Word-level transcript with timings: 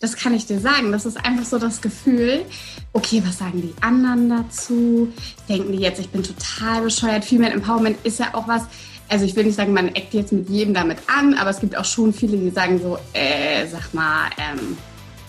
das 0.00 0.16
kann 0.16 0.34
ich 0.34 0.46
dir 0.46 0.60
sagen. 0.60 0.92
Das 0.92 1.06
ist 1.06 1.16
einfach 1.16 1.44
so 1.44 1.58
das 1.58 1.80
Gefühl, 1.80 2.44
okay, 2.92 3.22
was 3.24 3.38
sagen 3.38 3.62
die 3.62 3.74
anderen 3.82 4.28
dazu? 4.28 5.12
Denken 5.48 5.72
die 5.72 5.78
jetzt, 5.78 6.00
ich 6.00 6.10
bin 6.10 6.22
total 6.22 6.82
bescheuert? 6.82 7.24
Female 7.24 7.52
Empowerment 7.52 7.98
ist 8.04 8.18
ja 8.18 8.34
auch 8.34 8.46
was, 8.46 8.62
also 9.08 9.24
ich 9.24 9.34
will 9.36 9.44
nicht 9.44 9.56
sagen, 9.56 9.72
man 9.72 9.88
eckt 9.88 10.14
jetzt 10.14 10.32
mit 10.32 10.48
jedem 10.48 10.74
damit 10.74 10.98
an, 11.06 11.34
aber 11.34 11.50
es 11.50 11.60
gibt 11.60 11.76
auch 11.76 11.84
schon 11.84 12.12
viele, 12.12 12.36
die 12.36 12.50
sagen 12.50 12.80
so, 12.80 12.98
äh, 13.12 13.66
sag 13.66 13.94
mal, 13.94 14.28
ähm, 14.36 14.76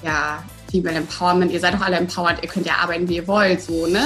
ja, 0.03 0.43
Female 0.69 0.97
Empowerment, 0.97 1.51
ihr 1.51 1.59
seid 1.59 1.73
doch 1.73 1.81
alle 1.81 1.97
empowered, 1.97 2.43
ihr 2.43 2.49
könnt 2.49 2.65
ja 2.65 2.75
arbeiten, 2.81 3.07
wie 3.07 3.15
ihr 3.17 3.27
wollt, 3.27 3.61
so, 3.61 3.87
ne? 3.87 4.03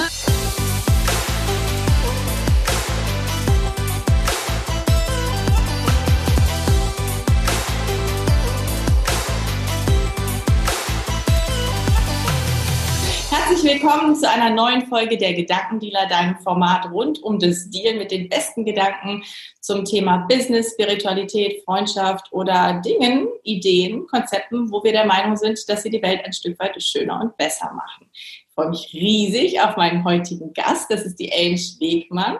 Willkommen 14.02 14.20
zu 14.20 14.28
einer 14.28 14.50
neuen 14.50 14.88
Folge 14.88 15.16
der 15.16 15.32
Gedankendealer, 15.32 16.08
deinem 16.08 16.36
Format 16.38 16.90
rund 16.90 17.22
um 17.22 17.38
das 17.38 17.70
Deal 17.70 17.94
mit 17.94 18.10
den 18.10 18.28
besten 18.28 18.64
Gedanken 18.64 19.22
zum 19.60 19.84
Thema 19.84 20.26
Business, 20.28 20.72
Spiritualität, 20.72 21.62
Freundschaft 21.64 22.26
oder 22.32 22.82
Dingen, 22.84 23.28
Ideen, 23.44 24.04
Konzepten, 24.08 24.72
wo 24.72 24.82
wir 24.82 24.90
der 24.90 25.06
Meinung 25.06 25.36
sind, 25.36 25.56
dass 25.68 25.84
sie 25.84 25.90
die 25.90 26.02
Welt 26.02 26.20
ein 26.24 26.32
Stück 26.32 26.58
weit 26.58 26.82
schöner 26.82 27.20
und 27.20 27.36
besser 27.36 27.72
machen. 27.74 28.08
Ich 28.12 28.52
freue 28.56 28.70
mich 28.70 28.92
riesig 28.92 29.60
auf 29.60 29.76
meinen 29.76 30.02
heutigen 30.02 30.52
Gast, 30.52 30.90
das 30.90 31.02
ist 31.02 31.20
die 31.20 31.30
Ellen 31.30 31.56
Schwegmann. 31.56 32.38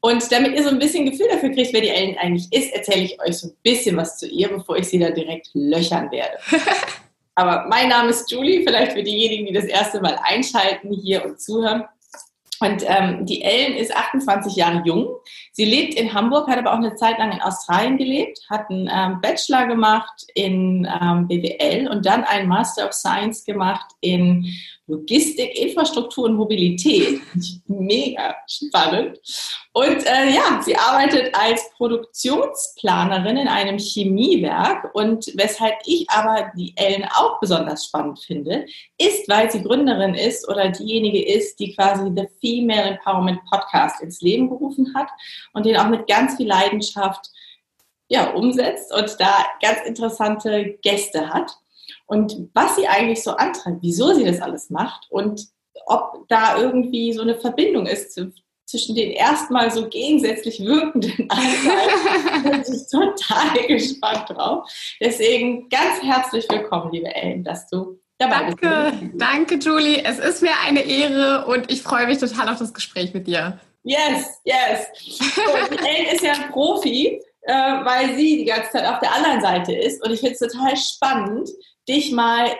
Und 0.00 0.32
damit 0.32 0.56
ihr 0.56 0.64
so 0.64 0.70
ein 0.70 0.80
bisschen 0.80 1.08
Gefühl 1.08 1.28
dafür 1.30 1.50
kriegt, 1.50 1.72
wer 1.72 1.82
die 1.82 1.90
Ellen 1.90 2.18
eigentlich 2.18 2.52
ist, 2.52 2.74
erzähle 2.74 3.04
ich 3.04 3.20
euch 3.20 3.38
so 3.38 3.46
ein 3.46 3.56
bisschen 3.62 3.96
was 3.96 4.18
zu 4.18 4.26
ihr, 4.26 4.48
bevor 4.48 4.76
ich 4.76 4.88
sie 4.88 4.98
da 4.98 5.10
direkt 5.10 5.50
löchern 5.54 6.10
werde. 6.10 6.36
Aber 7.36 7.66
mein 7.68 7.90
Name 7.90 8.08
ist 8.08 8.30
Julie, 8.30 8.62
vielleicht 8.62 8.92
für 8.92 9.02
diejenigen, 9.02 9.46
die 9.46 9.52
das 9.52 9.66
erste 9.66 10.00
Mal 10.00 10.18
einschalten 10.22 10.92
hier 10.92 11.24
und 11.24 11.38
zuhören. 11.38 11.84
Und 12.60 12.82
ähm, 12.86 13.26
die 13.26 13.42
Ellen 13.42 13.76
ist 13.76 13.94
28 13.94 14.56
Jahre 14.56 14.82
jung. 14.86 15.08
Sie 15.52 15.66
lebt 15.66 15.94
in 15.94 16.14
Hamburg, 16.14 16.48
hat 16.48 16.58
aber 16.58 16.72
auch 16.72 16.78
eine 16.78 16.94
Zeit 16.94 17.18
lang 17.18 17.32
in 17.32 17.42
Australien 17.42 17.98
gelebt, 17.98 18.40
hat 18.48 18.70
einen 18.70 18.90
ähm, 18.90 19.20
Bachelor 19.20 19.66
gemacht 19.66 20.26
in 20.34 20.88
ähm, 21.00 21.28
BWL 21.28 21.88
und 21.88 22.06
dann 22.06 22.24
einen 22.24 22.48
Master 22.48 22.86
of 22.86 22.94
Science 22.94 23.44
gemacht 23.44 23.86
in 24.00 24.46
Logistik, 24.88 25.58
Infrastruktur 25.58 26.26
und 26.26 26.36
Mobilität. 26.36 27.20
Mega 27.66 28.36
spannend. 28.46 29.18
Und 29.72 30.06
äh, 30.06 30.30
ja, 30.32 30.62
sie 30.64 30.76
arbeitet 30.76 31.34
als 31.34 31.68
Produktionsplanerin 31.76 33.36
in 33.36 33.48
einem 33.48 33.78
Chemiewerk. 33.78 34.94
Und 34.94 35.26
weshalb 35.34 35.74
ich 35.86 36.08
aber 36.08 36.52
die 36.56 36.72
Ellen 36.76 37.04
auch 37.04 37.40
besonders 37.40 37.86
spannend 37.86 38.20
finde, 38.20 38.66
ist, 38.96 39.28
weil 39.28 39.50
sie 39.50 39.62
Gründerin 39.62 40.14
ist 40.14 40.48
oder 40.48 40.68
diejenige 40.68 41.24
ist, 41.24 41.58
die 41.58 41.74
quasi 41.74 42.12
The 42.14 42.28
Female 42.40 42.90
Empowerment 42.90 43.40
Podcast 43.50 44.00
ins 44.02 44.20
Leben 44.20 44.48
gerufen 44.48 44.94
hat 44.94 45.08
und 45.52 45.66
den 45.66 45.76
auch 45.76 45.88
mit 45.88 46.06
ganz 46.06 46.36
viel 46.36 46.46
Leidenschaft 46.46 47.28
ja, 48.08 48.30
umsetzt 48.30 48.94
und 48.94 49.16
da 49.18 49.46
ganz 49.60 49.80
interessante 49.84 50.78
Gäste 50.80 51.28
hat 51.28 51.56
und 52.06 52.48
was 52.54 52.76
sie 52.76 52.86
eigentlich 52.86 53.22
so 53.22 53.32
antreibt, 53.32 53.78
wieso 53.82 54.14
sie 54.14 54.24
das 54.24 54.40
alles 54.40 54.70
macht 54.70 55.06
und 55.10 55.48
ob 55.86 56.26
da 56.28 56.58
irgendwie 56.58 57.12
so 57.12 57.22
eine 57.22 57.36
Verbindung 57.36 57.86
ist 57.86 58.18
zwischen 58.66 58.94
den 58.94 59.12
erstmal 59.12 59.70
so 59.70 59.88
gegensätzlich 59.88 60.60
wirkenden 60.60 61.12
Anteilen. 61.30 62.42
bin 62.50 62.60
ich 62.62 62.90
total 62.90 63.66
gespannt 63.66 64.30
drauf. 64.30 64.68
Deswegen 65.00 65.68
ganz 65.68 66.02
herzlich 66.02 66.46
willkommen, 66.50 66.92
liebe 66.92 67.14
Ellen, 67.14 67.44
dass 67.44 67.68
du 67.68 68.00
dabei 68.18 68.44
bist. 68.44 68.58
Danke, 68.60 69.10
danke, 69.14 69.54
Julie. 69.56 70.02
Es 70.04 70.18
ist 70.18 70.42
mir 70.42 70.58
eine 70.66 70.80
Ehre 70.80 71.46
und 71.46 71.70
ich 71.70 71.82
freue 71.82 72.06
mich 72.06 72.18
total 72.18 72.48
auf 72.48 72.58
das 72.58 72.74
Gespräch 72.74 73.14
mit 73.14 73.26
dir. 73.26 73.60
Yes, 73.84 74.40
yes. 74.44 74.88
So, 74.96 75.42
Ellen 75.42 76.06
ist 76.12 76.22
ja 76.22 76.32
ein 76.32 76.50
Profi, 76.50 77.22
äh, 77.42 77.52
weil 77.52 78.16
sie 78.16 78.38
die 78.38 78.44
ganze 78.44 78.72
Zeit 78.72 78.84
auf 78.84 78.98
der 78.98 79.14
anderen 79.14 79.40
Seite 79.40 79.76
ist. 79.76 80.04
Und 80.04 80.12
ich 80.12 80.18
finde 80.18 80.34
es 80.34 80.40
total 80.40 80.76
spannend, 80.76 81.48
dich 81.88 82.12
mal, 82.12 82.56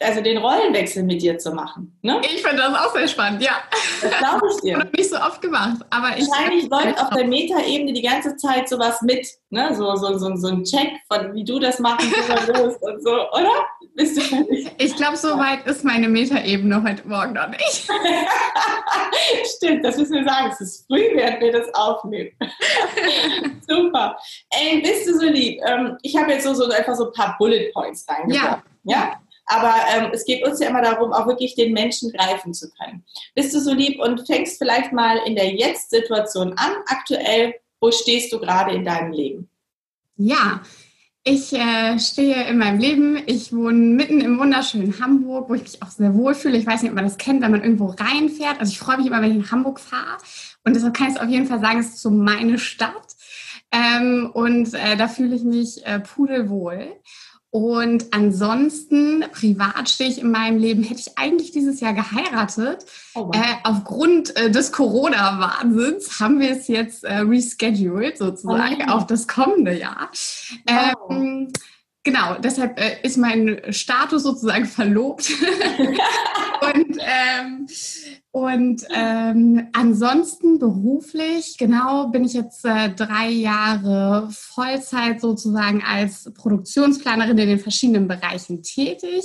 also 0.00 0.20
den 0.20 0.38
Rollenwechsel 0.38 1.02
mit 1.02 1.22
dir 1.22 1.38
zu 1.38 1.52
machen. 1.52 1.98
Ne? 2.02 2.20
Ich 2.22 2.42
finde 2.42 2.58
das 2.58 2.74
auch 2.74 2.94
sehr 2.94 3.08
spannend, 3.08 3.42
ja. 3.42 3.52
Das 4.00 4.16
glaube 4.18 4.46
ich 4.50 4.60
dir. 4.60 4.78
Und 4.80 4.96
nicht 4.96 5.10
so 5.10 5.16
oft 5.16 5.42
gemacht. 5.42 5.78
Aber 5.90 6.10
Wahrscheinlich 6.10 6.64
ich, 6.64 6.70
läuft 6.70 7.00
auf 7.00 7.10
der 7.10 7.26
Metaebene 7.26 7.92
die 7.92 8.02
ganze 8.02 8.36
Zeit 8.36 8.68
sowas 8.68 9.02
mit. 9.02 9.26
Ne? 9.50 9.74
So, 9.74 9.96
so, 9.96 10.16
so, 10.18 10.36
so 10.36 10.48
ein 10.48 10.62
Check 10.62 10.92
von 11.10 11.34
wie 11.34 11.44
du 11.44 11.58
das 11.58 11.80
machen 11.80 12.08
musst 12.08 12.82
und 12.82 13.02
so, 13.02 13.12
oder? 13.32 13.66
Bist 13.94 14.16
du 14.16 14.20
fertig? 14.20 14.70
Ich 14.78 14.94
glaube, 14.94 15.16
so 15.16 15.36
weit 15.36 15.66
ist 15.66 15.84
meine 15.84 16.08
Metaebene 16.08 16.82
heute 16.82 17.06
Morgen 17.08 17.32
noch 17.32 17.48
nicht. 17.48 17.88
Stimmt, 19.56 19.84
das 19.84 19.96
müssen 19.96 20.14
wir 20.14 20.24
sagen. 20.24 20.50
Es 20.52 20.60
ist 20.60 20.86
früh, 20.86 21.02
während 21.14 21.40
wir 21.40 21.52
das 21.52 21.74
aufnehmen. 21.74 22.30
Super. 23.66 24.16
Ey, 24.50 24.80
bist 24.80 25.08
du 25.08 25.18
so 25.18 25.26
lieb? 25.26 25.60
Ähm, 25.66 25.96
ich 26.02 26.16
habe 26.16 26.32
jetzt 26.32 26.44
so, 26.44 26.54
so 26.54 26.70
einfach 26.70 26.94
so 26.94 27.06
ein 27.06 27.12
paar 27.12 27.36
Bullet 27.38 27.72
Points 27.72 28.06
reingebracht. 28.08 28.62
Ja. 28.84 28.94
ja? 28.96 29.20
Aber 29.48 29.74
ähm, 29.94 30.10
es 30.12 30.24
geht 30.24 30.46
uns 30.46 30.60
ja 30.60 30.68
immer 30.68 30.82
darum, 30.82 31.12
auch 31.12 31.26
wirklich 31.26 31.54
den 31.54 31.72
Menschen 31.72 32.12
greifen 32.12 32.54
zu 32.54 32.70
können. 32.70 33.04
Bist 33.34 33.54
du 33.54 33.60
so 33.60 33.72
lieb 33.72 34.00
und 34.00 34.26
fängst 34.26 34.58
vielleicht 34.58 34.92
mal 34.92 35.18
in 35.26 35.34
der 35.34 35.54
Jetzt-Situation 35.54 36.52
an, 36.56 36.72
aktuell, 36.86 37.54
wo 37.80 37.90
stehst 37.90 38.32
du 38.32 38.38
gerade 38.38 38.74
in 38.74 38.84
deinem 38.84 39.12
Leben? 39.12 39.48
Ja, 40.16 40.60
ich 41.24 41.52
äh, 41.52 41.98
stehe 41.98 42.48
in 42.48 42.58
meinem 42.58 42.78
Leben. 42.78 43.22
Ich 43.26 43.52
wohne 43.52 43.78
mitten 43.78 44.20
im 44.20 44.38
wunderschönen 44.38 44.98
Hamburg, 45.00 45.50
wo 45.50 45.54
ich 45.54 45.62
mich 45.62 45.82
auch 45.82 45.90
sehr 45.90 46.14
wohl 46.14 46.34
fühle. 46.34 46.56
Ich 46.56 46.66
weiß 46.66 46.82
nicht, 46.82 46.90
ob 46.90 46.96
man 46.96 47.04
das 47.04 47.18
kennt, 47.18 47.42
wenn 47.42 47.50
man 47.50 47.62
irgendwo 47.62 47.86
reinfährt. 47.86 48.60
Also 48.60 48.72
ich 48.72 48.78
freue 48.78 48.96
mich 48.96 49.06
immer, 49.06 49.20
wenn 49.20 49.32
ich 49.32 49.36
in 49.36 49.50
Hamburg 49.50 49.78
fahre. 49.78 50.18
Und 50.64 50.74
deshalb 50.74 50.94
kann 50.94 51.08
ich 51.08 51.16
es 51.16 51.20
auf 51.20 51.28
jeden 51.28 51.46
Fall 51.46 51.60
sagen, 51.60 51.80
es 51.80 51.88
ist 51.88 52.02
so 52.02 52.10
meine 52.10 52.58
Stadt. 52.58 53.14
Ähm, 53.70 54.30
und 54.32 54.72
äh, 54.72 54.96
da 54.96 55.08
fühle 55.08 55.36
ich 55.36 55.42
mich 55.42 55.84
äh, 55.86 56.00
pudelwohl. 56.00 56.96
Und 57.50 58.12
ansonsten, 58.12 59.24
privat 59.32 59.88
stehe 59.88 60.10
ich 60.10 60.20
in 60.20 60.30
meinem 60.30 60.58
Leben, 60.58 60.82
hätte 60.82 61.00
ich 61.00 61.16
eigentlich 61.18 61.50
dieses 61.50 61.80
Jahr 61.80 61.94
geheiratet. 61.94 62.84
Oh 63.14 63.30
äh, 63.32 63.54
aufgrund 63.64 64.36
äh, 64.36 64.50
des 64.50 64.70
Corona-Wahnsinns 64.70 66.20
haben 66.20 66.40
wir 66.40 66.50
es 66.50 66.68
jetzt 66.68 67.04
äh, 67.04 67.18
rescheduled 67.18 68.18
sozusagen 68.18 68.84
oh. 68.88 68.92
auf 68.92 69.06
das 69.06 69.26
kommende 69.26 69.78
Jahr. 69.78 70.10
Wow. 70.66 71.10
Ähm, 71.10 71.52
genau, 72.04 72.36
deshalb 72.38 72.78
äh, 72.78 72.98
ist 73.02 73.16
mein 73.16 73.60
Status 73.70 74.22
sozusagen 74.22 74.66
verlobt. 74.66 75.30
und 76.60 76.98
ähm, 77.00 77.66
und 78.30 78.84
ähm, 78.94 79.68
ansonsten 79.72 80.58
beruflich, 80.58 81.56
genau, 81.58 82.08
bin 82.08 82.24
ich 82.24 82.34
jetzt 82.34 82.64
äh, 82.64 82.90
drei 82.90 83.28
Jahre 83.30 84.28
Vollzeit 84.30 85.20
sozusagen 85.20 85.82
als 85.82 86.32
Produktionsplanerin 86.34 87.38
in 87.38 87.48
den 87.48 87.58
verschiedenen 87.58 88.06
Bereichen 88.06 88.62
tätig 88.62 89.24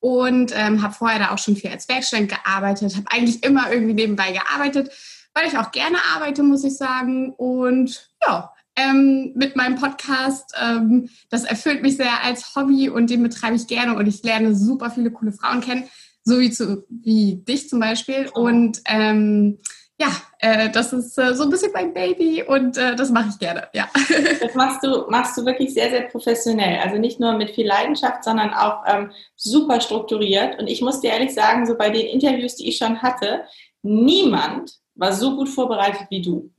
und 0.00 0.52
ähm, 0.54 0.82
habe 0.82 0.94
vorher 0.94 1.18
da 1.18 1.30
auch 1.30 1.38
schon 1.38 1.56
viel 1.56 1.70
als 1.70 1.88
Werkstudent 1.88 2.30
gearbeitet, 2.30 2.96
habe 2.96 3.06
eigentlich 3.10 3.42
immer 3.44 3.72
irgendwie 3.72 3.94
nebenbei 3.94 4.32
gearbeitet, 4.32 4.90
weil 5.32 5.46
ich 5.46 5.56
auch 5.56 5.70
gerne 5.70 5.98
arbeite, 6.14 6.42
muss 6.42 6.64
ich 6.64 6.76
sagen. 6.76 7.32
Und 7.34 8.10
ja, 8.22 8.52
ähm, 8.88 9.32
mit 9.34 9.56
meinem 9.56 9.76
Podcast, 9.76 10.54
ähm, 10.60 11.08
das 11.28 11.44
erfüllt 11.44 11.82
mich 11.82 11.96
sehr 11.96 12.24
als 12.24 12.54
Hobby 12.54 12.88
und 12.88 13.10
den 13.10 13.22
betreibe 13.22 13.56
ich 13.56 13.66
gerne 13.66 13.96
und 13.96 14.06
ich 14.06 14.22
lerne 14.22 14.54
super 14.54 14.90
viele 14.90 15.10
coole 15.10 15.32
Frauen 15.32 15.60
kennen 15.60 15.84
so 16.24 16.38
wie, 16.38 16.50
zu, 16.50 16.84
wie 16.88 17.36
dich 17.36 17.68
zum 17.68 17.80
Beispiel. 17.80 18.30
Und 18.32 18.80
ähm, 18.86 19.58
ja, 19.98 20.08
äh, 20.38 20.70
das 20.70 20.92
ist 20.92 21.18
äh, 21.18 21.34
so 21.34 21.44
ein 21.44 21.50
bisschen 21.50 21.72
mein 21.72 21.92
Baby 21.92 22.42
und 22.42 22.78
äh, 22.78 22.96
das 22.96 23.10
mache 23.10 23.28
ich 23.30 23.38
gerne, 23.38 23.68
ja. 23.74 23.88
Das 24.40 24.54
machst 24.54 24.82
du, 24.82 25.04
machst 25.10 25.36
du 25.36 25.44
wirklich 25.44 25.74
sehr, 25.74 25.90
sehr 25.90 26.02
professionell. 26.02 26.78
Also 26.80 26.96
nicht 26.96 27.20
nur 27.20 27.34
mit 27.34 27.50
viel 27.50 27.66
Leidenschaft, 27.66 28.24
sondern 28.24 28.54
auch 28.54 28.82
ähm, 28.86 29.10
super 29.36 29.80
strukturiert. 29.80 30.58
Und 30.58 30.68
ich 30.68 30.80
muss 30.80 31.00
dir 31.00 31.10
ehrlich 31.10 31.34
sagen, 31.34 31.66
so 31.66 31.76
bei 31.76 31.90
den 31.90 32.06
Interviews, 32.06 32.56
die 32.56 32.68
ich 32.68 32.78
schon 32.78 33.02
hatte, 33.02 33.44
niemand 33.82 34.72
war 34.94 35.12
so 35.12 35.36
gut 35.36 35.48
vorbereitet 35.48 36.06
wie 36.08 36.22
du. 36.22 36.50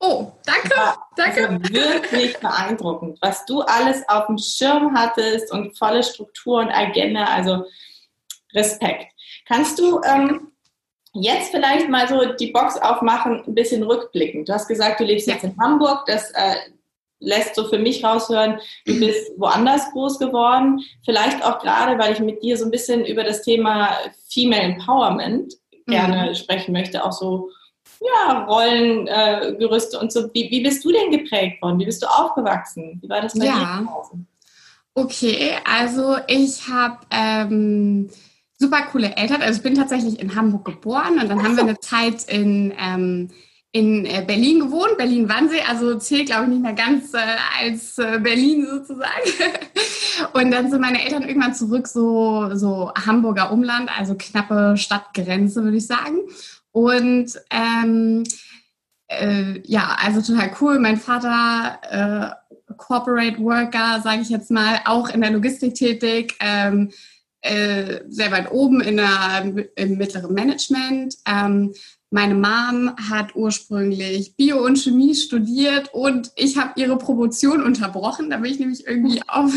Oh, 0.00 0.32
danke, 0.44 0.70
danke. 1.16 1.48
Also 1.48 1.74
wirklich 1.74 2.38
beeindruckend, 2.38 3.18
was 3.20 3.44
du 3.46 3.62
alles 3.62 4.08
auf 4.08 4.26
dem 4.26 4.38
Schirm 4.38 4.96
hattest 4.96 5.52
und 5.52 5.76
volle 5.76 6.02
Struktur 6.02 6.60
und 6.60 6.70
Agenda. 6.70 7.24
Also 7.24 7.64
Respekt. 8.54 9.12
Kannst 9.46 9.78
du 9.78 10.00
ähm, 10.02 10.52
jetzt 11.14 11.50
vielleicht 11.50 11.88
mal 11.88 12.06
so 12.06 12.32
die 12.34 12.52
Box 12.52 12.76
aufmachen, 12.76 13.42
ein 13.46 13.54
bisschen 13.54 13.82
rückblickend? 13.82 14.48
Du 14.48 14.52
hast 14.52 14.68
gesagt, 14.68 15.00
du 15.00 15.04
lebst 15.04 15.26
ja. 15.26 15.34
jetzt 15.34 15.44
in 15.44 15.58
Hamburg. 15.58 16.04
Das 16.06 16.30
äh, 16.30 16.54
lässt 17.20 17.54
so 17.54 17.68
für 17.68 17.78
mich 17.78 18.04
raushören, 18.04 18.60
du 18.86 19.00
bist 19.00 19.32
woanders 19.36 19.90
groß 19.92 20.18
geworden. 20.18 20.80
Vielleicht 21.04 21.44
auch 21.44 21.58
gerade, 21.58 21.98
weil 21.98 22.12
ich 22.12 22.20
mit 22.20 22.42
dir 22.42 22.56
so 22.56 22.64
ein 22.64 22.70
bisschen 22.70 23.04
über 23.04 23.24
das 23.24 23.42
Thema 23.42 23.90
Female 24.28 24.62
Empowerment 24.62 25.54
gerne 25.86 26.30
mhm. 26.30 26.34
sprechen 26.34 26.72
möchte, 26.72 27.04
auch 27.04 27.12
so 27.12 27.50
ja, 28.00 28.44
Rollengerüste 28.44 29.96
äh, 29.96 30.00
und 30.00 30.12
so. 30.12 30.30
Wie, 30.32 30.50
wie 30.50 30.62
bist 30.62 30.84
du 30.84 30.92
denn 30.92 31.10
geprägt 31.10 31.60
worden? 31.62 31.78
Wie 31.78 31.84
bist 31.84 32.02
du 32.02 32.06
aufgewachsen? 32.06 32.98
Wie 33.02 33.08
war 33.08 33.20
das 33.20 33.34
bei 33.34 33.46
ja. 33.46 33.80
dir? 33.80 34.26
Okay, 34.94 35.52
also 35.64 36.16
ich 36.26 36.68
habe 36.68 36.98
ähm, 37.10 38.10
super 38.58 38.82
coole 38.90 39.16
Eltern. 39.16 39.42
Also 39.42 39.58
ich 39.58 39.62
bin 39.62 39.74
tatsächlich 39.74 40.18
in 40.18 40.34
Hamburg 40.34 40.64
geboren 40.64 41.18
und 41.20 41.28
dann 41.28 41.42
haben 41.42 41.56
wir 41.56 41.62
eine 41.62 41.78
Zeit 41.78 42.24
in, 42.24 42.74
ähm, 42.78 43.28
in 43.70 44.04
äh, 44.06 44.24
Berlin 44.26 44.60
gewohnt, 44.60 44.96
Berlin-Wannsee, 44.96 45.62
also 45.68 45.98
zählt 45.98 46.26
glaube 46.26 46.44
ich 46.44 46.50
nicht 46.50 46.62
mehr 46.62 46.72
ganz 46.72 47.14
äh, 47.14 47.18
als 47.60 47.98
äh, 47.98 48.18
Berlin 48.20 48.66
sozusagen. 48.66 49.08
Und 50.32 50.50
dann 50.50 50.68
sind 50.68 50.80
meine 50.80 51.04
Eltern 51.04 51.22
irgendwann 51.22 51.54
zurück, 51.54 51.86
so, 51.86 52.50
so 52.54 52.90
Hamburger 53.06 53.52
Umland, 53.52 53.88
also 53.96 54.16
knappe 54.18 54.76
Stadtgrenze, 54.76 55.62
würde 55.62 55.76
ich 55.76 55.86
sagen. 55.86 56.18
Und 56.78 57.32
ähm, 57.50 58.22
äh, 59.08 59.60
ja, 59.64 59.96
also 60.00 60.20
total 60.22 60.52
cool. 60.60 60.78
Mein 60.78 60.96
Vater, 60.96 62.36
äh, 62.70 62.74
Corporate 62.76 63.40
Worker, 63.40 64.00
sage 64.00 64.22
ich 64.22 64.28
jetzt 64.28 64.52
mal, 64.52 64.78
auch 64.84 65.08
in 65.08 65.20
der 65.20 65.32
Logistik 65.32 65.74
tätig, 65.74 66.36
ähm, 66.38 66.92
äh, 67.40 68.02
sehr 68.08 68.30
weit 68.30 68.52
oben 68.52 68.80
in 68.80 68.98
der, 68.98 69.66
im 69.74 69.98
mittleren 69.98 70.32
Management. 70.32 71.16
Ähm, 71.26 71.74
meine 72.10 72.36
Mom 72.36 72.94
hat 73.10 73.34
ursprünglich 73.34 74.36
Bio 74.36 74.64
und 74.64 74.78
Chemie 74.78 75.16
studiert 75.16 75.92
und 75.92 76.30
ich 76.36 76.58
habe 76.58 76.80
ihre 76.80 76.96
Promotion 76.96 77.60
unterbrochen. 77.64 78.30
Da 78.30 78.36
bin 78.36 78.52
ich 78.52 78.60
nämlich 78.60 78.86
irgendwie 78.86 79.20
auf 79.26 79.52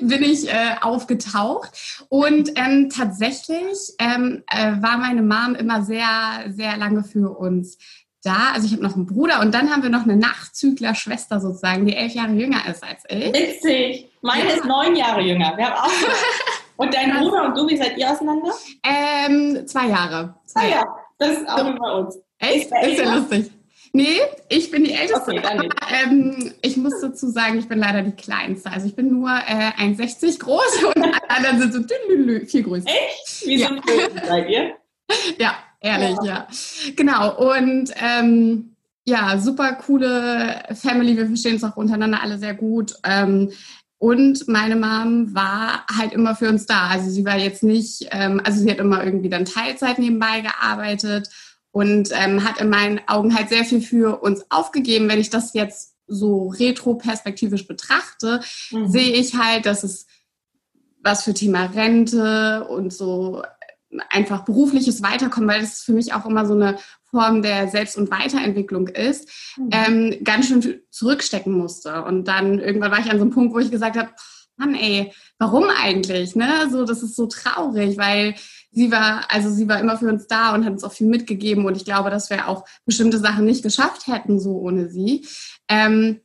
bin 0.00 0.22
ich 0.22 0.48
äh, 0.48 0.76
aufgetaucht. 0.80 2.04
Und 2.08 2.52
ähm, 2.56 2.90
tatsächlich 2.90 3.78
ähm, 3.98 4.42
äh, 4.50 4.82
war 4.82 4.98
meine 4.98 5.22
Mom 5.22 5.54
immer 5.54 5.82
sehr, 5.82 6.06
sehr 6.48 6.76
lange 6.76 7.04
für 7.04 7.30
uns 7.36 7.78
da. 8.22 8.52
Also 8.54 8.66
ich 8.66 8.72
habe 8.72 8.82
noch 8.82 8.94
einen 8.94 9.06
Bruder 9.06 9.40
und 9.40 9.52
dann 9.52 9.70
haben 9.70 9.82
wir 9.82 9.90
noch 9.90 10.04
eine 10.04 10.16
Nachzügler-Schwester 10.16 11.40
sozusagen, 11.40 11.86
die 11.86 11.96
elf 11.96 12.14
Jahre 12.14 12.32
jünger 12.32 12.66
ist 12.68 12.82
als 12.82 13.02
ich. 13.08 13.32
Witzig. 13.32 14.08
Meine 14.22 14.48
ja. 14.48 14.56
ist 14.56 14.64
neun 14.64 14.96
Jahre 14.96 15.20
jünger. 15.20 15.56
Wir 15.56 15.70
haben 15.70 15.76
auch 15.76 15.90
und 16.76 16.94
dein 16.94 17.16
Bruder 17.16 17.46
und 17.46 17.56
du, 17.56 17.68
wie 17.68 17.76
seid 17.76 17.98
ihr 17.98 18.10
auseinander? 18.10 18.52
Ähm, 18.84 19.66
zwei 19.66 19.88
Jahre. 19.88 20.34
Zwei 20.46 20.60
ah 20.60 20.68
ja, 20.68 20.96
das 21.18 21.38
ist 21.38 21.48
auch 21.48 21.58
so. 21.58 21.74
bei 21.74 21.92
uns. 21.92 22.18
Echt? 22.38 22.72
Ist, 22.72 22.88
ist 22.88 22.98
ja 22.98 23.14
lustig. 23.14 23.50
Nee, 23.94 24.20
ich 24.48 24.70
bin 24.70 24.84
die 24.84 24.92
Älteste. 24.92 25.32
Okay, 25.32 25.68
ähm, 26.04 26.52
ich 26.62 26.76
muss 26.78 27.00
dazu 27.00 27.28
sagen, 27.28 27.58
ich 27.58 27.68
bin 27.68 27.78
leider 27.78 28.02
die 28.02 28.12
Kleinste. 28.12 28.70
Also 28.70 28.86
ich 28.86 28.96
bin 28.96 29.10
nur 29.12 29.28
äh, 29.28 29.70
1,60 29.78 30.38
groß 30.38 30.84
und 30.94 31.04
alle 31.28 31.48
anderen 31.48 31.72
sind 31.72 31.88
so 31.88 32.46
viel 32.46 32.62
größer. 32.62 32.88
Echt? 32.88 33.46
Wie 33.46 33.56
ja. 33.56 33.68
so 33.68 34.26
seid 34.26 34.48
ihr? 34.48 34.74
Ja, 35.38 35.56
ehrlich, 35.80 36.16
ja. 36.22 36.24
ja. 36.24 36.48
Genau. 36.96 37.52
Und 37.52 37.92
ähm, 37.96 38.76
ja, 39.04 39.36
super 39.38 39.74
coole 39.74 40.62
Family. 40.74 41.18
Wir 41.18 41.26
verstehen 41.26 41.54
uns 41.54 41.64
auch 41.64 41.76
untereinander 41.76 42.22
alle 42.22 42.38
sehr 42.38 42.54
gut. 42.54 42.94
Ähm, 43.04 43.50
und 43.98 44.48
meine 44.48 44.76
Mom 44.76 45.34
war 45.34 45.84
halt 45.86 46.14
immer 46.14 46.34
für 46.34 46.48
uns 46.48 46.64
da. 46.64 46.88
Also 46.88 47.10
sie 47.10 47.26
war 47.26 47.36
jetzt 47.36 47.62
nicht, 47.62 48.08
ähm, 48.10 48.40
also 48.42 48.60
sie 48.60 48.70
hat 48.70 48.78
immer 48.78 49.04
irgendwie 49.04 49.28
dann 49.28 49.44
Teilzeit 49.44 49.98
nebenbei 49.98 50.40
gearbeitet 50.40 51.28
und 51.72 52.10
ähm, 52.12 52.44
hat 52.44 52.60
in 52.60 52.68
meinen 52.68 53.00
Augen 53.08 53.34
halt 53.34 53.48
sehr 53.48 53.64
viel 53.64 53.80
für 53.80 54.22
uns 54.22 54.44
aufgegeben. 54.50 55.08
Wenn 55.08 55.20
ich 55.20 55.30
das 55.30 55.54
jetzt 55.54 55.94
so 56.06 56.48
retroperspektivisch 56.48 57.66
betrachte, 57.66 58.40
mhm. 58.70 58.88
sehe 58.88 59.12
ich 59.12 59.34
halt, 59.34 59.66
dass 59.66 59.82
es 59.82 60.06
was 61.02 61.24
für 61.24 61.34
Thema 61.34 61.64
Rente 61.64 62.66
und 62.68 62.92
so 62.92 63.42
einfach 64.08 64.44
berufliches 64.44 65.02
Weiterkommen, 65.02 65.48
weil 65.48 65.60
das 65.60 65.82
für 65.82 65.92
mich 65.92 66.14
auch 66.14 66.24
immer 66.26 66.46
so 66.46 66.54
eine 66.54 66.78
Form 67.10 67.42
der 67.42 67.68
Selbst- 67.68 67.98
und 67.98 68.10
Weiterentwicklung 68.10 68.88
ist, 68.88 69.28
mhm. 69.56 69.68
ähm, 69.72 70.24
ganz 70.24 70.48
schön 70.48 70.80
zurückstecken 70.90 71.52
musste. 71.52 72.04
Und 72.04 72.26
dann 72.28 72.58
irgendwann 72.58 72.90
war 72.90 73.00
ich 73.00 73.10
an 73.10 73.18
so 73.18 73.24
einem 73.24 73.32
Punkt, 73.32 73.54
wo 73.54 73.58
ich 73.58 73.70
gesagt 73.70 73.96
habe, 73.96 74.10
Mann, 74.56 74.74
ey, 74.74 75.12
warum 75.38 75.64
eigentlich? 75.64 76.36
Ne? 76.36 76.68
So, 76.70 76.84
das 76.84 77.02
ist 77.02 77.16
so 77.16 77.26
traurig, 77.26 77.96
weil 77.96 78.34
sie 78.72 78.90
war, 78.90 79.24
also 79.28 79.50
sie 79.50 79.68
war 79.68 79.78
immer 79.78 79.96
für 79.96 80.08
uns 80.08 80.26
da 80.26 80.54
und 80.54 80.64
hat 80.64 80.72
uns 80.72 80.84
auch 80.84 80.92
viel 80.92 81.06
mitgegeben. 81.06 81.64
Und 81.64 81.76
ich 81.76 81.84
glaube, 81.84 82.10
dass 82.10 82.30
wir 82.30 82.48
auch 82.48 82.64
bestimmte 82.84 83.18
Sachen 83.18 83.44
nicht 83.44 83.62
geschafft 83.62 84.06
hätten, 84.06 84.40
so 84.40 84.58
ohne 84.58 84.88
sie. 84.88 85.26
Ähm, 85.68 86.20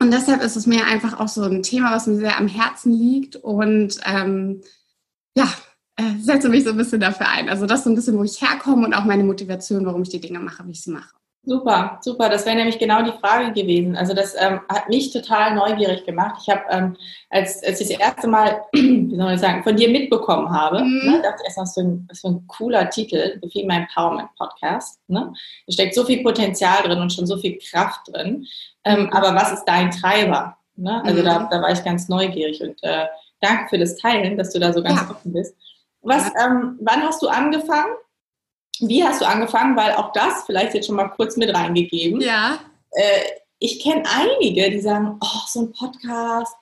und 0.00 0.12
deshalb 0.12 0.42
ist 0.42 0.56
es 0.56 0.66
mir 0.66 0.86
einfach 0.86 1.18
auch 1.18 1.28
so 1.28 1.42
ein 1.42 1.62
Thema, 1.62 1.92
was 1.92 2.06
mir 2.06 2.16
sehr 2.16 2.38
am 2.38 2.48
Herzen 2.48 2.92
liegt. 2.92 3.36
Und 3.36 3.98
ähm, 4.04 4.62
ja, 5.36 5.48
äh, 5.96 6.18
setze 6.20 6.48
mich 6.48 6.64
so 6.64 6.70
ein 6.70 6.76
bisschen 6.76 7.00
dafür 7.00 7.28
ein. 7.28 7.48
Also 7.48 7.66
das 7.66 7.80
ist 7.80 7.84
so 7.84 7.90
ein 7.90 7.96
bisschen, 7.96 8.18
wo 8.18 8.24
ich 8.24 8.40
herkomme 8.42 8.86
und 8.86 8.94
auch 8.94 9.04
meine 9.04 9.24
Motivation, 9.24 9.86
warum 9.86 10.02
ich 10.02 10.08
die 10.08 10.20
Dinge 10.20 10.40
mache, 10.40 10.66
wie 10.66 10.72
ich 10.72 10.82
sie 10.82 10.90
mache. 10.90 11.14
Super, 11.46 11.98
super. 12.00 12.30
Das 12.30 12.46
wäre 12.46 12.56
nämlich 12.56 12.78
genau 12.78 13.02
die 13.02 13.12
Frage 13.20 13.52
gewesen. 13.52 13.96
Also 13.96 14.14
das 14.14 14.34
ähm, 14.38 14.60
hat 14.68 14.88
mich 14.88 15.12
total 15.12 15.54
neugierig 15.54 16.06
gemacht. 16.06 16.36
Ich 16.40 16.48
habe, 16.48 16.62
ähm, 16.70 16.96
als, 17.28 17.62
als 17.62 17.82
ich 17.82 17.88
das 17.88 17.98
erste 17.98 18.28
Mal, 18.28 18.62
wie 18.72 19.14
soll 19.14 19.32
ich 19.32 19.40
sagen, 19.40 19.62
von 19.62 19.76
dir 19.76 19.90
mitbekommen 19.90 20.50
habe, 20.50 20.82
mhm. 20.82 21.02
ne, 21.04 21.22
dachte 21.22 21.42
ich 21.42 21.48
erst, 21.48 21.58
was 21.58 21.74
für, 21.74 21.82
ein, 21.82 22.08
für 22.14 22.28
ein 22.28 22.46
cooler 22.46 22.88
Titel, 22.88 23.38
Female 23.52 23.82
Empowerment 23.82 24.30
Podcast. 24.36 25.00
Ne? 25.08 25.34
Da 25.66 25.72
steckt 25.72 25.94
so 25.94 26.04
viel 26.04 26.22
Potenzial 26.22 26.82
drin 26.82 26.98
und 26.98 27.12
schon 27.12 27.26
so 27.26 27.36
viel 27.36 27.58
Kraft 27.58 28.08
drin. 28.08 28.46
Ähm, 28.84 29.02
mhm. 29.02 29.12
Aber 29.12 29.34
was 29.34 29.52
ist 29.52 29.64
dein 29.66 29.90
Treiber? 29.90 30.56
Ne? 30.76 31.02
Also 31.04 31.20
mhm. 31.20 31.26
da, 31.26 31.48
da 31.50 31.60
war 31.60 31.72
ich 31.72 31.84
ganz 31.84 32.08
neugierig 32.08 32.62
und 32.62 32.82
äh, 32.82 33.04
danke 33.42 33.68
für 33.68 33.78
das 33.78 33.96
Teilen, 33.96 34.38
dass 34.38 34.50
du 34.50 34.58
da 34.58 34.72
so 34.72 34.82
ganz 34.82 34.98
ja. 34.98 35.10
offen 35.10 35.32
bist. 35.32 35.54
Was, 36.00 36.26
ähm, 36.42 36.78
wann 36.80 37.02
hast 37.02 37.22
du 37.22 37.28
angefangen? 37.28 37.94
Wie 38.80 39.04
hast 39.04 39.20
du 39.20 39.26
angefangen? 39.26 39.76
Weil 39.76 39.92
auch 39.92 40.12
das 40.12 40.44
vielleicht 40.46 40.74
jetzt 40.74 40.86
schon 40.86 40.96
mal 40.96 41.08
kurz 41.08 41.36
mit 41.36 41.54
reingegeben. 41.54 42.20
Ja. 42.20 42.58
Äh, 42.90 43.20
ich 43.58 43.80
kenne 43.82 44.02
einige, 44.14 44.70
die 44.70 44.80
sagen, 44.80 45.18
oh, 45.20 45.40
so 45.46 45.62
ein 45.62 45.72
Podcast, 45.72 46.54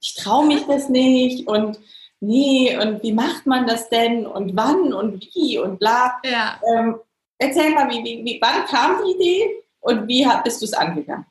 ich 0.00 0.14
traue 0.14 0.46
mich 0.46 0.64
das 0.66 0.88
nicht 0.88 1.48
und 1.48 1.78
nee, 2.20 2.76
und 2.78 3.02
wie 3.02 3.12
macht 3.12 3.46
man 3.46 3.66
das 3.66 3.88
denn 3.88 4.26
und 4.26 4.56
wann 4.56 4.92
und 4.92 5.24
wie 5.34 5.58
und 5.58 5.78
bla. 5.78 6.20
Ja. 6.24 6.60
Ähm, 6.72 7.00
erzähl 7.38 7.70
mal, 7.74 7.90
wie, 7.90 8.04
wie, 8.04 8.24
wie, 8.24 8.38
wann 8.40 8.66
kam 8.66 9.04
die 9.04 9.12
Idee 9.12 9.50
und 9.80 10.06
wie 10.06 10.26
bist 10.44 10.60
du 10.60 10.66
es 10.66 10.74
angegangen? 10.74 11.26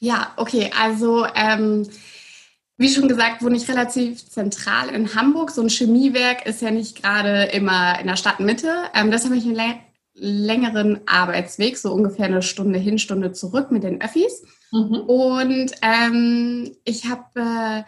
Ja, 0.00 0.32
okay, 0.36 0.70
also 0.78 1.26
ähm, 1.34 1.88
wie 2.78 2.88
schon 2.88 3.08
gesagt, 3.08 3.42
wohne 3.42 3.56
ich 3.56 3.68
relativ 3.68 4.24
zentral 4.30 4.88
in 4.88 5.14
Hamburg. 5.14 5.50
So 5.50 5.60
ein 5.60 5.68
Chemiewerk 5.68 6.46
ist 6.46 6.62
ja 6.62 6.70
nicht 6.70 7.02
gerade 7.02 7.50
immer 7.52 7.98
in 8.00 8.06
der 8.06 8.16
Stadtmitte. 8.16 8.72
Ähm, 8.94 9.10
das 9.10 9.24
habe 9.24 9.36
ich 9.36 9.44
einen 9.44 9.80
längeren 10.14 11.00
Arbeitsweg, 11.06 11.76
so 11.76 11.92
ungefähr 11.92 12.26
eine 12.26 12.40
Stunde 12.40 12.78
hin, 12.78 12.98
Stunde 12.98 13.32
zurück 13.32 13.72
mit 13.72 13.82
den 13.82 14.00
Öffis. 14.00 14.44
Mhm. 14.70 15.00
Und 15.00 15.72
ähm, 15.82 16.70
ich 16.84 17.06
habe 17.06 17.24
äh, 17.34 17.82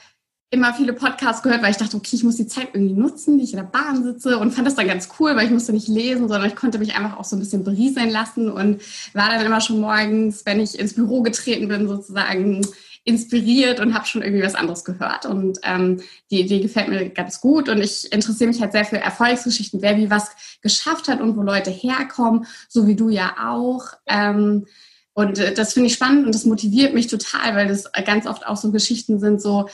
immer 0.50 0.74
viele 0.74 0.92
Podcasts 0.92 1.42
gehört, 1.42 1.62
weil 1.62 1.70
ich 1.70 1.76
dachte, 1.76 1.96
okay, 1.96 2.16
ich 2.16 2.24
muss 2.24 2.36
die 2.36 2.48
Zeit 2.48 2.70
irgendwie 2.72 2.94
nutzen, 2.94 3.38
die 3.38 3.44
ich 3.44 3.52
in 3.52 3.58
der 3.58 3.64
Bahn 3.64 4.02
sitze 4.02 4.38
und 4.38 4.50
fand 4.50 4.66
das 4.66 4.74
dann 4.74 4.88
ganz 4.88 5.08
cool, 5.20 5.36
weil 5.36 5.46
ich 5.46 5.52
musste 5.52 5.72
nicht 5.72 5.86
lesen, 5.86 6.28
sondern 6.28 6.48
ich 6.48 6.56
konnte 6.56 6.80
mich 6.80 6.96
einfach 6.96 7.16
auch 7.16 7.24
so 7.24 7.36
ein 7.36 7.38
bisschen 7.40 7.62
berieseln 7.62 8.10
lassen 8.10 8.50
und 8.50 8.82
war 9.14 9.28
dann 9.28 9.46
immer 9.46 9.60
schon 9.60 9.80
morgens, 9.80 10.44
wenn 10.46 10.58
ich 10.58 10.76
ins 10.76 10.94
Büro 10.94 11.22
getreten 11.22 11.68
bin, 11.68 11.86
sozusagen 11.86 12.66
inspiriert 13.10 13.80
und 13.80 13.94
habe 13.94 14.06
schon 14.06 14.22
irgendwie 14.22 14.44
was 14.44 14.54
anderes 14.54 14.84
gehört. 14.84 15.26
Und 15.26 15.58
ähm, 15.62 16.00
die 16.30 16.40
Idee 16.40 16.60
gefällt 16.60 16.88
mir 16.88 17.10
ganz 17.10 17.40
gut. 17.40 17.68
Und 17.68 17.82
ich 17.82 18.10
interessiere 18.12 18.48
mich 18.48 18.60
halt 18.60 18.72
sehr 18.72 18.84
für 18.84 18.98
Erfolgsgeschichten, 18.98 19.82
wer 19.82 19.98
wie 19.98 20.10
was 20.10 20.30
geschafft 20.62 21.08
hat 21.08 21.20
und 21.20 21.36
wo 21.36 21.42
Leute 21.42 21.70
herkommen, 21.70 22.46
so 22.68 22.86
wie 22.86 22.96
du 22.96 23.10
ja 23.10 23.34
auch. 23.50 23.84
Ähm, 24.06 24.66
und 25.12 25.38
äh, 25.38 25.52
das 25.52 25.74
finde 25.74 25.88
ich 25.88 25.94
spannend 25.94 26.24
und 26.26 26.34
das 26.34 26.46
motiviert 26.46 26.94
mich 26.94 27.08
total, 27.08 27.54
weil 27.54 27.68
das 27.68 27.90
ganz 28.06 28.26
oft 28.26 28.46
auch 28.46 28.56
so 28.56 28.70
Geschichten 28.70 29.18
sind, 29.18 29.42
so, 29.42 29.68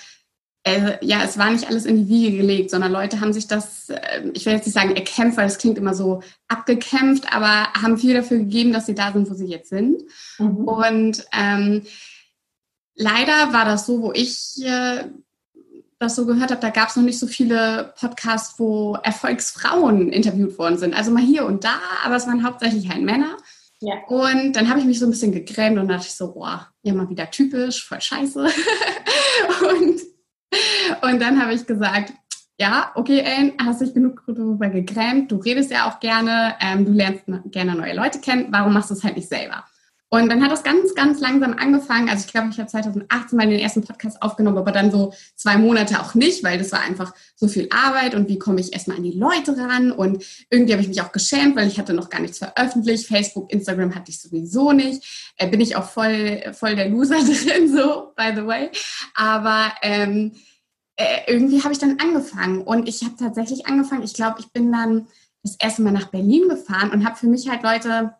äh, 0.65 0.99
ja, 1.01 1.23
es 1.23 1.39
war 1.39 1.51
nicht 1.51 1.69
alles 1.69 1.85
in 1.85 1.97
die 1.97 2.09
Wiege 2.09 2.39
gelegt, 2.39 2.71
sondern 2.71 2.91
Leute 2.91 3.21
haben 3.21 3.33
sich 3.33 3.47
das, 3.47 3.89
äh, 3.91 4.29
ich 4.35 4.47
will 4.47 4.55
jetzt 4.55 4.67
nicht 4.67 4.75
sagen 4.75 4.97
erkämpft, 4.97 5.39
weil 5.39 5.47
das 5.47 5.59
klingt 5.59 5.79
immer 5.79 5.95
so 5.95 6.23
abgekämpft, 6.49 7.33
aber 7.33 7.73
haben 7.81 7.99
viel 7.99 8.15
dafür 8.15 8.39
gegeben, 8.39 8.73
dass 8.73 8.87
sie 8.87 8.97
da 8.97 9.13
sind, 9.13 9.31
wo 9.31 9.35
sie 9.35 9.47
jetzt 9.47 9.69
sind. 9.69 10.03
Mhm. 10.39 10.57
Und 10.65 11.27
ähm, 11.33 11.83
leider 12.97 13.53
war 13.53 13.65
das 13.65 13.87
so, 13.87 14.03
wo 14.03 14.13
ich 14.13 14.63
äh, 14.65 15.05
das 15.99 16.17
so 16.17 16.27
gehört 16.27 16.51
habe, 16.51 16.61
da 16.61 16.71
gab 16.71 16.89
es 16.89 16.97
noch 16.97 17.05
nicht 17.05 17.19
so 17.19 17.27
viele 17.27 17.95
Podcasts, 17.99 18.59
wo 18.59 18.99
Erfolgsfrauen 19.03 20.11
interviewt 20.11 20.59
worden 20.59 20.77
sind. 20.77 20.95
Also 20.95 21.11
mal 21.11 21.23
hier 21.23 21.47
und 21.47 21.65
da, 21.65 21.79
aber 22.05 22.17
es 22.17 22.27
waren 22.27 22.45
hauptsächlich 22.45 22.91
halt 22.91 23.03
Männer. 23.03 23.37
Ja. 23.81 23.95
Und 24.09 24.55
dann 24.55 24.69
habe 24.69 24.81
ich 24.81 24.87
mich 24.87 24.99
so 24.99 25.07
ein 25.07 25.11
bisschen 25.11 25.33
gegrämt 25.33 25.79
und 25.79 25.89
dachte 25.89 26.07
ich 26.07 26.15
so, 26.15 26.33
boah, 26.33 26.69
ja 26.83 26.95
mal 26.95 27.09
wieder 27.09 27.31
typisch, 27.31 27.87
voll 27.87 28.01
scheiße. 28.01 28.41
und, 29.71 30.01
und 31.03 31.21
dann 31.21 31.41
habe 31.41 31.55
ich 31.55 31.67
gesagt, 31.67 32.13
ja, 32.59 32.91
okay, 32.95 33.21
Ellen, 33.21 33.53
hast 33.63 33.83
dich 33.83 33.93
genug 33.93 34.23
darüber 34.27 34.69
gegrämt, 34.69 35.31
du 35.31 35.37
redest 35.37 35.71
ja 35.71 35.91
auch 35.91 36.01
gerne, 36.01 36.55
ähm, 36.61 36.87
du 36.87 36.93
lernst 36.93 37.25
gerne 37.47 37.75
neue 37.75 37.95
Leute 37.95 38.19
kennen, 38.21 38.47
warum 38.51 38.73
machst 38.73 38.89
du 38.89 38.95
es 38.95 39.05
halt 39.05 39.17
nicht 39.17 39.29
selber? 39.29 39.65
Und 40.09 40.29
dann 40.29 40.43
hat 40.43 40.53
das 40.53 40.63
ganz, 40.63 40.95
ganz 40.95 41.21
langsam 41.21 41.55
angefangen. 41.55 42.09
Also 42.09 42.25
ich 42.27 42.33
glaube, 42.33 42.49
ich 42.51 42.59
habe 42.59 42.69
2018 42.69 43.37
mal 43.37 43.49
den 43.49 43.59
ersten 43.59 43.83
Podcast 43.83 44.23
aufgenommen, 44.23 44.59
aber 44.59 44.71
dann 44.71 44.93
so 44.93 45.13
zwei 45.35 45.57
Monate 45.57 46.01
auch 46.01 46.15
nicht, 46.15 46.45
weil 46.45 46.59
das 46.59 46.71
war 46.71 46.81
einfach 46.81 47.13
so 47.35 47.49
viel 47.49 47.69
Arbeit 47.71 48.15
und 48.15 48.29
wie 48.29 48.39
komme 48.39 48.61
ich 48.61 48.73
erstmal 48.73 48.99
an 48.99 49.03
die 49.03 49.19
Leute 49.19 49.57
ran 49.59 49.91
und 49.91 50.25
irgendwie 50.49 50.73
habe 50.75 50.83
ich 50.83 50.89
mich 50.89 51.03
auch 51.03 51.11
geschämt, 51.11 51.57
weil 51.57 51.67
ich 51.67 51.79
hatte 51.79 51.93
noch 51.93 52.09
gar 52.09 52.21
nichts 52.21 52.39
veröffentlicht. 52.39 53.09
Facebook, 53.09 53.53
Instagram 53.53 53.97
hatte 53.97 54.13
ich 54.13 54.21
sowieso 54.21 54.71
nicht. 54.71 55.33
Äh, 55.39 55.49
bin 55.49 55.61
ich 55.61 55.75
auch 55.75 55.89
voll, 55.89 56.53
voll 56.53 56.77
der 56.77 56.89
Loser 56.89 57.19
drin, 57.25 57.69
so, 57.69 58.13
by 58.17 58.33
the 58.35 58.47
way. 58.47 58.71
Aber 59.17 59.73
ähm, 59.83 60.33
äh, 60.95 61.23
irgendwie 61.27 61.63
habe 61.65 61.73
ich 61.73 61.81
dann 61.81 61.99
angefangen 61.99 62.63
und 62.63 62.89
ich 62.89 63.03
habe 63.03 63.17
tatsächlich 63.19 63.67
angefangen. 63.67 64.05
Ich 64.05 64.15
glaube, 64.15 64.37
ich 64.39 64.53
bin 64.53 64.71
dann 64.71 65.09
das 65.43 65.57
erste 65.59 65.83
Mal 65.83 65.93
nach 65.93 66.09
Berlin 66.09 66.49
gefahren 66.49 66.91
und 66.91 67.05
habe 67.05 67.17
für 67.17 67.27
mich 67.27 67.49
halt 67.49 67.65
Leute 67.65 68.15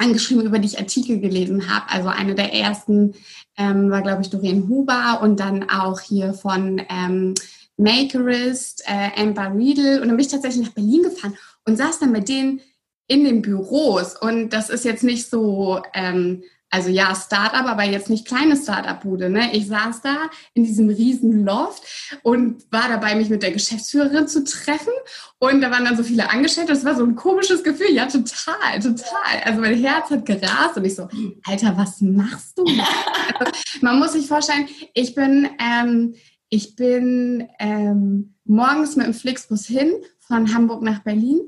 angeschrieben, 0.00 0.46
über 0.46 0.58
die 0.58 0.66
ich 0.66 0.78
Artikel 0.78 1.20
gelesen 1.20 1.68
habe. 1.68 1.90
Also 1.90 2.08
eine 2.08 2.34
der 2.34 2.52
ersten 2.52 3.14
ähm, 3.56 3.90
war, 3.90 4.02
glaube 4.02 4.22
ich, 4.22 4.30
Doreen 4.30 4.68
Huber 4.68 5.20
und 5.22 5.38
dann 5.38 5.68
auch 5.68 6.00
hier 6.00 6.32
von 6.32 6.80
ähm, 6.88 7.34
Makerist, 7.76 8.82
äh, 8.86 9.20
Amber 9.20 9.54
Riedel. 9.54 10.00
Und 10.00 10.08
dann 10.08 10.16
bin 10.16 10.24
ich 10.24 10.32
tatsächlich 10.32 10.66
nach 10.66 10.74
Berlin 10.74 11.02
gefahren 11.02 11.36
und 11.66 11.76
saß 11.76 11.98
dann 12.00 12.12
mit 12.12 12.28
denen 12.28 12.60
in 13.06 13.24
den 13.24 13.42
Büros. 13.42 14.16
Und 14.16 14.50
das 14.50 14.70
ist 14.70 14.84
jetzt 14.84 15.04
nicht 15.04 15.28
so 15.28 15.82
ähm, 15.94 16.42
also 16.70 16.88
ja, 16.88 17.14
Startup, 17.16 17.66
aber 17.66 17.82
jetzt 17.82 18.08
nicht 18.08 18.26
kleine 18.26 18.56
Startup-Bude. 18.56 19.28
Ne? 19.28 19.54
Ich 19.54 19.66
saß 19.66 20.02
da 20.02 20.30
in 20.54 20.62
diesem 20.62 20.88
riesen 20.88 21.44
Loft 21.44 21.82
und 22.22 22.64
war 22.70 22.88
dabei, 22.88 23.16
mich 23.16 23.28
mit 23.28 23.42
der 23.42 23.50
Geschäftsführerin 23.50 24.28
zu 24.28 24.44
treffen. 24.44 24.92
Und 25.40 25.60
da 25.62 25.70
waren 25.72 25.84
dann 25.84 25.96
so 25.96 26.04
viele 26.04 26.30
Angestellte. 26.30 26.72
Das 26.72 26.84
war 26.84 26.94
so 26.94 27.04
ein 27.04 27.16
komisches 27.16 27.64
Gefühl. 27.64 27.90
Ja, 27.90 28.06
total, 28.06 28.78
total. 28.80 29.42
Also 29.44 29.60
mein 29.60 29.82
Herz 29.82 30.10
hat 30.10 30.24
gerast 30.24 30.76
und 30.76 30.84
ich 30.84 30.94
so, 30.94 31.08
Alter, 31.44 31.76
was 31.76 32.00
machst 32.00 32.56
du? 32.56 32.64
Also, 33.38 33.52
man 33.80 33.98
muss 33.98 34.12
sich 34.12 34.26
vorstellen, 34.26 34.68
ich 34.94 35.14
bin, 35.14 35.48
ähm, 35.58 36.14
ich 36.50 36.76
bin 36.76 37.48
ähm, 37.58 38.34
morgens 38.44 38.96
mit 38.96 39.06
dem 39.06 39.14
Flixbus 39.14 39.66
hin 39.66 39.92
von 40.18 40.54
Hamburg 40.54 40.82
nach 40.82 41.00
Berlin 41.00 41.40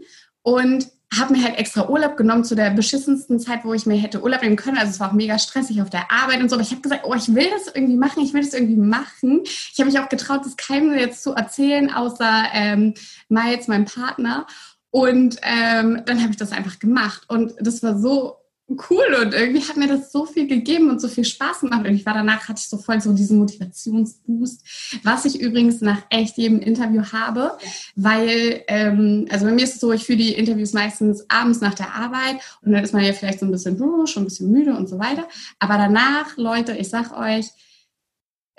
und 0.43 0.89
habe 1.19 1.33
mir 1.33 1.45
halt 1.45 1.59
extra 1.59 1.89
Urlaub 1.89 2.17
genommen 2.17 2.45
zu 2.45 2.55
der 2.55 2.71
beschissensten 2.71 3.39
Zeit, 3.39 3.65
wo 3.65 3.75
ich 3.75 3.87
mir 3.87 3.97
hätte 3.97 4.23
Urlaub 4.23 4.43
nehmen 4.43 4.57
können. 4.57 4.79
Also 4.79 4.91
es 4.91 5.01
war 5.01 5.11
auch 5.11 5.15
mega 5.15 5.39
stressig 5.39 5.83
auf 5.83 5.91
der 5.91 6.11
Arbeit 6.11 6.41
und 6.41 6.49
so. 6.49 6.57
Aber 6.57 6.63
ich 6.63 6.71
habe 6.71 6.81
gesagt, 6.81 7.03
oh, 7.05 7.15
ich 7.15 7.35
will 7.35 7.49
das 7.51 7.75
irgendwie 7.75 7.97
machen, 7.97 8.23
ich 8.23 8.33
will 8.33 8.43
das 8.43 8.55
irgendwie 8.55 8.77
machen. 8.77 9.43
Ich 9.45 9.79
habe 9.79 9.91
mich 9.91 9.99
auch 9.99 10.09
getraut, 10.09 10.45
das 10.45 10.57
keinem 10.57 10.97
jetzt 10.97 11.23
zu 11.23 11.33
erzählen, 11.33 11.93
außer 11.93 12.45
ähm, 12.55 12.95
Miles, 13.29 13.69
meinem 13.69 13.85
Partner. 13.85 14.47
Und 14.91 15.39
ähm, 15.43 16.03
dann 16.05 16.21
habe 16.21 16.31
ich 16.31 16.37
das 16.37 16.53
einfach 16.53 16.79
gemacht. 16.79 17.23
Und 17.29 17.55
das 17.59 17.83
war 17.83 17.99
so 17.99 18.42
cool 18.69 19.17
und 19.21 19.35
irgendwie 19.35 19.63
hat 19.63 19.77
mir 19.77 19.89
das 19.89 20.13
so 20.13 20.25
viel 20.25 20.47
gegeben 20.47 20.91
und 20.91 21.01
so 21.01 21.09
viel 21.09 21.25
Spaß 21.25 21.61
gemacht. 21.61 21.87
Und 21.87 21.95
ich 21.95 22.07
war 22.07 22.15
danach, 22.15 22.49
hatte 22.49 22.61
ich 22.61 22.69
so 22.69 22.79
voll 22.79 23.01
so 23.01 23.13
diesen 23.13 23.39
Motivationsboost, 23.39 25.01
was 25.03 25.25
ich 25.25 25.41
übrigens 25.41 25.81
nach 25.81 26.03
echt 26.11 26.39
jedem 26.39 26.61
Interview 26.61 27.03
habe, 27.13 27.59
weil, 27.97 28.63
ähm, 28.69 29.27
also 29.31 29.47
bei 29.47 29.53
mir 29.53 29.65
ist 29.65 29.75
es 29.75 29.81
so, 29.81 29.93
ich 29.93 30.05
führe 30.05 30.19
die 30.19 30.33
Interviews 30.33 30.73
meistens 30.73 31.25
abends 31.29 31.61
nach 31.61 31.75
der 31.75 31.95
Arbeit 31.95 32.41
und 32.63 32.73
dann 32.73 32.85
ist 32.85 32.95
man 32.95 33.05
ja 33.05 33.13
vielleicht 33.13 33.41
so 33.41 33.47
ein 33.47 33.53
bisschen, 33.53 33.77
schon 34.07 34.23
ein 34.23 34.27
bisschen 34.27 34.51
müde 34.51 34.75
und 34.77 34.89
so 34.89 34.99
weiter. 34.99 35.29
Aber 35.59 35.77
danach, 35.77 36.37
Leute, 36.37 36.77
ich 36.77 36.89
sag 36.89 37.17
euch, 37.17 37.47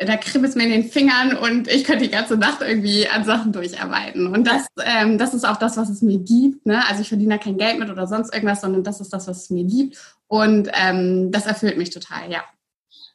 da 0.06 0.18
kribbelt 0.18 0.52
es 0.52 0.56
mir 0.56 0.64
in 0.64 0.72
den 0.72 0.84
Fingern 0.84 1.36
und 1.38 1.68
ich 1.68 1.84
könnte 1.84 2.06
die 2.06 2.12
ganze 2.12 2.38
Nacht 2.38 2.62
irgendwie 2.62 3.08
an 3.08 3.24
Sachen 3.24 3.52
durcharbeiten. 3.52 4.28
Und 4.28 4.46
das, 4.46 4.66
ähm, 4.84 5.18
das 5.18 5.34
ist 5.34 5.46
auch 5.46 5.58
das, 5.58 5.78
was 5.78 5.90
es 5.90 6.02
mir 6.02 6.20
gibt. 6.20 6.66
Ne? 6.66 6.84
Also 6.88 7.02
ich 7.02 7.10
verdiene 7.10 7.38
da 7.38 7.44
kein 7.44 7.58
Geld 7.58 7.80
mit 7.80 7.90
oder 7.90 8.08
sonst 8.08 8.34
irgendwas, 8.34 8.62
sondern 8.62 8.84
das 8.84 9.02
ist 9.02 9.14
das, 9.14 9.28
was 9.28 9.44
es 9.44 9.50
mir 9.50 9.64
gibt. 9.64 9.98
Und 10.28 10.70
ähm, 10.74 11.32
das 11.32 11.46
erfüllt 11.46 11.78
mich 11.78 11.90
total, 11.92 12.32
ja. 12.32 12.44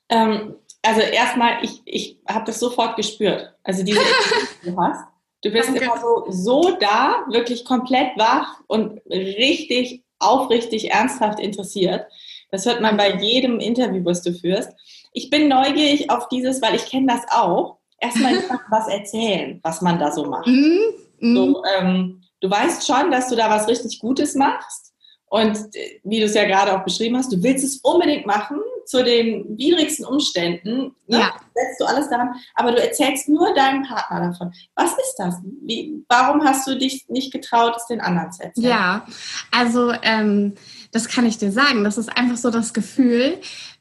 Ähm, 0.09 0.55
also 0.83 1.01
erstmal, 1.01 1.63
ich, 1.63 1.83
ich 1.85 2.21
habe 2.29 2.45
das 2.45 2.61
sofort 2.61 2.97
gespürt. 2.97 3.55
Also 3.63 3.83
diese, 3.83 4.01
die 4.65 4.71
du 4.71 4.77
hast. 4.81 5.05
Du 5.43 5.51
bist 5.51 5.69
Danke. 5.69 5.85
immer 5.85 6.01
so, 6.01 6.27
so 6.31 6.77
da, 6.81 7.25
wirklich 7.31 7.65
komplett 7.65 8.17
wach 8.17 8.61
und 8.67 9.01
richtig 9.07 10.03
aufrichtig, 10.19 10.91
ernsthaft 10.91 11.39
interessiert. 11.39 12.07
Das 12.51 12.67
hört 12.67 12.81
man 12.81 12.97
bei 12.97 13.17
jedem 13.17 13.61
Interview, 13.61 14.05
was 14.05 14.23
du 14.23 14.33
führst 14.33 14.71
ich 15.13 15.31
bin 15.31 15.49
neugierig 15.49 16.11
auf 16.11 16.29
dieses, 16.29 16.63
weil 16.63 16.75
ich 16.75 16.87
kenne 16.87 17.07
das 17.07 17.23
auch. 17.31 17.79
Erstmal 18.01 18.35
was 18.71 18.89
erzählen, 18.89 19.61
was 19.63 19.83
man 19.83 19.99
da 19.99 20.13
so 20.13 20.25
macht. 20.25 20.47
Mm, 20.47 20.79
mm. 21.21 21.35
So, 21.35 21.63
ähm, 21.79 22.23
du 22.41 22.51
weißt 22.51 22.87
schon, 22.87 23.11
dass 23.11 23.29
du 23.29 23.37
da 23.37 23.51
was 23.51 23.69
richtig 23.69 23.99
Gutes 23.99 24.35
machst. 24.35 24.93
Und 25.27 25.57
äh, 25.75 26.01
wie 26.05 26.21
du 26.21 26.27
es 26.27 26.35
ja 26.35 26.45
gerade 26.45 26.77
auch 26.77 26.85
beschrieben 26.85 27.17
hast, 27.17 27.33
du 27.33 27.43
willst 27.43 27.65
es 27.65 27.79
unbedingt 27.79 28.27
machen, 28.27 28.61
zu 28.89 29.05
den 29.05 29.59
widrigsten 29.59 30.07
Umständen. 30.07 30.95
Ne? 31.07 31.19
Ja. 31.19 31.33
Setzt 31.55 31.81
du 31.81 31.85
alles 31.85 32.09
daran, 32.09 32.35
aber 32.55 32.73
du 32.73 32.83
erzählst 32.83 33.29
nur 33.29 33.53
deinem 33.55 33.83
Partner 33.83 34.31
davon. 34.31 34.53
Was 34.75 34.93
ist 34.93 35.15
das? 35.19 35.35
Wie, 35.63 36.05
warum 36.09 36.43
hast 36.43 36.67
du 36.67 36.75
dich 36.75 37.07
nicht 37.09 37.31
getraut, 37.31 37.75
es 37.77 37.87
den 37.87 38.01
anderen 38.01 38.33
zu 38.33 38.45
erzählen? 38.45 38.67
Ja, 38.67 39.07
also 39.51 39.93
ähm, 40.03 40.55
das 40.91 41.09
kann 41.09 41.27
ich 41.27 41.37
dir 41.37 41.53
sagen. 41.53 41.85
Das 41.85 41.99
ist 41.99 42.09
einfach 42.17 42.39
so 42.39 42.51
das 42.51 42.73
Gefühl, 42.73 43.39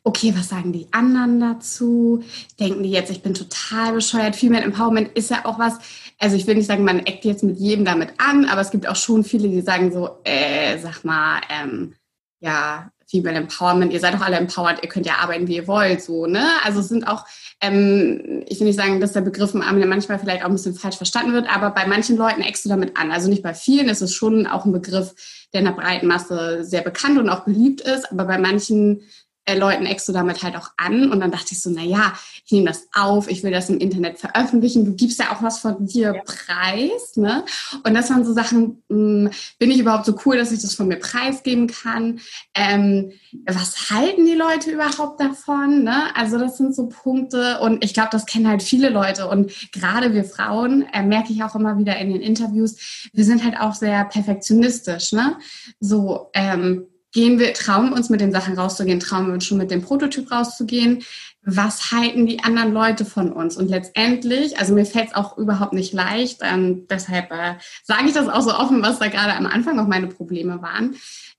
okay, 0.08 0.34
was 0.36 0.48
sagen 0.48 0.72
die 0.72 0.88
anderen 0.92 1.42
dazu? 1.42 2.24
Denken 2.60 2.82
die 2.82 2.92
jetzt, 2.92 3.12
ich 3.12 3.22
bin 3.22 3.34
total 3.34 3.92
bescheuert? 3.92 4.38
Female 4.38 4.64
Empowerment 4.64 5.10
ist 5.18 5.30
ja 5.30 5.44
auch 5.44 5.60
was, 5.60 5.80
also 6.18 6.38
ich 6.38 6.48
will 6.48 6.56
nicht 6.56 6.68
sagen, 6.68 6.86
man 6.86 7.00
eckt 7.00 7.26
jetzt 7.26 7.44
mit 7.44 7.60
jedem 7.60 7.84
damit 7.84 8.14
an, 8.18 8.46
aber 8.46 8.62
es 8.62 8.72
gibt 8.72 8.88
auch 8.88 8.96
schon 8.96 9.26
viele, 9.26 9.50
die 9.50 9.62
sagen 9.62 9.92
so, 9.92 10.20
äh, 10.24 10.78
sag 10.80 11.04
mal, 11.04 11.42
ähm, 11.50 11.94
ja, 12.40 12.90
Female 13.10 13.38
Empowerment, 13.38 13.92
ihr 13.92 14.00
seid 14.00 14.14
doch 14.14 14.22
alle 14.22 14.38
empowered, 14.38 14.82
ihr 14.82 14.90
könnt 14.90 15.06
ja 15.06 15.16
arbeiten, 15.16 15.48
wie 15.48 15.56
ihr 15.58 15.68
wollt, 15.68 16.02
so, 16.02 16.26
ne? 16.26 16.46
Also 16.64 16.82
es 16.82 16.90
sind 16.90 17.08
auch, 17.08 17.26
ähm, 17.62 18.44
ich 18.48 18.60
will 18.60 18.68
nicht 18.68 18.76
sagen, 18.78 19.00
dass 19.00 19.14
der 19.14 19.22
Begriff 19.22 19.54
manchmal 19.54 20.20
vielleicht 20.20 20.44
auch 20.44 20.48
ein 20.48 20.54
bisschen 20.54 20.76
falsch 20.76 20.98
verstanden 20.98 21.34
wird, 21.34 21.54
aber 21.54 21.72
bei 21.72 21.86
manchen 21.86 22.18
Leuten 22.18 22.42
eckst 22.42 22.66
du 22.66 22.70
damit 22.70 22.98
an. 22.98 23.12
Also 23.12 23.30
nicht 23.30 23.44
bei 23.44 23.54
vielen 23.54 23.88
ist 23.88 24.02
es 24.02 24.14
schon 24.14 24.46
auch 24.46 24.66
ein 24.66 24.74
Begriff, 24.74 25.14
der 25.54 25.62
in 25.62 25.66
der 25.68 25.74
breiten 25.74 26.08
Masse 26.08 26.66
sehr 26.66 26.82
bekannt 26.82 27.18
und 27.18 27.30
auch 27.30 27.46
beliebt 27.46 27.80
ist, 27.82 28.12
aber 28.12 28.26
bei 28.26 28.38
manchen 28.38 29.02
äh, 29.48 29.58
Leuten 29.58 29.86
eckst 29.86 30.08
du 30.10 30.14
damit 30.14 30.44
halt 30.44 30.56
auch 30.56 30.72
an. 30.78 31.10
Und 31.12 31.22
dann 31.22 31.32
dachte 31.32 31.54
ich 31.54 31.62
so, 31.62 31.70
na 31.70 31.82
ja, 31.82 32.14
ich 32.46 32.52
nehme 32.52 32.68
das 32.68 32.88
auf, 32.94 33.30
ich 33.30 33.44
will 33.44 33.52
das 33.52 33.70
im 33.70 33.80
Internet 33.80 34.20
veröffentlichen. 34.20 34.86
Du 34.86 34.94
gibst 34.94 35.20
ja 35.20 35.32
auch 35.32 35.42
was 35.42 35.60
von 35.60 35.86
dir 35.86 36.14
ja. 36.16 36.22
preis. 36.24 37.16
Ne? 37.16 37.44
Und 37.84 37.94
das 37.94 38.10
waren 38.10 38.26
so 38.26 38.34
Sachen, 38.34 38.84
mh, 38.90 38.98
hm, 38.98 39.30
bin 39.58 39.72
ich 39.72 39.80
überhaupt 39.80 40.06
so 40.06 40.16
cool, 40.26 40.38
dass 40.38 40.52
ich 40.52 40.62
das 40.62 40.76
von 40.76 40.88
mir 40.88 40.98
preisgeben 40.98 41.68
kann? 41.68 42.20
Ähm, 42.54 43.12
was 43.46 43.90
halten 43.90 44.26
die 44.26 44.34
Leute 44.34 44.72
überhaupt 44.72 45.22
davon? 45.22 45.84
Ne? 45.84 46.16
Also 46.16 46.38
das 46.38 46.58
sind 46.58 46.76
so 46.76 46.88
Punkte 46.88 47.60
und 47.60 47.84
ich 47.84 47.94
glaube, 47.94 48.10
das 48.12 48.26
kennen 48.26 48.48
halt 48.48 48.62
viele 48.62 48.90
Leute. 48.90 49.30
Und 49.30 49.52
gerade 49.72 50.14
wir 50.14 50.26
Frauen, 50.26 50.86
äh, 50.94 51.04
merke 51.04 51.32
ich 51.32 51.44
auch 51.44 51.56
immer 51.56 51.78
wieder 51.78 51.98
in 51.98 52.12
den 52.12 52.22
Interviews, 52.22 53.10
wir 53.14 53.24
sind 53.24 53.44
halt 53.44 53.58
auch 53.60 53.74
sehr 53.74 54.04
perfektionistisch. 54.06 55.14
Ne? 55.14 55.38
So, 55.80 56.30
ähm, 56.34 56.88
gehen 57.18 57.40
wir, 57.40 57.52
trauen 57.56 57.94
uns 57.94 58.12
mit 58.12 58.22
den 58.22 58.32
Sachen 58.32 58.54
rauszugehen, 58.54 59.00
trauen 59.00 59.26
wir 59.26 59.34
uns 59.34 59.44
schon 59.44 59.58
mit 59.58 59.72
dem 59.72 59.82
Prototyp 59.82 60.32
rauszugehen. 60.32 61.02
Was 61.42 61.92
halten 61.92 62.28
die 62.28 62.44
anderen 62.44 62.74
Leute 62.74 63.06
von 63.06 63.34
uns? 63.34 63.58
Und 63.58 63.70
letztendlich, 63.70 64.60
also 64.60 64.76
mir 64.76 64.86
fällt 64.86 65.08
es 65.08 65.16
auch 65.16 65.36
überhaupt 65.36 65.74
nicht 65.74 65.94
leicht, 65.94 66.42
ähm, 66.44 66.86
deshalb 66.88 67.32
äh, 67.32 67.56
sage 67.84 68.06
ich 68.06 68.14
das 68.14 68.30
auch 68.30 68.42
so 68.42 68.54
offen, 68.54 68.84
was 68.84 69.00
da 69.00 69.08
gerade 69.08 69.34
am 69.34 69.48
Anfang 69.48 69.80
auch 69.80 69.88
meine 69.88 70.06
Probleme 70.06 70.62
waren. 70.62 70.96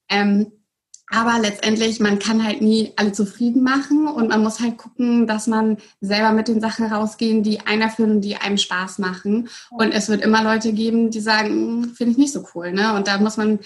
Ähm, 0.08 0.50
aber 1.10 1.38
letztendlich, 1.38 2.00
man 2.00 2.18
kann 2.18 2.44
halt 2.44 2.60
nie 2.60 2.92
alle 2.96 3.12
zufrieden 3.12 3.62
machen 3.62 4.08
und 4.08 4.30
man 4.30 4.42
muss 4.42 4.58
halt 4.58 4.78
gucken, 4.78 5.28
dass 5.28 5.46
man 5.46 5.76
selber 6.00 6.32
mit 6.32 6.48
den 6.48 6.60
Sachen 6.60 6.86
rausgehen, 6.86 7.44
die 7.44 7.60
einen 7.60 7.82
erfüllen 7.82 8.16
und 8.16 8.22
die 8.22 8.34
einem 8.36 8.58
Spaß 8.58 8.98
machen. 8.98 9.48
Und 9.70 9.92
es 9.92 10.08
wird 10.08 10.22
immer 10.22 10.42
Leute 10.42 10.72
geben, 10.72 11.10
die 11.10 11.20
sagen, 11.20 11.50
hm, 11.50 11.94
finde 11.94 12.12
ich 12.12 12.18
nicht 12.18 12.32
so 12.32 12.44
cool. 12.56 12.72
Ne? 12.72 12.94
Und 12.94 13.06
da 13.06 13.18
muss 13.18 13.36
man 13.36 13.60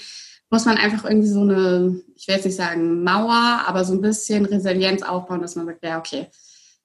muss 0.52 0.66
man 0.66 0.76
einfach 0.76 1.06
irgendwie 1.06 1.28
so 1.28 1.40
eine, 1.40 2.02
ich 2.14 2.28
will 2.28 2.34
jetzt 2.34 2.44
nicht 2.44 2.56
sagen 2.56 3.02
Mauer, 3.02 3.62
aber 3.66 3.84
so 3.84 3.94
ein 3.94 4.02
bisschen 4.02 4.44
Resilienz 4.44 5.02
aufbauen, 5.02 5.40
dass 5.40 5.56
man 5.56 5.64
sagt, 5.64 5.82
ja, 5.82 5.98
okay, 5.98 6.28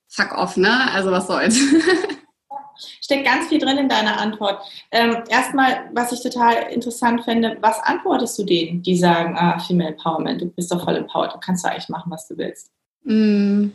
fuck 0.07 0.38
off, 0.38 0.55
ne? 0.55 0.89
Also 0.93 1.12
was 1.12 1.27
soll's. 1.27 1.59
Steckt 3.01 3.25
ganz 3.25 3.47
viel 3.47 3.59
drin 3.59 3.77
in 3.77 3.89
deiner 3.89 4.19
Antwort. 4.19 4.62
Ähm, 4.91 5.17
erstmal, 5.29 5.89
was 5.93 6.13
ich 6.13 6.21
total 6.21 6.71
interessant 6.71 7.25
finde, 7.25 7.57
was 7.59 7.79
antwortest 7.83 8.39
du 8.39 8.45
denen, 8.45 8.83
die 8.83 8.95
sagen, 8.95 9.36
ah, 9.38 9.59
Female 9.59 9.89
Empowerment, 9.89 10.41
du 10.41 10.45
bist 10.45 10.71
doch 10.71 10.86
voll 10.86 10.95
empowered, 10.95 11.33
du 11.33 11.39
kannst 11.39 11.65
doch 11.65 11.71
eigentlich 11.71 11.89
machen, 11.89 12.09
was 12.09 12.25
du 12.27 12.38
willst? 12.38 12.71
Mm. 13.03 13.71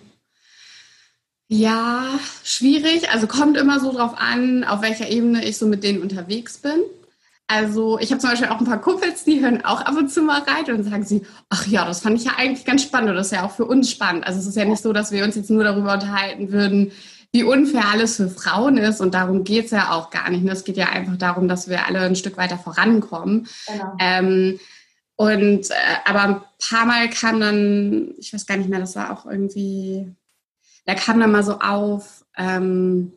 Ja, 1.48 2.18
schwierig. 2.44 3.10
Also 3.10 3.26
kommt 3.26 3.58
immer 3.58 3.78
so 3.78 3.92
drauf 3.92 4.14
an, 4.16 4.64
auf 4.64 4.80
welcher 4.80 5.10
Ebene 5.10 5.44
ich 5.44 5.58
so 5.58 5.66
mit 5.66 5.84
denen 5.84 6.00
unterwegs 6.00 6.56
bin. 6.56 6.80
Also 7.54 7.98
ich 7.98 8.10
habe 8.10 8.20
zum 8.20 8.30
Beispiel 8.30 8.48
auch 8.48 8.60
ein 8.60 8.66
paar 8.66 8.80
Kumpels, 8.80 9.24
die 9.24 9.42
hören 9.42 9.62
auch 9.62 9.82
ab 9.82 9.94
und 9.94 10.08
zu 10.10 10.22
mal 10.22 10.40
rein 10.40 10.74
und 10.74 10.84
sagen 10.84 11.04
sie, 11.04 11.26
ach 11.50 11.66
ja, 11.66 11.84
das 11.84 12.00
fand 12.00 12.16
ich 12.16 12.24
ja 12.24 12.32
eigentlich 12.38 12.64
ganz 12.64 12.82
spannend 12.82 13.10
und 13.10 13.16
das 13.16 13.26
ist 13.26 13.32
ja 13.32 13.44
auch 13.44 13.50
für 13.50 13.66
uns 13.66 13.90
spannend. 13.90 14.26
Also 14.26 14.38
es 14.38 14.46
ist 14.46 14.56
ja 14.56 14.64
nicht 14.64 14.82
so, 14.82 14.94
dass 14.94 15.12
wir 15.12 15.22
uns 15.22 15.36
jetzt 15.36 15.50
nur 15.50 15.62
darüber 15.62 15.92
unterhalten 15.92 16.50
würden, 16.50 16.92
wie 17.30 17.42
unfair 17.42 17.84
alles 17.92 18.16
für 18.16 18.30
Frauen 18.30 18.78
ist 18.78 19.02
und 19.02 19.12
darum 19.12 19.44
geht 19.44 19.66
es 19.66 19.70
ja 19.70 19.92
auch 19.92 20.08
gar 20.08 20.30
nicht. 20.30 20.46
Es 20.46 20.64
geht 20.64 20.78
ja 20.78 20.86
einfach 20.86 21.18
darum, 21.18 21.46
dass 21.46 21.68
wir 21.68 21.86
alle 21.86 22.00
ein 22.00 22.16
Stück 22.16 22.38
weiter 22.38 22.56
vorankommen. 22.56 23.46
Genau. 23.66 23.96
Ähm, 23.98 24.58
Und 25.16 25.70
äh, 25.70 25.74
aber 26.06 26.22
ein 26.22 26.40
paar 26.58 26.86
Mal 26.86 27.10
kam 27.10 27.38
dann, 27.38 28.14
ich 28.18 28.32
weiß 28.32 28.46
gar 28.46 28.56
nicht 28.56 28.70
mehr, 28.70 28.80
das 28.80 28.96
war 28.96 29.12
auch 29.12 29.26
irgendwie, 29.26 30.10
da 30.86 30.94
kam 30.94 31.20
dann 31.20 31.30
mal 31.30 31.44
so 31.44 31.60
auf, 31.60 32.24
ähm, 32.36 33.12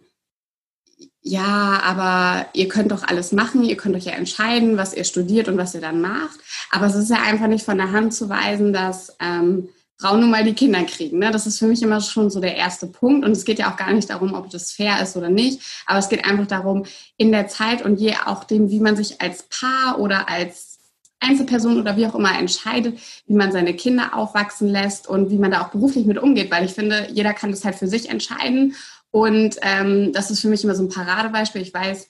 ja, 1.27 1.81
aber 1.83 2.45
ihr 2.53 2.67
könnt 2.67 2.91
doch 2.91 3.01
alles 3.01 3.31
machen, 3.31 3.63
ihr 3.63 3.77
könnt 3.77 3.95
euch 3.95 4.05
ja 4.05 4.11
entscheiden, 4.11 4.77
was 4.77 4.93
ihr 4.93 5.03
studiert 5.03 5.47
und 5.47 5.57
was 5.57 5.73
ihr 5.73 5.81
dann 5.81 5.99
macht. 5.99 6.39
Aber 6.69 6.85
es 6.85 6.93
ist 6.93 7.09
ja 7.09 7.17
einfach 7.23 7.47
nicht 7.47 7.65
von 7.65 7.77
der 7.77 7.91
Hand 7.91 8.13
zu 8.13 8.29
weisen, 8.29 8.73
dass 8.73 9.17
ähm, 9.19 9.69
Frauen 9.97 10.19
nun 10.19 10.29
mal 10.29 10.43
die 10.43 10.53
Kinder 10.53 10.83
kriegen. 10.83 11.17
Ne? 11.17 11.31
Das 11.31 11.47
ist 11.47 11.57
für 11.57 11.65
mich 11.65 11.81
immer 11.81 11.99
schon 11.99 12.29
so 12.29 12.39
der 12.39 12.55
erste 12.55 12.85
Punkt. 12.85 13.25
Und 13.25 13.31
es 13.31 13.43
geht 13.43 13.57
ja 13.57 13.71
auch 13.71 13.75
gar 13.75 13.91
nicht 13.91 14.11
darum, 14.11 14.35
ob 14.35 14.51
das 14.51 14.71
fair 14.71 15.01
ist 15.01 15.17
oder 15.17 15.31
nicht. 15.31 15.61
Aber 15.87 15.97
es 15.97 16.09
geht 16.09 16.25
einfach 16.25 16.45
darum, 16.45 16.83
in 17.17 17.31
der 17.31 17.47
Zeit 17.47 17.81
und 17.81 17.99
je 17.99 18.13
auch 18.27 18.43
dem, 18.43 18.69
wie 18.69 18.79
man 18.79 18.95
sich 18.95 19.19
als 19.19 19.47
Paar 19.49 19.97
oder 19.97 20.29
als 20.29 20.77
Einzelperson 21.21 21.79
oder 21.79 21.97
wie 21.97 22.05
auch 22.05 22.13
immer 22.13 22.37
entscheidet, 22.37 22.99
wie 23.25 23.33
man 23.33 23.51
seine 23.51 23.73
Kinder 23.73 24.13
aufwachsen 24.13 24.67
lässt 24.67 25.07
und 25.07 25.31
wie 25.31 25.39
man 25.39 25.49
da 25.49 25.63
auch 25.63 25.69
beruflich 25.69 26.05
mit 26.05 26.19
umgeht. 26.19 26.51
Weil 26.51 26.65
ich 26.65 26.73
finde, 26.73 27.07
jeder 27.11 27.33
kann 27.33 27.49
das 27.49 27.65
halt 27.65 27.75
für 27.75 27.87
sich 27.87 28.09
entscheiden. 28.09 28.75
Und 29.15 29.55
ähm, 29.61 30.11
das 30.11 30.29
ist 30.29 30.41
für 30.41 30.49
mich 30.49 30.65
immer 30.65 30.75
so 30.75 30.83
ein 30.83 30.89
Paradebeispiel. 30.89 31.61
Ich 31.61 31.73
weiß, 31.73 32.09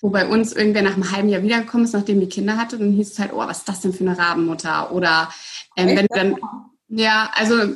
wo 0.00 0.08
bei 0.08 0.26
uns 0.26 0.54
irgendwer 0.54 0.80
nach 0.80 0.94
einem 0.94 1.12
halben 1.12 1.28
Jahr 1.28 1.42
wiedergekommen 1.42 1.84
ist, 1.84 1.92
nachdem 1.92 2.18
die 2.18 2.30
Kinder 2.30 2.56
hatte, 2.56 2.78
dann 2.78 2.92
hieß 2.92 3.12
es 3.12 3.18
halt, 3.18 3.34
oh, 3.34 3.40
was 3.40 3.58
ist 3.58 3.68
das 3.68 3.82
denn 3.82 3.92
für 3.92 4.04
eine 4.04 4.16
Rabenmutter? 4.16 4.90
Oder 4.90 5.28
ähm, 5.76 5.88
wenn 5.88 6.06
du 6.06 6.14
dann, 6.14 6.36
ja, 6.88 7.30
also 7.34 7.74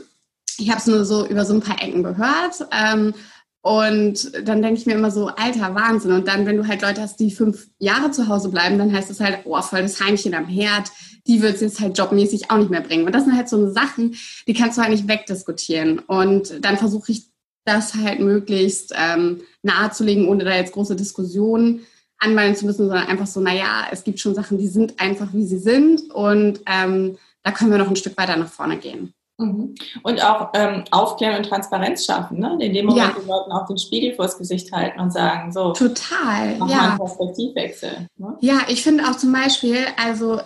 ich 0.57 0.71
habe 0.71 0.79
es 0.79 0.87
nur 0.87 1.05
so 1.05 1.27
über 1.27 1.45
so 1.45 1.53
ein 1.53 1.61
paar 1.61 1.83
Ecken 1.83 2.03
gehört. 2.03 2.67
Ähm, 2.71 3.13
und 3.61 4.33
dann 4.49 4.63
denke 4.63 4.81
ich 4.81 4.87
mir 4.87 4.95
immer 4.95 5.11
so, 5.11 5.27
alter 5.27 5.75
Wahnsinn. 5.75 6.13
Und 6.13 6.27
dann, 6.27 6.47
wenn 6.47 6.57
du 6.57 6.67
halt 6.67 6.81
Leute 6.81 7.03
hast, 7.03 7.21
die 7.21 7.33
fünf 7.33 7.69
Jahre 7.79 8.13
zu 8.13 8.29
Hause 8.29 8.49
bleiben, 8.49 8.79
dann 8.79 8.95
heißt 8.95 9.11
es 9.11 9.21
halt, 9.21 9.41
oh, 9.45 9.61
voll 9.61 9.83
das 9.83 10.01
Heimchen 10.01 10.33
am 10.33 10.47
Herd, 10.47 10.91
die 11.27 11.43
wird 11.43 11.57
es 11.57 11.61
jetzt 11.61 11.81
halt 11.81 11.99
jobmäßig 11.99 12.51
auch 12.51 12.57
nicht 12.57 12.71
mehr 12.71 12.81
bringen. 12.81 13.05
Und 13.05 13.15
das 13.15 13.25
sind 13.25 13.37
halt 13.37 13.51
so 13.51 13.71
Sachen, 13.71 14.17
die 14.47 14.55
kannst 14.55 14.79
du 14.79 14.83
halt 14.83 14.93
nicht 14.93 15.07
wegdiskutieren. 15.07 15.99
Und 15.99 16.65
dann 16.65 16.79
versuche 16.79 17.13
ich 17.13 17.34
das 17.65 17.95
halt 17.95 18.21
möglichst 18.21 18.93
ähm, 18.97 19.41
nahezulegen, 19.63 20.29
ohne 20.29 20.45
da 20.45 20.55
jetzt 20.55 20.73
große 20.73 20.97
Diskussionen 20.97 21.87
anwenden 22.19 22.57
zu 22.57 22.67
müssen, 22.67 22.87
sondern 22.87 23.07
einfach 23.07 23.27
so, 23.27 23.41
naja, 23.41 23.87
es 23.91 24.05
gibt 24.05 24.21
schon 24.21 24.35
Sachen, 24.35 24.59
die 24.59 24.69
sind 24.69 25.01
einfach, 25.01 25.29
wie 25.33 25.45
sie 25.45 25.59
sind 25.59 26.11
und 26.13 26.61
ähm, 26.67 27.19
da 27.43 27.51
können 27.51 27.71
wir 27.71 27.79
noch 27.79 27.89
ein 27.89 27.97
Stück 27.97 28.17
weiter 28.17 28.37
nach 28.37 28.49
vorne 28.49 28.79
gehen. 28.79 29.13
Mhm. 29.37 29.75
Und 30.05 30.25
auch 30.25 30.51
ähm, 30.55 30.85
Aufklären 30.93 31.39
und 31.39 31.49
Transparenz 31.49 32.07
schaffen, 32.07 32.39
ne? 32.39 32.57
In 32.61 32.73
dem 32.73 32.87
Moment, 32.87 33.15
ja. 33.15 33.21
die 33.21 33.29
Leuten 33.29 33.51
auch 33.51 33.67
den 33.67 33.79
Spiegel 33.79 34.15
vors 34.15 34.39
Gesicht 34.39 34.71
halten 34.71 35.01
und 35.01 35.13
sagen, 35.13 35.51
so. 35.51 35.73
Total, 35.73 36.57
ja. 36.69 36.97
Perspektivwechsel. 36.97 38.07
Ne? 38.17 38.37
Ja, 38.41 38.61
ich 38.69 38.85
finde 38.85 39.05
auch 39.05 39.17
zum 39.17 39.33
Beispiel, 39.33 39.79
also 39.97 40.39
äh, 40.39 40.43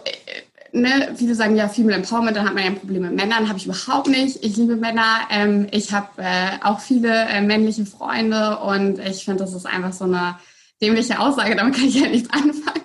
ne, 0.72 1.14
viele 1.16 1.34
sagen 1.34 1.56
ja 1.56 1.68
Female 1.68 1.96
Empowerment, 1.96 2.36
dann 2.36 2.46
hat 2.46 2.54
man 2.54 2.64
ja 2.64 2.70
ein 2.70 2.78
Problem 2.78 3.02
mit 3.02 3.14
Männern, 3.14 3.48
habe 3.48 3.58
ich 3.58 3.66
überhaupt 3.66 4.08
nicht. 4.08 4.44
Ich 4.44 4.56
liebe 4.56 4.76
Männer, 4.76 5.20
ähm, 5.30 5.66
ich 5.70 5.92
habe 5.92 6.08
äh, 6.18 6.62
auch 6.62 6.80
viele 6.80 7.26
äh, 7.28 7.40
männliche 7.40 7.86
Freunde 7.86 8.58
und 8.58 8.98
ich 8.98 9.24
finde, 9.24 9.44
das 9.44 9.54
ist 9.54 9.66
einfach 9.66 9.92
so 9.92 10.04
eine 10.04 10.36
dämliche 10.80 11.18
Aussage, 11.18 11.56
damit 11.56 11.74
kann 11.74 11.84
ich 11.86 11.94
ja 11.94 12.08
nichts 12.08 12.30
anfangen. 12.30 12.82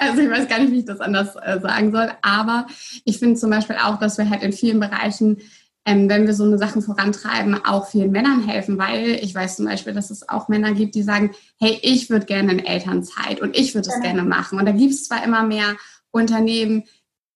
Also 0.00 0.20
ich 0.20 0.30
weiß 0.30 0.48
gar 0.48 0.58
nicht, 0.58 0.72
wie 0.72 0.80
ich 0.80 0.84
das 0.84 1.00
anders 1.00 1.36
äh, 1.36 1.60
sagen 1.60 1.92
soll, 1.92 2.10
aber 2.22 2.66
ich 3.04 3.18
finde 3.18 3.38
zum 3.38 3.50
Beispiel 3.50 3.76
auch, 3.82 3.98
dass 3.98 4.18
wir 4.18 4.28
halt 4.28 4.42
in 4.42 4.52
vielen 4.52 4.80
Bereichen 4.80 5.38
ähm, 5.86 6.08
wenn 6.08 6.26
wir 6.26 6.34
so 6.34 6.42
eine 6.42 6.58
Sachen 6.58 6.82
vorantreiben, 6.82 7.64
auch 7.64 7.86
vielen 7.86 8.10
Männern 8.10 8.46
helfen, 8.46 8.76
weil 8.76 9.20
ich 9.22 9.32
weiß 9.34 9.56
zum 9.56 9.66
Beispiel, 9.66 9.94
dass 9.94 10.10
es 10.10 10.28
auch 10.28 10.48
Männer 10.48 10.72
gibt, 10.72 10.96
die 10.96 11.04
sagen, 11.04 11.30
hey, 11.60 11.78
ich 11.80 12.10
würde 12.10 12.26
gerne 12.26 12.52
in 12.52 12.58
Elternzeit 12.58 13.40
und 13.40 13.56
ich 13.56 13.74
würde 13.74 13.88
es 13.88 14.00
gerne 14.00 14.24
machen. 14.24 14.58
Und 14.58 14.66
da 14.66 14.72
gibt 14.72 14.92
es 14.92 15.04
zwar 15.04 15.22
immer 15.22 15.44
mehr 15.44 15.76
Unternehmen, 16.10 16.84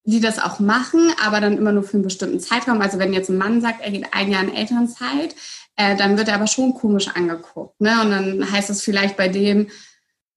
die 0.05 0.21
das 0.21 0.39
auch 0.39 0.61
machen, 0.61 1.13
aber 1.25 1.41
dann 1.41 1.59
immer 1.59 1.73
nur 1.73 1.83
für 1.83 1.95
einen 1.95 2.05
bestimmten 2.05 2.41
Zeitraum. 2.41 2.81
Also 2.81 2.99
wenn 2.99 3.13
jetzt 3.13 3.29
ein 3.29 3.39
Mann 3.39 3.61
sagt, 3.61 3.83
er 3.83 3.91
geht 3.91 4.13
ein 4.13 4.31
Jahr 4.31 4.43
in 4.43 4.55
Elternzeit, 4.55 5.35
äh, 5.77 5.97
dann 5.97 6.17
wird 6.17 6.29
er 6.29 6.35
aber 6.35 6.47
schon 6.47 6.75
komisch 6.75 7.09
angeguckt. 7.09 7.81
Ne? 7.81 8.01
Und 8.03 8.11
dann 8.11 8.53
heißt 8.53 8.71
es 8.71 8.83
vielleicht 8.83 9.17
bei 9.17 9.29
dem, 9.29 9.69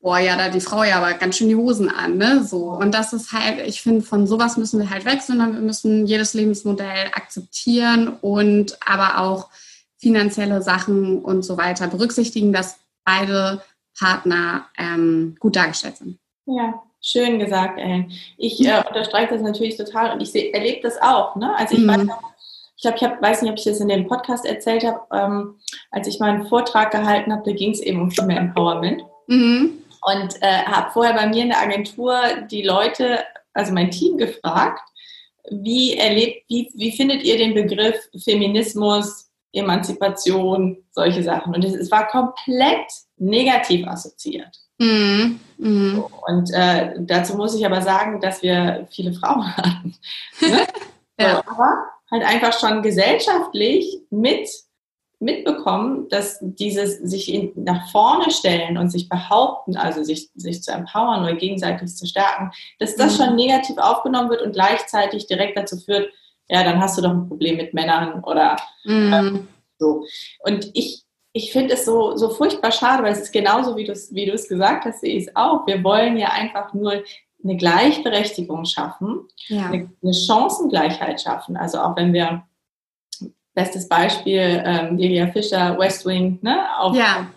boah, 0.04 0.20
ja, 0.20 0.36
da 0.36 0.50
die 0.50 0.60
Frau 0.60 0.84
ja 0.84 0.98
aber 0.98 1.14
ganz 1.14 1.38
schön 1.38 1.48
die 1.48 1.56
Hosen 1.56 1.90
an, 1.90 2.18
ne? 2.18 2.44
So. 2.44 2.72
Und 2.72 2.94
das 2.94 3.14
ist 3.14 3.32
halt, 3.32 3.66
ich 3.66 3.82
finde, 3.82 4.02
von 4.02 4.28
sowas 4.28 4.58
müssen 4.58 4.80
wir 4.80 4.90
halt 4.90 5.06
weg, 5.06 5.22
sondern 5.22 5.54
wir 5.54 5.62
müssen 5.62 6.06
jedes 6.06 6.34
Lebensmodell 6.34 7.08
akzeptieren 7.14 8.10
und 8.10 8.78
aber 8.86 9.20
auch 9.20 9.50
finanzielle 9.98 10.62
Sachen 10.62 11.20
und 11.20 11.44
so 11.44 11.58
weiter 11.58 11.88
berücksichtigen, 11.88 12.52
dass 12.52 12.80
beide 13.06 13.64
Partner 13.98 14.68
ähm, 14.78 15.38
gut 15.40 15.56
dargestellt 15.56 15.98
sind. 15.98 16.20
Ja, 16.46 16.84
Schön 17.06 17.38
gesagt, 17.38 17.82
Ellen. 17.82 18.14
Ich 18.38 18.66
äh, 18.66 18.82
unterstreiche 18.88 19.34
das 19.34 19.42
natürlich 19.42 19.76
total 19.76 20.14
und 20.14 20.22
ich 20.22 20.34
erlebe 20.54 20.80
das 20.82 21.02
auch. 21.02 21.36
Ne? 21.36 21.54
Also 21.58 21.76
ich 21.76 21.82
mhm. 21.82 21.90
weiß, 21.90 22.02
ich 22.78 22.82
glaube, 22.82 22.98
ich 22.98 23.04
hab, 23.04 23.22
weiß 23.22 23.42
nicht, 23.42 23.52
ob 23.52 23.58
ich 23.58 23.66
das 23.66 23.82
in 23.82 23.90
dem 23.90 24.08
Podcast 24.08 24.46
erzählt 24.46 24.86
habe, 24.86 25.02
ähm, 25.12 25.60
als 25.92 26.08
ich 26.08 26.22
meinen 26.22 26.48
Vortrag 26.48 26.92
gehalten 26.92 27.34
habe, 27.34 27.44
da 27.46 27.52
ging 27.52 27.72
es 27.72 27.82
eben 27.82 28.02
um 28.02 28.10
Female 28.10 28.40
Empowerment. 28.40 29.04
Mhm. 29.28 29.80
Und 30.02 30.42
äh, 30.42 30.64
habe 30.64 30.92
vorher 30.92 31.14
bei 31.14 31.28
mir 31.28 31.44
in 31.44 31.50
der 31.50 31.62
Agentur 31.62 32.18
die 32.50 32.64
Leute, 32.64 33.20
also 33.54 33.74
mein 33.74 33.92
Team 33.92 34.18
gefragt, 34.18 34.82
wie 35.52 35.98
erlebt, 35.98 36.46
wie, 36.48 36.72
wie 36.74 36.94
findet 36.94 37.24
ihr 37.24 37.38
den 37.38 37.54
Begriff 37.54 37.98
Feminismus, 38.24 39.30
Emanzipation, 39.52 40.78
solche 40.92 41.22
Sachen? 41.22 41.54
Und 41.54 41.66
es, 41.66 41.74
es 41.74 41.92
war 41.92 42.08
komplett 42.08 42.88
negativ 43.18 43.86
assoziiert. 43.88 44.63
Mhm. 44.80 45.40
Mhm. 45.58 46.04
Und 46.28 46.52
äh, 46.54 46.94
dazu 47.00 47.36
muss 47.38 47.56
ich 47.56 47.66
aber 47.66 47.82
sagen, 47.82 48.20
dass 48.20 48.42
wir 48.42 48.88
viele 48.92 49.14
Frauen 49.14 49.46
hatten. 49.58 49.96
Ne? 50.42 50.68
ja. 51.20 51.44
aber 51.46 51.86
halt 52.12 52.24
einfach 52.24 52.58
schon 52.60 52.82
gesellschaftlich 52.82 54.00
mit 54.10 54.50
mitbekommen, 55.24 56.10
dass 56.10 56.38
dieses 56.42 57.00
sich 57.00 57.34
in, 57.34 57.52
nach 57.56 57.90
vorne 57.92 58.30
stellen 58.30 58.78
und 58.78 58.90
sich 58.90 59.10
behaupten, 59.10 59.78
also 59.78 60.04
sich, 60.04 60.30
sich 60.36 60.62
zu 60.62 60.72
empowern 60.72 61.24
oder 61.24 61.36
gegenseitig 61.36 61.96
zu 61.96 62.06
stärken, 62.06 62.52
dass 62.80 62.96
das 62.96 63.18
mhm. 63.18 63.24
schon 63.24 63.36
negativ 63.36 63.78
aufgenommen 63.78 64.30
wird 64.30 64.42
und 64.42 64.52
gleichzeitig 64.52 65.26
direkt 65.28 65.58
dazu 65.58 65.78
führt, 65.78 66.12
ja, 66.50 66.64
dann 66.64 66.82
hast 66.82 66.98
du 66.98 67.02
doch 67.02 67.12
ein 67.12 67.28
Problem 67.28 67.58
mit 67.58 67.74
Männern 67.74 68.24
oder 68.24 68.58
mhm. 68.84 69.14
ähm, 69.14 69.48
so. 69.80 70.06
Und 70.40 70.70
ich 70.74 71.03
ich 71.34 71.52
finde 71.52 71.74
es 71.74 71.86
so, 71.86 72.16
so 72.16 72.30
furchtbar 72.30 72.72
schade, 72.72 73.04
weil 73.04 73.12
es 73.12 73.20
ist 73.20 73.32
genauso, 73.32 73.76
wie 73.76 73.86
du 73.86 73.92
es 73.92 74.14
wie 74.14 74.26
gesagt 74.26 74.86
hast, 74.86 75.02
sehe 75.02 75.16
ich 75.16 75.28
es 75.28 75.36
auch. 75.36 75.66
Wir 75.66 75.84
wollen 75.84 76.16
ja 76.18 76.30
einfach 76.30 76.74
nur 76.74 77.04
eine 77.44 77.58
Gleichberechtigung 77.58 78.66
schaffen, 78.66 79.28
ja. 79.48 79.66
eine, 79.66 79.90
eine, 80.02 80.14
Chancengleichheit 80.14 81.22
schaffen. 81.22 81.58
Also 81.58 81.80
auch 81.80 81.96
wenn 81.96 82.14
wir, 82.14 82.44
bestes 83.56 83.90
Beispiel, 83.90 84.64
ähm, 84.66 84.98
Delia 84.98 85.28
Fischer, 85.28 85.78
West 85.78 86.06
Wing, 86.06 86.40
ne, 86.42 86.66
auf, 86.78 86.96
ja. 86.96 87.28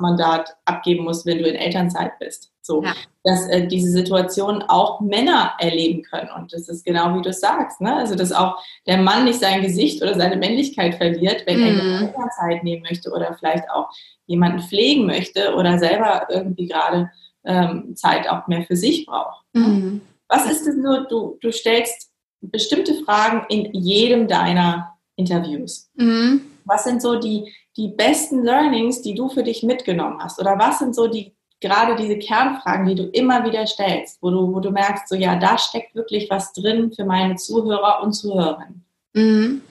Mandat 0.00 0.56
abgeben 0.64 1.04
muss, 1.04 1.26
wenn 1.26 1.38
du 1.38 1.48
in 1.48 1.56
Elternzeit 1.56 2.18
bist. 2.18 2.53
So, 2.66 2.82
ja. 2.82 2.94
dass 3.24 3.46
äh, 3.48 3.66
diese 3.66 3.90
Situation 3.90 4.62
auch 4.62 5.00
Männer 5.00 5.52
erleben 5.58 6.02
können. 6.02 6.30
Und 6.34 6.52
das 6.52 6.68
ist 6.68 6.84
genau 6.84 7.14
wie 7.14 7.22
du 7.22 7.32
sagst, 7.32 7.80
ne? 7.80 7.94
Also, 7.94 8.14
dass 8.14 8.32
auch 8.32 8.56
der 8.86 8.96
Mann 8.96 9.24
nicht 9.24 9.38
sein 9.38 9.60
Gesicht 9.60 10.02
oder 10.02 10.14
seine 10.14 10.36
Männlichkeit 10.36 10.94
verliert, 10.94 11.44
wenn 11.46 11.60
mhm. 11.60 12.08
er 12.16 12.30
Zeit 12.30 12.64
nehmen 12.64 12.82
möchte 12.82 13.10
oder 13.10 13.36
vielleicht 13.38 13.68
auch 13.70 13.90
jemanden 14.26 14.60
pflegen 14.60 15.06
möchte 15.06 15.54
oder 15.54 15.78
selber 15.78 16.26
irgendwie 16.30 16.66
gerade 16.66 17.10
ähm, 17.44 17.94
Zeit 17.96 18.28
auch 18.30 18.46
mehr 18.46 18.62
für 18.62 18.76
sich 18.76 19.04
braucht. 19.04 19.44
Mhm. 19.52 20.00
Was 20.28 20.50
ist 20.50 20.66
es 20.66 20.74
nur, 20.74 21.06
du, 21.06 21.36
du 21.42 21.52
stellst 21.52 22.10
bestimmte 22.50 22.94
Fragen 23.04 23.44
in 23.48 23.72
jedem 23.74 24.28
deiner 24.28 24.94
Interviews. 25.16 25.90
Mhm. 25.94 26.42
Was 26.64 26.84
sind 26.84 27.02
so 27.02 27.18
die, 27.18 27.52
die 27.76 27.88
besten 27.88 28.42
Learnings, 28.42 29.02
die 29.02 29.14
du 29.14 29.28
für 29.28 29.42
dich 29.42 29.62
mitgenommen 29.62 30.18
hast? 30.22 30.40
Oder 30.40 30.58
was 30.58 30.78
sind 30.78 30.94
so 30.94 31.06
die 31.06 31.34
gerade 31.64 31.96
diese 31.96 32.18
Kernfragen, 32.18 32.86
die 32.86 32.94
du 32.94 33.04
immer 33.04 33.44
wieder 33.44 33.66
stellst, 33.66 34.18
wo 34.20 34.30
du, 34.30 34.52
wo 34.52 34.60
du 34.60 34.70
merkst, 34.70 35.08
so 35.08 35.14
ja, 35.14 35.36
da 35.36 35.56
steckt 35.56 35.94
wirklich 35.94 36.28
was 36.28 36.52
drin 36.52 36.92
für 36.92 37.06
meine 37.06 37.36
Zuhörer 37.36 38.02
und 38.02 38.12
Zuhörerinnen? 38.12 38.84
Mhm. 39.14 39.62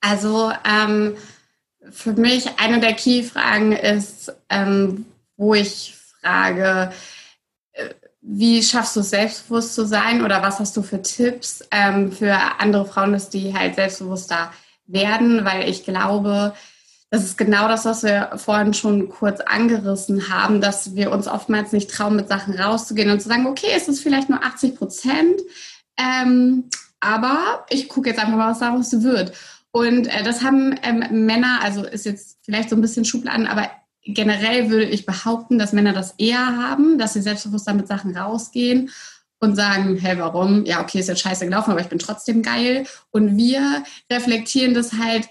Also 0.00 0.52
ähm, 0.68 1.14
für 1.90 2.14
mich 2.14 2.58
eine 2.58 2.80
der 2.80 2.94
Key-Fragen 2.94 3.72
ist, 3.72 4.34
ähm, 4.48 5.06
wo 5.36 5.54
ich 5.54 5.94
frage, 6.20 6.92
äh, 7.72 7.90
wie 8.20 8.62
schaffst 8.62 8.96
du 8.96 9.00
es, 9.00 9.10
selbstbewusst 9.10 9.74
zu 9.76 9.86
sein 9.86 10.24
oder 10.24 10.42
was 10.42 10.58
hast 10.58 10.76
du 10.76 10.82
für 10.82 11.00
Tipps 11.00 11.64
ähm, 11.70 12.10
für 12.10 12.36
andere 12.58 12.86
Frauen, 12.86 13.12
dass 13.12 13.30
die 13.30 13.54
halt 13.56 13.76
selbstbewusster 13.76 14.52
werden? 14.86 15.44
Weil 15.44 15.68
ich 15.68 15.84
glaube, 15.84 16.54
das 17.12 17.24
ist 17.24 17.36
genau 17.36 17.68
das, 17.68 17.84
was 17.84 18.04
wir 18.04 18.30
vorhin 18.36 18.72
schon 18.72 19.10
kurz 19.10 19.40
angerissen 19.40 20.30
haben, 20.30 20.62
dass 20.62 20.94
wir 20.94 21.12
uns 21.12 21.28
oftmals 21.28 21.72
nicht 21.72 21.90
trauen, 21.90 22.16
mit 22.16 22.26
Sachen 22.26 22.58
rauszugehen 22.58 23.10
und 23.10 23.20
zu 23.20 23.28
sagen, 23.28 23.46
okay, 23.46 23.66
es 23.76 23.86
ist 23.86 24.02
vielleicht 24.02 24.30
nur 24.30 24.42
80 24.42 24.76
Prozent, 24.76 25.42
ähm, 25.98 26.70
aber 27.00 27.66
ich 27.68 27.90
gucke 27.90 28.08
jetzt 28.08 28.18
einfach 28.18 28.38
mal, 28.38 28.50
was 28.50 28.60
daraus 28.60 29.02
wird. 29.02 29.34
Und 29.72 30.06
äh, 30.06 30.22
das 30.22 30.42
haben 30.42 30.74
ähm, 30.82 31.26
Männer, 31.26 31.58
also 31.62 31.84
ist 31.84 32.06
jetzt 32.06 32.38
vielleicht 32.44 32.70
so 32.70 32.76
ein 32.76 32.80
bisschen 32.80 33.04
Schubladen, 33.04 33.46
aber 33.46 33.70
generell 34.06 34.70
würde 34.70 34.86
ich 34.86 35.04
behaupten, 35.04 35.58
dass 35.58 35.74
Männer 35.74 35.92
das 35.92 36.14
eher 36.16 36.56
haben, 36.56 36.96
dass 36.96 37.12
sie 37.12 37.20
selbstbewusster 37.20 37.74
mit 37.74 37.88
Sachen 37.88 38.16
rausgehen 38.16 38.88
und 39.38 39.54
sagen, 39.54 39.98
hey, 39.98 40.18
warum? 40.18 40.64
Ja, 40.64 40.80
okay, 40.80 41.00
ist 41.00 41.10
jetzt 41.10 41.20
scheiße 41.20 41.44
gelaufen, 41.44 41.72
aber 41.72 41.82
ich 41.82 41.88
bin 41.88 41.98
trotzdem 41.98 42.40
geil. 42.40 42.86
Und 43.10 43.36
wir 43.36 43.84
reflektieren 44.10 44.72
das 44.72 44.94
halt 44.94 45.28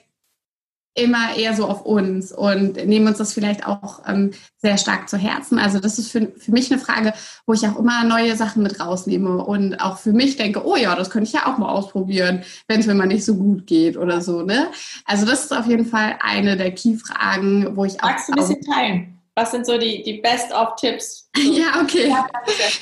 immer 0.94 1.38
eher 1.38 1.56
so 1.56 1.68
auf 1.68 1.86
uns 1.86 2.32
und 2.34 2.86
nehmen 2.86 3.08
uns 3.08 3.18
das 3.18 3.34
vielleicht 3.34 3.66
auch 3.66 4.02
ähm, 4.08 4.32
sehr 4.58 4.78
stark 4.78 5.08
zu 5.10 5.18
Herzen. 5.18 5.58
Also 5.58 5.80
das 5.80 5.98
ist 5.98 6.12
für, 6.12 6.34
für 6.38 6.52
mich 6.52 6.72
eine 6.72 6.82
Frage, 6.82 7.14
wo 7.46 7.54
ich 7.54 7.66
auch 7.66 7.78
immer 7.78 8.04
neue 8.04 8.36
Sachen 8.36 8.62
mit 8.62 8.80
rausnehme 8.80 9.38
und 9.44 9.76
auch 9.76 9.98
für 9.98 10.12
mich 10.12 10.36
denke, 10.36 10.66
oh 10.66 10.76
ja, 10.76 10.94
das 10.96 11.10
könnte 11.10 11.28
ich 11.28 11.34
ja 11.34 11.52
auch 11.52 11.58
mal 11.58 11.70
ausprobieren, 11.70 12.44
wenn 12.68 12.82
es 12.82 12.88
mir 12.88 12.94
mal 12.94 13.08
nicht 13.08 13.24
so 13.24 13.36
gut 13.36 13.68
geht 13.68 13.96
oder 13.96 14.22
so. 14.22 14.42
Ne? 14.42 14.68
Also 15.06 15.26
das 15.26 15.46
ist 15.46 15.58
auf 15.58 15.66
jeden 15.66 15.86
Fall 15.86 16.18
eine 16.20 16.58
der 16.58 16.72
Key-Fragen, 16.72 17.78
wo 17.78 17.86
ich 17.86 18.02
auch... 18.04 18.10
Magst 18.10 18.28
du 18.28 18.34
ein 18.34 18.40
bisschen 18.40 18.62
teilen? 18.62 19.18
Was 19.36 19.52
sind 19.52 19.66
so 19.66 19.78
die, 19.78 20.04
die 20.04 20.20
Best-of-Tipps? 20.20 21.30
ja, 21.38 21.82
okay. 21.82 22.14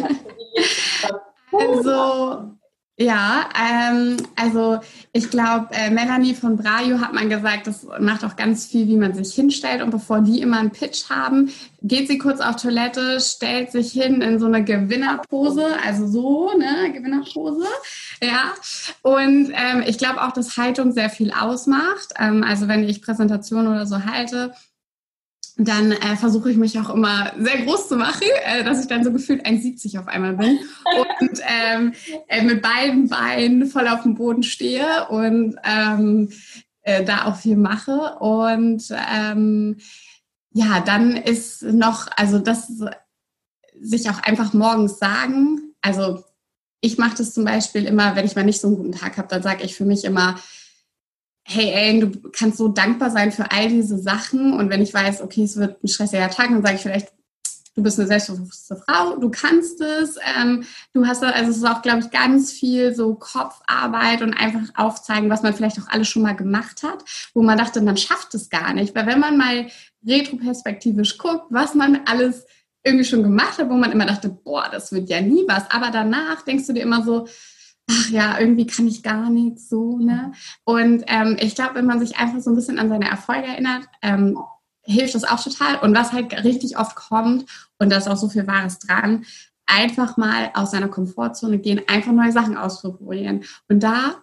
also 1.51 2.53
ja, 2.95 3.49
ähm, 3.59 4.17
also 4.35 4.79
ich 5.13 5.31
glaube, 5.31 5.69
äh, 5.71 5.89
Melanie 5.89 6.35
von 6.35 6.57
Brajo 6.57 6.99
hat 6.99 7.11
man 7.11 7.27
gesagt, 7.27 7.65
das 7.65 7.87
macht 7.99 8.23
auch 8.23 8.35
ganz 8.35 8.67
viel, 8.67 8.87
wie 8.87 8.97
man 8.97 9.15
sich 9.15 9.33
hinstellt. 9.33 9.81
Und 9.81 9.89
bevor 9.89 10.21
die 10.21 10.41
immer 10.41 10.59
einen 10.59 10.69
Pitch 10.69 11.09
haben, 11.09 11.51
geht 11.81 12.07
sie 12.07 12.19
kurz 12.19 12.39
auf 12.39 12.57
Toilette, 12.57 13.19
stellt 13.19 13.71
sich 13.71 13.91
hin 13.91 14.21
in 14.21 14.37
so 14.39 14.45
eine 14.45 14.63
Gewinnerpose, 14.63 15.65
also 15.83 16.05
so, 16.05 16.51
ne, 16.55 16.93
Gewinnerpose. 16.93 17.65
Ja, 18.21 18.53
und 19.01 19.51
ähm, 19.55 19.83
ich 19.87 19.97
glaube 19.97 20.21
auch, 20.21 20.31
dass 20.31 20.57
Haltung 20.57 20.91
sehr 20.91 21.09
viel 21.09 21.31
ausmacht. 21.31 22.13
Ähm, 22.19 22.43
also 22.43 22.67
wenn 22.67 22.83
ich 22.83 23.01
Präsentationen 23.01 23.71
oder 23.71 23.87
so 23.87 24.05
halte, 24.05 24.53
dann 25.57 25.91
äh, 25.91 26.15
versuche 26.15 26.49
ich 26.49 26.57
mich 26.57 26.79
auch 26.79 26.89
immer 26.89 27.31
sehr 27.37 27.61
groß 27.63 27.87
zu 27.87 27.95
machen, 27.95 28.27
äh, 28.43 28.63
dass 28.63 28.81
ich 28.81 28.87
dann 28.87 29.03
so 29.03 29.11
gefühlt 29.11 29.45
1,70 29.45 29.99
auf 29.99 30.07
einmal 30.07 30.33
bin 30.33 30.59
und 31.19 31.39
ähm, 31.47 31.93
äh, 32.27 32.43
mit 32.43 32.61
beiden 32.61 33.07
Beinen 33.07 33.67
voll 33.67 33.87
auf 33.87 34.01
dem 34.03 34.15
Boden 34.15 34.43
stehe 34.43 35.07
und 35.09 35.55
ähm, 35.63 36.29
äh, 36.81 37.03
da 37.03 37.25
auch 37.25 37.35
viel 37.35 37.55
mache. 37.55 38.15
Und 38.19 38.83
ähm, 39.11 39.77
ja, 40.51 40.79
dann 40.79 41.15
ist 41.15 41.61
noch, 41.63 42.07
also 42.15 42.39
das 42.39 42.71
sich 43.79 44.09
auch 44.09 44.21
einfach 44.23 44.53
morgens 44.53 44.97
sagen. 44.97 45.73
Also 45.81 46.23
ich 46.81 46.97
mache 46.97 47.17
das 47.17 47.33
zum 47.33 47.45
Beispiel 47.45 47.85
immer, 47.85 48.15
wenn 48.15 48.25
ich 48.25 48.35
mal 48.35 48.43
nicht 48.43 48.61
so 48.61 48.67
einen 48.67 48.77
guten 48.77 48.91
Tag 48.91 49.17
habe, 49.17 49.27
dann 49.27 49.43
sage 49.43 49.63
ich 49.63 49.75
für 49.75 49.85
mich 49.85 50.03
immer, 50.03 50.35
hey 51.43 51.71
Ellen, 51.71 51.99
du 51.99 52.29
kannst 52.31 52.57
so 52.57 52.69
dankbar 52.69 53.09
sein 53.09 53.31
für 53.31 53.51
all 53.51 53.67
diese 53.69 53.97
Sachen. 53.97 54.53
Und 54.53 54.69
wenn 54.69 54.81
ich 54.81 54.93
weiß, 54.93 55.21
okay, 55.21 55.43
es 55.43 55.57
wird 55.57 55.83
ein 55.83 55.87
stressiger 55.87 56.29
Tag, 56.29 56.49
dann 56.49 56.63
sage 56.63 56.75
ich 56.75 56.81
vielleicht, 56.81 57.11
du 57.75 57.83
bist 57.83 57.99
eine 57.99 58.07
selbstbewusste 58.07 58.75
Frau, 58.75 59.17
du 59.17 59.29
kannst 59.29 59.81
es. 59.81 60.17
Ähm, 60.37 60.63
du 60.93 61.05
hast, 61.05 61.23
also 61.23 61.51
es 61.51 61.57
ist 61.57 61.65
auch, 61.65 61.81
glaube 61.81 61.99
ich, 61.99 62.11
ganz 62.11 62.51
viel 62.51 62.95
so 62.95 63.15
Kopfarbeit 63.15 64.21
und 64.21 64.33
einfach 64.33 64.61
aufzeigen, 64.75 65.29
was 65.29 65.43
man 65.43 65.53
vielleicht 65.53 65.79
auch 65.81 65.87
alles 65.89 66.07
schon 66.07 66.21
mal 66.21 66.35
gemacht 66.35 66.83
hat, 66.83 67.03
wo 67.33 67.41
man 67.41 67.57
dachte, 67.57 67.81
man 67.81 67.97
schafft 67.97 68.33
es 68.35 68.49
gar 68.49 68.73
nicht. 68.73 68.95
Weil 68.95 69.07
wenn 69.07 69.19
man 69.19 69.37
mal 69.37 69.67
retroperspektivisch 70.05 71.17
guckt, 71.17 71.45
was 71.49 71.73
man 71.73 72.01
alles 72.05 72.45
irgendwie 72.83 73.05
schon 73.05 73.23
gemacht 73.23 73.57
hat, 73.57 73.69
wo 73.69 73.75
man 73.75 73.91
immer 73.91 74.05
dachte, 74.05 74.29
boah, 74.29 74.67
das 74.71 74.91
wird 74.91 75.09
ja 75.09 75.21
nie 75.21 75.45
was. 75.47 75.71
Aber 75.71 75.89
danach 75.89 76.41
denkst 76.43 76.67
du 76.67 76.73
dir 76.73 76.83
immer 76.83 77.03
so, 77.03 77.27
ach 77.89 78.09
ja, 78.09 78.39
irgendwie 78.39 78.67
kann 78.67 78.87
ich 78.87 79.03
gar 79.03 79.29
nichts 79.29 79.69
so, 79.69 79.97
ne? 79.97 80.31
Und 80.63 81.03
ähm, 81.07 81.37
ich 81.39 81.55
glaube, 81.55 81.75
wenn 81.75 81.85
man 81.85 81.99
sich 81.99 82.17
einfach 82.17 82.39
so 82.39 82.51
ein 82.51 82.55
bisschen 82.55 82.79
an 82.79 82.89
seine 82.89 83.09
Erfolge 83.09 83.47
erinnert, 83.47 83.87
ähm, 84.01 84.37
hilft 84.83 85.15
das 85.15 85.23
auch 85.23 85.41
total. 85.41 85.79
Und 85.79 85.95
was 85.95 86.11
halt 86.11 86.43
richtig 86.43 86.77
oft 86.77 86.95
kommt, 86.95 87.45
und 87.79 87.91
da 87.91 87.97
ist 87.97 88.07
auch 88.07 88.17
so 88.17 88.29
viel 88.29 88.47
Wahres 88.47 88.79
dran, 88.79 89.25
einfach 89.65 90.17
mal 90.17 90.51
aus 90.53 90.71
seiner 90.71 90.89
Komfortzone 90.89 91.59
gehen, 91.59 91.81
einfach 91.87 92.11
neue 92.11 92.31
Sachen 92.31 92.57
ausprobieren. 92.57 93.43
Und 93.69 93.81
da 93.81 94.15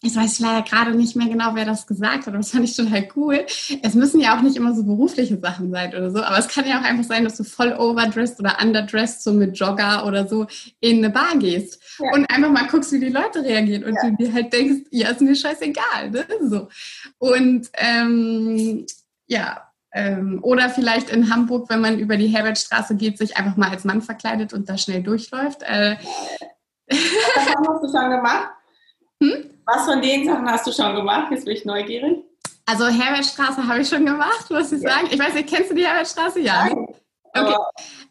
ich 0.00 0.14
weiß 0.14 0.38
leider 0.38 0.62
gerade 0.62 0.94
nicht 0.94 1.16
mehr 1.16 1.26
genau, 1.26 1.54
wer 1.54 1.64
das 1.64 1.86
gesagt 1.86 2.18
hat, 2.18 2.28
aber 2.28 2.38
das 2.38 2.50
fand 2.50 2.64
ich 2.64 2.76
total 2.76 3.08
cool. 3.16 3.44
Es 3.82 3.94
müssen 3.94 4.20
ja 4.20 4.36
auch 4.36 4.42
nicht 4.42 4.56
immer 4.56 4.72
so 4.74 4.84
berufliche 4.84 5.38
Sachen 5.38 5.72
sein 5.72 5.90
oder 5.90 6.10
so, 6.12 6.22
aber 6.22 6.38
es 6.38 6.46
kann 6.46 6.68
ja 6.68 6.78
auch 6.78 6.84
einfach 6.84 7.04
sein, 7.04 7.24
dass 7.24 7.36
du 7.36 7.42
voll 7.42 7.72
overdressed 7.72 8.38
oder 8.38 8.58
underdressed 8.62 9.22
so 9.22 9.32
mit 9.32 9.58
Jogger 9.58 10.06
oder 10.06 10.28
so 10.28 10.46
in 10.78 10.98
eine 10.98 11.10
Bar 11.10 11.36
gehst 11.38 11.82
ja. 11.98 12.12
und 12.12 12.30
einfach 12.30 12.50
mal 12.50 12.68
guckst, 12.68 12.92
wie 12.92 13.00
die 13.00 13.08
Leute 13.08 13.42
reagieren 13.42 13.84
und 13.84 13.94
ja. 13.94 14.08
du 14.08 14.16
dir 14.16 14.32
halt 14.32 14.52
denkst, 14.52 14.88
ja, 14.92 15.10
ist 15.10 15.20
mir 15.20 15.34
scheißegal, 15.34 16.10
ne? 16.10 16.26
So. 16.48 16.68
Und 17.18 17.68
ähm, 17.74 18.86
ja, 19.26 19.68
ähm, 19.92 20.38
oder 20.42 20.70
vielleicht 20.70 21.10
in 21.10 21.34
Hamburg, 21.34 21.68
wenn 21.70 21.80
man 21.80 21.98
über 21.98 22.16
die 22.16 22.28
Herbertstraße 22.28 22.94
geht, 22.94 23.18
sich 23.18 23.36
einfach 23.36 23.56
mal 23.56 23.70
als 23.70 23.84
Mann 23.84 24.02
verkleidet 24.02 24.52
und 24.52 24.68
da 24.68 24.78
schnell 24.78 25.02
durchläuft. 25.02 25.62
Äh, 25.64 25.96
Was 26.88 26.98
hast 26.98 27.82
du 27.82 27.98
schon 27.98 28.10
gemacht? 28.10 28.50
Hm? 29.20 29.47
Was 29.70 29.84
von 29.84 30.00
den 30.00 30.24
Sachen 30.24 30.50
hast 30.50 30.66
du 30.66 30.72
schon 30.72 30.96
gemacht? 30.96 31.30
Jetzt 31.30 31.44
bin 31.44 31.54
ich 31.54 31.64
neugierig. 31.66 32.24
Also 32.64 32.86
Herbertstraße 32.86 33.66
habe 33.66 33.80
ich 33.80 33.88
schon 33.88 34.06
gemacht, 34.06 34.50
muss 34.50 34.72
ich 34.72 34.82
ja. 34.82 34.90
sagen. 34.90 35.08
Ich 35.10 35.18
weiß 35.18 35.34
nicht, 35.34 35.48
kennst 35.48 35.70
du 35.70 35.74
die 35.74 35.86
Herbertstraße? 35.86 36.40
Ja. 36.40 36.64
Nein. 36.64 36.86
Okay. 37.34 37.54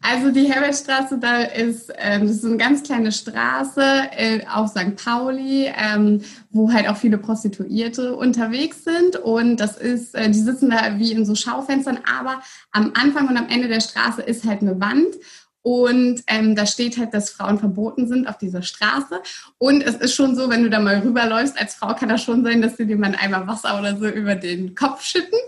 Also 0.00 0.30
die 0.30 0.44
Herbertstraße, 0.44 1.18
da 1.18 1.42
ist, 1.42 1.92
ähm, 1.98 2.28
das 2.28 2.36
ist 2.36 2.44
eine 2.44 2.58
ganz 2.58 2.84
kleine 2.84 3.10
Straße 3.10 3.82
äh, 4.12 4.46
auf 4.46 4.68
St. 4.68 4.94
Pauli, 5.04 5.66
ähm, 5.76 6.22
wo 6.50 6.72
halt 6.72 6.88
auch 6.88 6.96
viele 6.96 7.18
Prostituierte 7.18 8.14
unterwegs 8.14 8.84
sind. 8.84 9.16
Und 9.16 9.56
das 9.56 9.76
ist, 9.76 10.14
äh, 10.14 10.30
die 10.30 10.38
sitzen 10.38 10.70
da 10.70 10.96
wie 10.98 11.10
in 11.10 11.26
so 11.26 11.34
Schaufenstern, 11.34 11.98
aber 12.18 12.40
am 12.70 12.92
Anfang 12.94 13.26
und 13.28 13.36
am 13.36 13.48
Ende 13.48 13.66
der 13.66 13.80
Straße 13.80 14.22
ist 14.22 14.44
halt 14.44 14.62
eine 14.62 14.80
Wand. 14.80 15.16
Und 15.62 16.22
ähm, 16.28 16.54
da 16.54 16.66
steht 16.66 16.98
halt, 16.98 17.12
dass 17.12 17.30
Frauen 17.30 17.58
verboten 17.58 18.06
sind 18.06 18.26
auf 18.26 18.38
dieser 18.38 18.62
Straße. 18.62 19.20
Und 19.58 19.82
es 19.82 19.96
ist 19.96 20.14
schon 20.14 20.36
so, 20.36 20.48
wenn 20.48 20.62
du 20.62 20.70
da 20.70 20.80
mal 20.80 21.00
rüberläufst, 21.00 21.60
als 21.60 21.74
Frau 21.74 21.94
kann 21.94 22.08
das 22.08 22.22
schon 22.22 22.44
sein, 22.44 22.62
dass 22.62 22.76
sie 22.76 22.86
dir 22.86 22.96
mal 22.96 23.14
einmal 23.14 23.46
Wasser 23.46 23.78
oder 23.78 23.96
so 23.96 24.06
über 24.06 24.34
den 24.34 24.74
Kopf 24.74 25.02
schütten. 25.02 25.38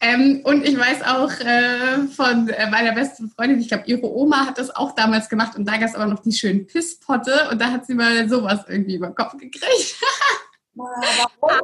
Ähm, 0.00 0.40
und 0.44 0.66
ich 0.66 0.78
weiß 0.78 1.02
auch 1.02 1.30
äh, 1.40 2.06
von 2.14 2.48
äh, 2.48 2.70
meiner 2.70 2.92
besten 2.92 3.30
Freundin, 3.30 3.60
ich 3.60 3.68
glaube, 3.68 3.84
ihre 3.86 4.10
Oma 4.10 4.46
hat 4.46 4.58
das 4.58 4.74
auch 4.74 4.94
damals 4.94 5.28
gemacht. 5.28 5.56
Und 5.56 5.66
da 5.66 5.76
gab 5.76 5.88
es 5.88 5.94
aber 5.94 6.06
noch 6.06 6.20
die 6.20 6.32
schönen 6.32 6.66
Pisspotte. 6.66 7.48
Und 7.50 7.60
da 7.60 7.70
hat 7.70 7.86
sie 7.86 7.94
mal 7.94 8.28
sowas 8.28 8.60
irgendwie 8.68 8.96
über 8.96 9.08
den 9.08 9.14
Kopf 9.14 9.36
gekriegt. 9.36 9.96
Aber 10.78 11.60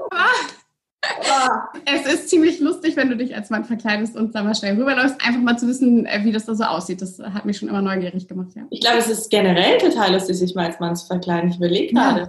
es 1.85 2.07
ist 2.07 2.29
ziemlich 2.29 2.61
lustig, 2.61 2.97
wenn 2.97 3.09
du 3.09 3.17
dich 3.17 3.35
als 3.35 3.51
Mann 3.51 3.65
verkleidest 3.65 4.17
und 4.17 4.35
da 4.35 4.43
mal 4.43 4.55
schnell 4.55 4.77
rüberläufst, 4.77 5.17
einfach 5.27 5.41
mal 5.41 5.59
zu 5.59 5.67
wissen, 5.67 6.07
äh, 6.07 6.21
wie 6.25 6.33
das 6.33 6.47
da 6.47 6.55
so 6.55 6.65
aussieht. 6.65 7.03
Das 7.03 7.19
hat 7.19 7.45
mich 7.45 7.59
schon 7.59 7.69
immer 7.69 7.83
neugierig 7.83 8.29
gemacht, 8.29 8.51
ja. 8.55 8.63
Ich 8.71 8.81
glaube, 8.81 8.99
es 8.99 9.09
ist 9.09 9.31
generell 9.31 9.79
total 9.79 10.13
lustig, 10.13 10.39
sich 10.39 10.55
mal 10.55 10.67
als 10.67 10.81
Mann 10.81 10.97
zu 10.97 11.07
verkleiden. 11.07 11.51
Ich 11.51 11.57
überlege 11.57 11.95
gerade, 11.95 12.21
ja. 12.21 12.29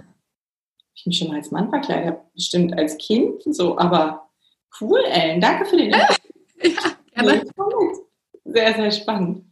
ich 0.94 1.06
mich 1.06 1.18
schon 1.18 1.28
mal 1.28 1.36
als 1.36 1.50
Mann 1.50 1.70
verkleidet 1.70 2.06
habe, 2.06 2.20
bestimmt 2.34 2.76
als 2.76 2.96
Kind 2.98 3.42
so, 3.44 3.78
aber 3.78 4.28
cool, 4.80 5.00
Ellen. 5.10 5.40
Danke 5.40 5.64
für 5.66 5.76
den 5.76 5.86
Info. 5.92 6.14
ja, 6.62 7.22
gerne. 7.22 7.42
Sehr, 8.44 8.74
sehr 8.74 8.90
spannend. 8.90 9.44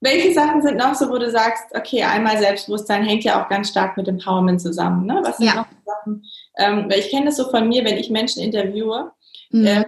Welche 0.00 0.32
Sachen 0.32 0.62
sind 0.62 0.76
noch 0.76 0.94
so, 0.94 1.10
wo 1.10 1.18
du 1.18 1.30
sagst, 1.30 1.64
okay, 1.74 2.04
einmal 2.04 2.38
Selbstbewusstsein 2.38 3.02
hängt 3.04 3.24
ja 3.24 3.42
auch 3.42 3.48
ganz 3.48 3.70
stark 3.70 3.96
mit 3.96 4.06
Empowerment 4.06 4.60
zusammen. 4.60 5.06
Ne? 5.06 5.20
Was 5.24 5.38
sind 5.38 5.46
ja. 5.46 5.54
noch 5.56 5.66
Sachen? 5.84 6.24
Ähm, 6.58 6.86
weil 6.88 6.98
ich 6.98 7.10
kenne 7.10 7.26
das 7.26 7.36
so 7.36 7.48
von 7.50 7.68
mir, 7.68 7.84
wenn 7.84 7.96
ich 7.96 8.10
Menschen 8.10 8.42
interviewe, 8.42 9.12
mhm. 9.50 9.66
äh, 9.66 9.84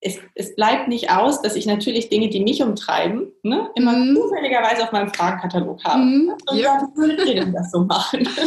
es, 0.00 0.18
es, 0.36 0.54
bleibt 0.54 0.86
nicht 0.86 1.10
aus, 1.10 1.42
dass 1.42 1.56
ich 1.56 1.66
natürlich 1.66 2.08
Dinge, 2.08 2.28
die 2.28 2.40
mich 2.40 2.62
umtreiben, 2.62 3.32
ne, 3.42 3.68
immer 3.74 3.92
mhm. 3.92 4.14
zufälligerweise 4.14 4.84
auf 4.84 4.92
meinem 4.92 5.12
Fragenkatalog 5.12 5.82
habe. 5.84 6.02
Mhm. 6.02 6.34
Und 6.46 6.58
ja. 6.58 6.80
wie 6.80 7.00
würdet 7.00 7.28
ihr 7.28 7.34
denn 7.34 7.52
das 7.52 7.70
so 7.72 7.80
machen? 7.80 8.28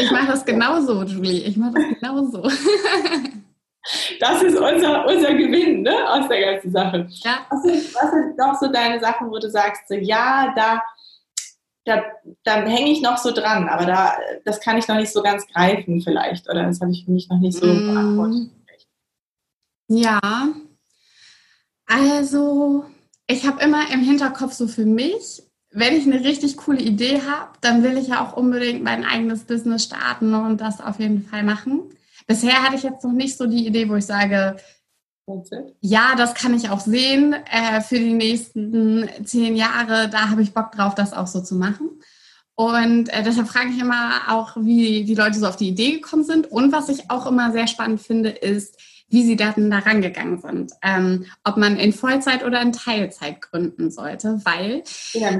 Ich 0.00 0.12
mache 0.12 0.28
das 0.28 0.44
genauso, 0.44 1.02
Julie. 1.02 1.40
Ich 1.44 1.56
mache 1.56 1.74
das 1.74 2.00
genauso. 2.00 2.42
Das 4.20 4.42
ist 4.42 4.58
unser, 4.58 5.06
unser 5.06 5.32
Gewinn 5.32 5.82
ne, 5.82 5.94
aus 6.10 6.28
der 6.28 6.40
ganzen 6.40 6.72
Sache. 6.72 7.08
Ja. 7.24 7.46
Was, 7.48 7.62
sind, 7.62 7.94
was 7.94 8.10
sind 8.10 8.36
noch 8.36 8.54
so 8.60 8.70
deine 8.70 9.00
Sachen, 9.00 9.30
wo 9.30 9.38
du 9.38 9.48
sagst, 9.48 9.88
so, 9.88 9.94
ja, 9.94 10.52
da, 10.54 10.82
da, 11.84 12.04
da 12.44 12.64
hänge 12.64 12.90
ich 12.90 13.00
noch 13.00 13.18
so 13.18 13.30
dran, 13.32 13.68
aber 13.68 13.86
da, 13.86 14.12
das 14.44 14.60
kann 14.60 14.78
ich 14.78 14.88
noch 14.88 14.96
nicht 14.96 15.12
so 15.12 15.22
ganz 15.22 15.46
greifen 15.46 16.00
vielleicht 16.00 16.48
oder 16.48 16.64
das 16.64 16.80
habe 16.80 16.90
ich 16.90 17.04
für 17.04 17.10
mich 17.10 17.28
noch 17.28 17.38
nicht 17.38 17.58
so 17.58 17.66
mm. 17.66 17.94
beantwortet. 17.94 18.50
Ja, 19.88 20.48
also 21.86 22.84
ich 23.26 23.46
habe 23.46 23.62
immer 23.62 23.90
im 23.92 24.00
Hinterkopf 24.00 24.52
so 24.52 24.68
für 24.68 24.84
mich, 24.84 25.42
wenn 25.70 25.96
ich 25.96 26.06
eine 26.06 26.24
richtig 26.24 26.56
coole 26.56 26.80
Idee 26.80 27.22
habe, 27.22 27.52
dann 27.60 27.82
will 27.82 27.96
ich 27.96 28.08
ja 28.08 28.26
auch 28.26 28.36
unbedingt 28.36 28.82
mein 28.82 29.04
eigenes 29.04 29.44
Business 29.44 29.84
starten 29.84 30.34
und 30.34 30.60
das 30.60 30.80
auf 30.80 30.98
jeden 30.98 31.22
Fall 31.22 31.42
machen. 31.42 31.82
Bisher 32.26 32.62
hatte 32.62 32.76
ich 32.76 32.82
jetzt 32.82 33.04
noch 33.04 33.12
nicht 33.12 33.36
so 33.36 33.46
die 33.46 33.66
Idee, 33.66 33.88
wo 33.88 33.96
ich 33.96 34.04
sage, 34.06 34.56
ja, 35.80 36.14
das 36.16 36.34
kann 36.34 36.54
ich 36.54 36.70
auch 36.70 36.80
sehen 36.80 37.32
äh, 37.32 37.80
für 37.80 37.98
die 37.98 38.12
nächsten 38.12 39.08
zehn 39.24 39.56
Jahre. 39.56 40.08
Da 40.08 40.30
habe 40.30 40.42
ich 40.42 40.54
Bock 40.54 40.72
drauf, 40.72 40.94
das 40.94 41.12
auch 41.12 41.26
so 41.26 41.40
zu 41.40 41.54
machen. 41.54 41.90
Und 42.54 43.08
äh, 43.10 43.22
deshalb 43.22 43.48
frage 43.48 43.68
ich 43.70 43.80
immer 43.80 44.22
auch, 44.28 44.56
wie 44.56 45.04
die 45.04 45.14
Leute 45.14 45.38
so 45.38 45.46
auf 45.46 45.56
die 45.56 45.68
Idee 45.68 45.92
gekommen 45.92 46.24
sind. 46.24 46.50
Und 46.50 46.72
was 46.72 46.88
ich 46.88 47.10
auch 47.10 47.26
immer 47.26 47.52
sehr 47.52 47.68
spannend 47.68 48.00
finde, 48.00 48.30
ist, 48.30 48.76
wie 49.08 49.24
sie 49.24 49.36
dann 49.36 49.70
da 49.70 49.78
rangegangen 49.78 50.40
sind. 50.40 50.72
Ähm, 50.82 51.26
ob 51.44 51.56
man 51.56 51.76
in 51.76 51.92
Vollzeit 51.92 52.44
oder 52.44 52.60
in 52.60 52.72
Teilzeit 52.72 53.40
gründen 53.40 53.90
sollte, 53.90 54.40
weil, 54.44 54.82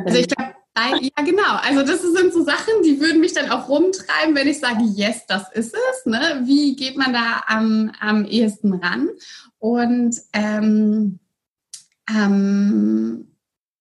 also 0.07 0.18
ich 0.18 0.29
glaube, 0.29 0.55
ja, 1.01 1.24
genau. 1.24 1.57
Also 1.66 1.83
das 1.83 2.03
sind 2.03 2.33
so 2.33 2.44
Sachen, 2.44 2.83
die 2.85 3.01
würden 3.01 3.20
mich 3.20 3.33
dann 3.33 3.51
auch 3.51 3.68
rumtreiben, 3.68 4.35
wenn 4.35 4.48
ich 4.48 4.61
sage, 4.61 4.85
yes, 4.94 5.27
das 5.27 5.51
ist 5.53 5.74
es. 5.74 6.07
Ne? 6.07 6.42
Wie 6.44 6.77
geht 6.77 6.96
man 6.96 7.12
da 7.12 7.42
am, 7.46 7.90
am 8.01 8.24
ehesten 8.24 8.74
ran? 8.74 9.09
Und 9.59 10.16
ähm, 10.33 11.18
ähm, 12.09 13.27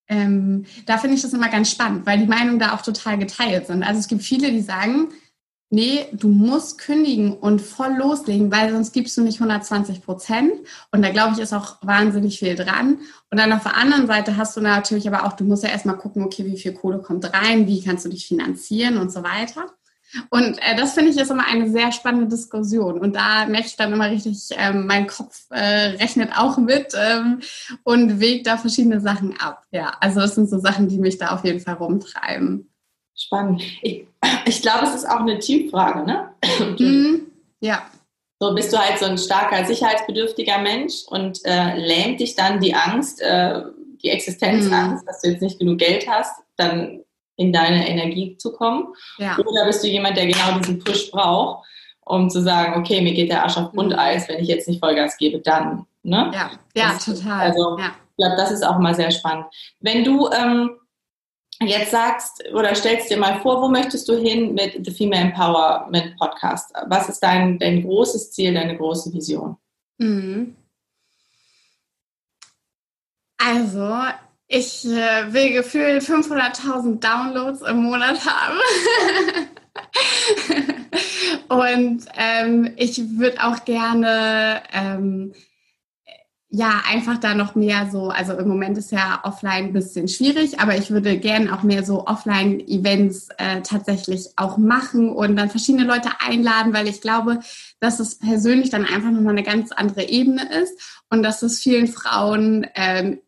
ähm, 0.10 0.66
da 0.86 0.98
finde 0.98 1.16
ich 1.16 1.22
das 1.22 1.34
immer 1.34 1.50
ganz 1.50 1.72
spannend, 1.72 2.06
weil 2.06 2.20
die 2.20 2.28
Meinungen 2.28 2.60
da 2.60 2.74
auch 2.74 2.82
total 2.82 3.18
geteilt 3.18 3.68
sind. 3.68 3.84
Also 3.84 4.00
es 4.00 4.08
gibt 4.08 4.24
viele, 4.24 4.52
die 4.52 4.62
sagen, 4.62 5.10
nee, 5.70 6.06
du 6.14 6.30
musst 6.30 6.78
kündigen 6.78 7.34
und 7.34 7.62
voll 7.62 7.98
loslegen, 7.98 8.52
weil 8.52 8.72
sonst 8.72 8.94
gibst 8.94 9.18
du 9.18 9.22
nicht 9.22 9.40
120 9.40 10.02
Prozent. 10.02 10.54
Und 10.92 11.02
da 11.02 11.12
glaube 11.12 11.34
ich, 11.34 11.40
ist 11.40 11.54
auch 11.54 11.78
wahnsinnig 11.82 12.40
viel 12.40 12.56
dran. 12.56 13.00
Und 13.30 13.40
dann 13.40 13.52
auf 13.52 13.64
der 13.64 13.76
anderen 13.76 14.08
Seite 14.08 14.38
hast 14.38 14.56
du 14.56 14.62
natürlich 14.62 15.08
aber 15.08 15.26
auch, 15.26 15.34
du 15.34 15.44
musst 15.44 15.64
ja 15.64 15.70
erstmal 15.70 15.98
gucken, 15.98 16.24
okay, 16.24 16.46
wie 16.46 16.58
viel 16.58 16.74
Kohle 16.74 17.00
kommt 17.00 17.32
rein, 17.34 17.68
wie 17.68 17.84
kannst 17.84 18.06
du 18.06 18.10
dich 18.10 18.28
finanzieren 18.28 18.98
und 18.98 19.12
so 19.12 19.24
weiter. 19.24 19.66
Und 20.30 20.58
äh, 20.60 20.76
das 20.76 20.94
finde 20.94 21.12
ich 21.12 21.18
ist 21.18 21.32
immer 21.32 21.48
eine 21.48 21.70
sehr 21.70 21.92
spannende 21.92 22.28
Diskussion. 22.28 23.00
Und 23.00 23.16
da 23.16 23.46
merke 23.46 23.68
ich 23.68 23.76
dann 23.76 23.94
immer 23.94 24.10
richtig, 24.10 24.50
ähm, 24.58 24.88
mein 24.88 25.08
Kopf 25.08 25.46
äh, 25.50 25.96
rechnet 25.98 26.32
auch 26.36 26.58
mit 26.58 26.94
ähm, 26.96 27.42
und 27.84 28.20
wägt 28.20 28.48
da 28.48 28.58
verschiedene 28.58 29.02
Sachen 29.02 29.40
ab. 29.40 29.64
Ja, 29.72 29.94
also 30.00 30.22
das 30.22 30.36
sind 30.36 30.50
so 30.50 30.60
Sachen, 30.60 30.88
die 30.88 30.98
mich 30.98 31.18
da 31.18 31.30
auf 31.30 31.44
jeden 31.44 31.60
Fall 31.60 31.76
rumtreiben. 31.76 32.70
Spannend. 33.16 33.64
Ich, 33.82 34.08
ich 34.46 34.62
glaube, 34.62 34.86
es 34.86 34.96
ist 34.96 35.10
auch 35.10 35.22
eine 35.22 35.40
Typfrage, 35.40 36.06
ne? 36.06 36.30
Mhm. 36.78 37.28
Ja. 37.60 37.84
So 38.40 38.54
bist 38.54 38.72
du 38.72 38.78
halt 38.78 39.00
so 39.00 39.06
ein 39.06 39.18
starker, 39.18 39.66
sicherheitsbedürftiger 39.66 40.60
Mensch 40.60 41.04
und 41.08 41.40
äh, 41.44 41.76
lähmt 41.76 42.20
dich 42.20 42.36
dann 42.36 42.60
die 42.60 42.76
Angst, 42.76 43.20
äh, 43.20 43.64
die 44.04 44.10
Existenzangst, 44.10 45.04
mhm. 45.04 45.08
dass 45.08 45.22
du 45.22 45.32
jetzt 45.32 45.42
nicht 45.42 45.58
genug 45.58 45.80
Geld 45.80 46.08
hast, 46.08 46.44
dann 46.56 47.02
in 47.38 47.54
deine 47.54 47.88
Energie 47.88 48.38
zu 48.38 48.52
kommen? 48.52 48.94
Ja. 49.18 49.38
Oder 49.38 49.66
bist 49.66 49.84
du 49.84 49.88
jemand, 49.88 50.18
der 50.18 50.28
genau 50.28 50.60
diesen 50.60 50.80
Push 50.80 51.12
braucht, 51.12 51.66
um 52.02 52.30
zu 52.30 52.42
sagen, 52.42 52.80
okay, 52.80 53.02
mir 53.02 53.14
geht 53.14 53.30
der 53.30 53.44
Arsch 53.44 53.58
auf 53.58 53.72
Grundeis, 53.72 54.28
wenn 54.28 54.40
ich 54.40 54.48
jetzt 54.48 54.68
nicht 54.68 54.80
Vollgas 54.80 55.18
gebe, 55.18 55.40
dann. 55.40 55.86
Ne? 56.04 56.32
Ja, 56.34 56.52
ja 56.76 56.94
das, 56.94 57.06
total. 57.06 57.40
Also, 57.40 57.78
ja. 57.78 57.92
ich 58.10 58.18
glaube, 58.18 58.36
das 58.38 58.52
ist 58.52 58.64
auch 58.64 58.80
mal 58.80 58.96
sehr 58.96 59.12
spannend. 59.12 59.46
Wenn 59.80 60.04
du 60.04 60.30
ähm, 60.30 60.72
jetzt 61.62 61.92
sagst 61.92 62.44
oder 62.54 62.74
stellst 62.76 63.10
dir 63.10 63.18
mal 63.18 63.40
vor, 63.42 63.62
wo 63.62 63.68
möchtest 63.68 64.08
du 64.08 64.18
hin 64.18 64.54
mit 64.54 64.86
The 64.86 64.92
Female 64.92 65.24
Empowerment 65.24 66.18
Podcast? 66.18 66.72
Was 66.88 67.10
ist 67.10 67.22
dein, 67.22 67.60
dein 67.60 67.84
großes 67.84 68.32
Ziel, 68.32 68.54
deine 68.54 68.78
große 68.78 69.14
Vision? 69.14 69.58
Mhm. 69.98 70.56
Also, 73.38 73.94
ich 74.48 74.86
äh, 74.86 75.34
will 75.34 75.54
gefühlt 75.54 76.04
500.000 76.04 77.00
Downloads 77.00 77.62
im 77.62 77.84
Monat 77.84 78.26
haben. 78.26 78.60
Und 81.50 82.06
ähm, 82.16 82.74
ich 82.78 83.02
würde 83.18 83.44
auch 83.44 83.66
gerne 83.66 84.62
ähm, 84.74 85.34
ja, 86.50 86.82
einfach 86.90 87.18
da 87.18 87.34
noch 87.34 87.56
mehr 87.56 87.90
so, 87.92 88.10
also 88.10 88.34
im 88.34 88.48
Moment 88.48 88.78
ist 88.78 88.92
ja 88.92 89.20
offline 89.24 89.66
ein 89.66 89.74
bisschen 89.74 90.08
schwierig, 90.08 90.60
aber 90.60 90.78
ich 90.78 90.92
würde 90.92 91.20
gerne 91.20 91.54
auch 91.54 91.64
mehr 91.64 91.84
so 91.84 92.08
Offline-Events 92.08 93.30
äh, 93.38 93.62
tatsächlich 93.64 94.30
auch 94.38 94.58
machen 94.58 95.10
und 95.10 95.36
dann 95.36 95.50
verschiedene 95.50 95.84
Leute 95.84 96.10
einladen, 96.20 96.74
weil 96.74 96.88
ich 96.88 97.02
glaube, 97.02 97.42
dass 97.82 98.00
es 98.00 98.18
persönlich 98.18 98.70
dann 98.70 98.86
einfach 98.86 99.12
nochmal 99.12 99.34
eine 99.34 99.44
ganz 99.44 99.74
andere 99.74 100.08
Ebene 100.08 100.50
ist 100.64 101.04
und 101.10 101.22
dass 101.22 101.42
es 101.42 101.60
vielen 101.60 101.88
Frauen, 101.88 102.66
ähm, 102.76 103.20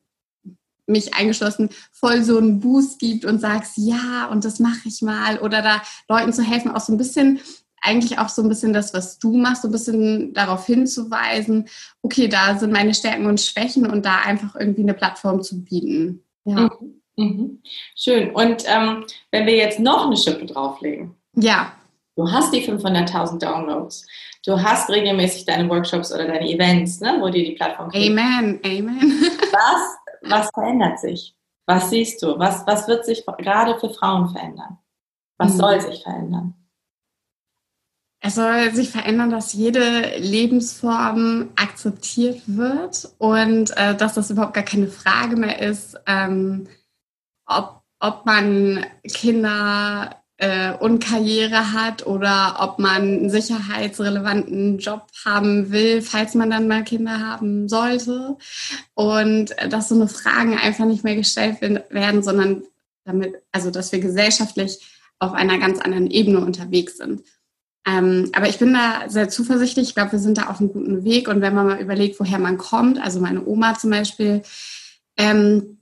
mich 0.89 1.13
eingeschlossen, 1.13 1.69
voll 1.91 2.23
so 2.23 2.38
einen 2.38 2.60
Boost 2.60 2.99
gibt 2.99 3.25
und 3.25 3.39
sagst, 3.39 3.73
ja, 3.78 4.28
und 4.32 4.45
das 4.45 4.60
mache 4.60 4.88
ich 4.88 5.02
mal 5.02 5.39
oder 5.39 5.62
da 5.62 5.82
Leuten 6.08 6.34
zu 6.34 6.43
helfen, 6.43 6.71
auch 6.71 6.82
so 6.82 6.93
ein 6.93 6.97
bisschen 6.97 7.39
eigentlich 7.82 8.19
auch 8.19 8.30
so 8.30 8.41
ein 8.41 8.49
bisschen 8.49 8.73
das, 8.73 8.93
was 8.93 9.19
du 9.19 9.38
machst, 9.38 9.62
so 9.62 9.67
ein 9.67 9.71
bisschen 9.71 10.34
darauf 10.34 10.65
hinzuweisen, 10.65 11.69
okay, 12.02 12.28
da 12.28 12.58
sind 12.58 12.73
meine 12.73 12.93
Stärken 12.93 13.25
und 13.25 13.39
Schwächen 13.39 13.89
und 13.89 14.06
da 14.06 14.17
einfach 14.25 14.56
irgendwie 14.56 14.84
eine 14.84 14.93
Plattform 14.93 15.41
zu 15.41 15.63
bieten. 15.63 16.23
Ja. 16.45 16.69
Mhm. 16.80 17.02
Mhm. 17.15 17.62
Schön. 17.95 18.32
Und 18.32 18.63
ähm, 18.65 19.06
wenn 19.32 19.45
wir 19.45 19.56
jetzt 19.56 19.80
noch 19.80 20.06
eine 20.06 20.17
Schippe 20.17 20.45
drauflegen. 20.45 21.15
Ja. 21.36 21.73
Du 22.15 22.30
hast 22.30 22.54
die 22.54 22.62
500.000 22.62 23.39
Downloads. 23.39 24.06
Du 24.45 24.62
hast 24.62 24.89
regelmäßig 24.89 25.45
deine 25.45 25.69
Workshops 25.69 26.13
oder 26.13 26.25
deine 26.25 26.49
Events, 26.49 27.02
ne, 27.02 27.17
wo 27.19 27.30
dir 27.30 27.43
die 27.43 27.52
Plattform 27.52 27.89
kriegt. 27.89 28.10
Amen, 28.10 28.60
amen. 28.63 29.21
was, 29.52 29.97
was 30.22 30.50
verändert 30.54 31.00
sich? 31.00 31.36
Was 31.66 31.90
siehst 31.90 32.22
du? 32.24 32.40
Was, 32.40 32.66
was 32.66 32.88
wird 32.88 33.06
sich 33.06 33.26
gerade 33.26 33.80
für 33.80 33.90
Frauen 33.90 34.30
verändern? 34.30 34.80
Was 35.38 35.54
mhm. 35.54 35.58
soll 35.58 35.82
sich 35.82 36.04
verändern? 36.04 36.56
Es 38.22 38.36
soll 38.36 38.72
sich 38.72 38.90
verändern, 38.90 39.30
dass 39.30 39.54
jede 39.54 40.18
Lebensform 40.18 41.52
akzeptiert 41.56 42.42
wird 42.48 43.14
und 43.18 43.76
äh, 43.78 43.96
dass 43.96 44.16
das 44.16 44.30
überhaupt 44.30 44.56
gar 44.56 44.64
keine 44.64 44.88
Frage 44.88 45.38
mehr 45.38 45.62
ist, 45.62 45.98
ähm, 46.06 46.68
ob, 47.46 47.82
ob 48.00 48.26
man 48.26 48.86
Kinder 49.04 50.22
äh, 50.39 50.73
und 50.73 51.04
Karriere 51.04 51.73
hat 51.73 52.08
oder 52.08 52.58
ob 52.60 52.80
man 52.80 53.02
einen 53.02 53.30
sicherheitsrelevanten 53.30 54.80
Job 54.80 55.08
haben 55.25 55.71
will, 55.71 56.02
falls 56.02 56.34
man 56.34 56.49
dann 56.49 56.67
mal 56.67 56.84
Kinder 56.84 57.19
haben 57.19 57.67
sollte. 57.67 58.38
Und 58.95 59.58
äh, 59.60 59.69
dass 59.69 59.89
so 59.89 59.95
eine 59.95 60.08
Fragen 60.08 60.58
einfach 60.58 60.86
nicht 60.86 61.04
mehr 61.04 61.15
gestellt 61.15 61.62
werden, 61.62 62.23
sondern 62.23 62.63
damit, 63.04 63.36
also 63.52 63.69
dass 63.69 63.91
wir 63.91 63.99
gesellschaftlich 63.99 64.80
auf 65.19 65.34
einer 65.34 65.58
ganz 65.58 65.80
anderen 65.80 66.10
Ebene 66.10 66.39
unterwegs 66.39 66.97
sind. 66.97 67.21
Ähm, 67.86 68.32
aber 68.34 68.47
ich 68.47 68.60
bin 68.60 68.73
da 68.73 69.10
sehr 69.10 69.28
zuversichtlich. 69.28 69.89
Ich 69.89 69.95
glaube, 69.95 70.13
wir 70.13 70.19
sind 70.19 70.38
da 70.38 70.47
auf 70.47 70.62
einem 70.62 70.71
guten 70.71 71.04
Weg. 71.04 71.28
Und 71.28 71.41
wenn 71.41 71.56
man 71.56 71.67
mal 71.67 71.82
überlegt, 71.82 72.19
woher 72.19 72.39
man 72.39 72.58
kommt, 72.58 73.02
also 73.02 73.19
meine 73.19 73.45
Oma 73.45 73.78
zum 73.78 73.89
Beispiel, 73.89 74.43
ähm, 75.17 75.79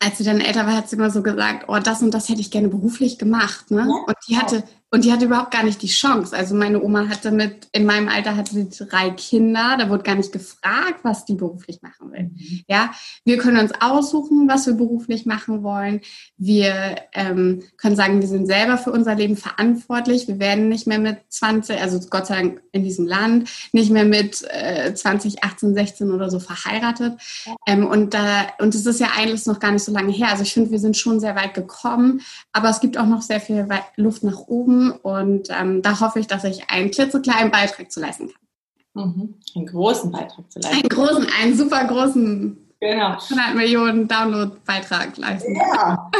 als 0.00 0.18
sie 0.18 0.24
dann 0.24 0.40
älter 0.40 0.66
war, 0.66 0.76
hat 0.76 0.88
sie 0.88 0.96
immer 0.96 1.10
so 1.10 1.22
gesagt, 1.22 1.66
oh, 1.68 1.78
das 1.78 2.02
und 2.02 2.12
das 2.12 2.28
hätte 2.28 2.40
ich 2.40 2.50
gerne 2.50 2.68
beruflich 2.68 3.18
gemacht. 3.18 3.70
Ne? 3.70 3.80
Ja. 3.80 4.04
Und 4.06 4.16
die 4.26 4.38
hatte, 4.38 4.64
und 4.92 5.04
die 5.04 5.12
hatte 5.12 5.26
überhaupt 5.26 5.52
gar 5.52 5.62
nicht 5.62 5.80
die 5.82 5.86
Chance. 5.86 6.36
Also 6.36 6.56
meine 6.56 6.82
Oma 6.82 7.08
hatte 7.08 7.30
mit, 7.30 7.68
in 7.70 7.86
meinem 7.86 8.08
Alter 8.08 8.36
hatte 8.36 8.52
sie 8.52 8.68
drei 8.68 9.10
Kinder, 9.10 9.76
da 9.78 9.88
wurde 9.88 10.02
gar 10.02 10.16
nicht 10.16 10.32
gefragt, 10.32 11.00
was 11.04 11.24
die 11.24 11.34
beruflich 11.34 11.80
machen 11.80 12.10
will. 12.10 12.24
Mhm. 12.24 12.62
Ja, 12.66 12.90
wir 13.24 13.38
können 13.38 13.58
uns 13.58 13.72
aussuchen, 13.80 14.48
was 14.48 14.66
wir 14.66 14.74
beruflich 14.74 15.26
machen 15.26 15.62
wollen. 15.62 16.00
Wir 16.38 16.96
ähm, 17.12 17.62
können 17.76 17.94
sagen, 17.94 18.20
wir 18.20 18.26
sind 18.26 18.46
selber 18.46 18.78
für 18.78 18.90
unser 18.90 19.14
Leben 19.14 19.36
verantwortlich. 19.36 20.26
Wir 20.26 20.40
werden 20.40 20.68
nicht 20.68 20.88
mehr 20.88 20.98
mit 20.98 21.18
20, 21.28 21.80
also 21.80 22.00
Gott 22.10 22.26
sei 22.26 22.34
Dank 22.34 22.62
in 22.72 22.82
diesem 22.82 23.06
Land, 23.06 23.48
nicht 23.72 23.92
mehr 23.92 24.04
mit 24.04 24.42
äh, 24.50 24.92
20, 24.92 25.44
18, 25.44 25.74
16 25.74 26.10
oder 26.10 26.30
so 26.30 26.40
verheiratet. 26.40 27.14
Ja. 27.46 27.54
Ähm, 27.66 27.86
und 27.86 28.12
da, 28.12 28.48
und 28.58 28.74
es 28.74 28.86
ist 28.86 28.98
ja 28.98 29.10
eigentlich 29.16 29.46
noch 29.46 29.60
gar 29.60 29.70
nicht 29.70 29.84
so 29.84 29.92
lange 29.92 30.12
her. 30.12 30.30
Also 30.30 30.42
ich 30.42 30.52
finde, 30.52 30.72
wir 30.72 30.80
sind 30.80 30.96
schon 30.96 31.20
sehr 31.20 31.36
weit 31.36 31.54
gekommen, 31.54 32.22
aber 32.52 32.70
es 32.70 32.80
gibt 32.80 32.98
auch 32.98 33.06
noch 33.06 33.22
sehr 33.22 33.40
viel 33.40 33.68
Luft 33.96 34.24
nach 34.24 34.40
oben 34.48 34.79
und 34.88 35.48
ähm, 35.50 35.82
da 35.82 36.00
hoffe 36.00 36.20
ich, 36.20 36.26
dass 36.26 36.44
ich 36.44 36.70
einen 36.70 36.90
klitzekleinen 36.90 37.50
Beitrag 37.50 37.90
zu 37.90 38.00
leisten 38.00 38.28
kann. 38.28 39.04
Mhm. 39.04 39.34
Einen 39.54 39.66
großen 39.66 40.10
Beitrag 40.10 40.50
zu 40.50 40.58
leisten. 40.58 40.78
Einen 40.78 40.88
großen, 40.88 41.26
einen 41.40 41.56
super 41.56 41.84
großen 41.84 42.70
genau. 42.80 43.16
100 43.30 43.54
Millionen 43.54 44.08
Download-Beitrag 44.08 45.16
leisten. 45.16 45.56
Ja. 45.56 46.10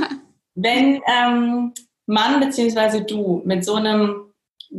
Wenn 0.54 1.00
ähm, 1.06 1.72
Mann 2.06 2.40
bzw. 2.40 3.04
du 3.04 3.42
mit 3.44 3.64
so 3.64 3.74
einem 3.74 4.28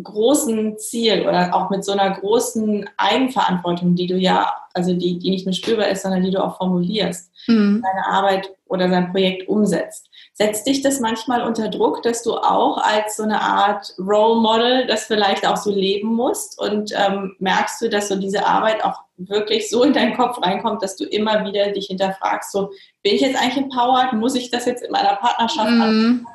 großen 0.03 0.77
Ziel 0.77 1.27
oder 1.27 1.53
auch 1.55 1.69
mit 1.69 1.83
so 1.83 1.93
einer 1.93 2.11
großen 2.11 2.87
Eigenverantwortung, 2.97 3.95
die 3.95 4.07
du 4.07 4.15
ja, 4.15 4.53
also 4.73 4.93
die, 4.93 5.17
die 5.17 5.31
nicht 5.31 5.45
nur 5.45 5.53
spürbar 5.53 5.87
ist, 5.87 6.03
sondern 6.03 6.23
die 6.23 6.31
du 6.31 6.43
auch 6.43 6.57
formulierst, 6.57 7.31
mhm. 7.47 7.83
deine 7.83 8.05
Arbeit 8.05 8.51
oder 8.65 8.89
sein 8.89 9.11
Projekt 9.11 9.47
umsetzt. 9.47 10.08
Setzt 10.41 10.65
dich 10.67 10.81
das 10.81 11.01
manchmal 11.01 11.41
unter 11.41 11.67
Druck, 11.67 12.01
dass 12.01 12.23
du 12.23 12.33
auch 12.33 12.77
als 12.77 13.17
so 13.17 13.23
eine 13.23 13.41
Art 13.41 13.93
Role 13.99 14.39
Model 14.39 14.87
das 14.87 15.03
vielleicht 15.03 15.45
auch 15.45 15.57
so 15.57 15.69
leben 15.69 16.15
musst 16.15 16.57
und 16.57 16.93
ähm, 16.95 17.35
merkst 17.39 17.81
du, 17.81 17.89
dass 17.89 18.07
so 18.07 18.15
diese 18.15 18.45
Arbeit 18.45 18.81
auch 18.85 19.01
wirklich 19.17 19.69
so 19.69 19.83
in 19.83 19.91
deinen 19.91 20.15
Kopf 20.15 20.41
reinkommt, 20.41 20.81
dass 20.81 20.95
du 20.95 21.03
immer 21.03 21.43
wieder 21.43 21.73
dich 21.73 21.87
hinterfragst, 21.87 22.53
so 22.53 22.71
bin 23.03 23.15
ich 23.15 23.21
jetzt 23.21 23.35
eigentlich 23.35 23.57
empowered, 23.57 24.13
muss 24.13 24.35
ich 24.35 24.49
das 24.49 24.65
jetzt 24.65 24.81
in 24.81 24.91
meiner 24.91 25.17
Partnerschaft 25.17 25.67
handeln? 25.67 26.25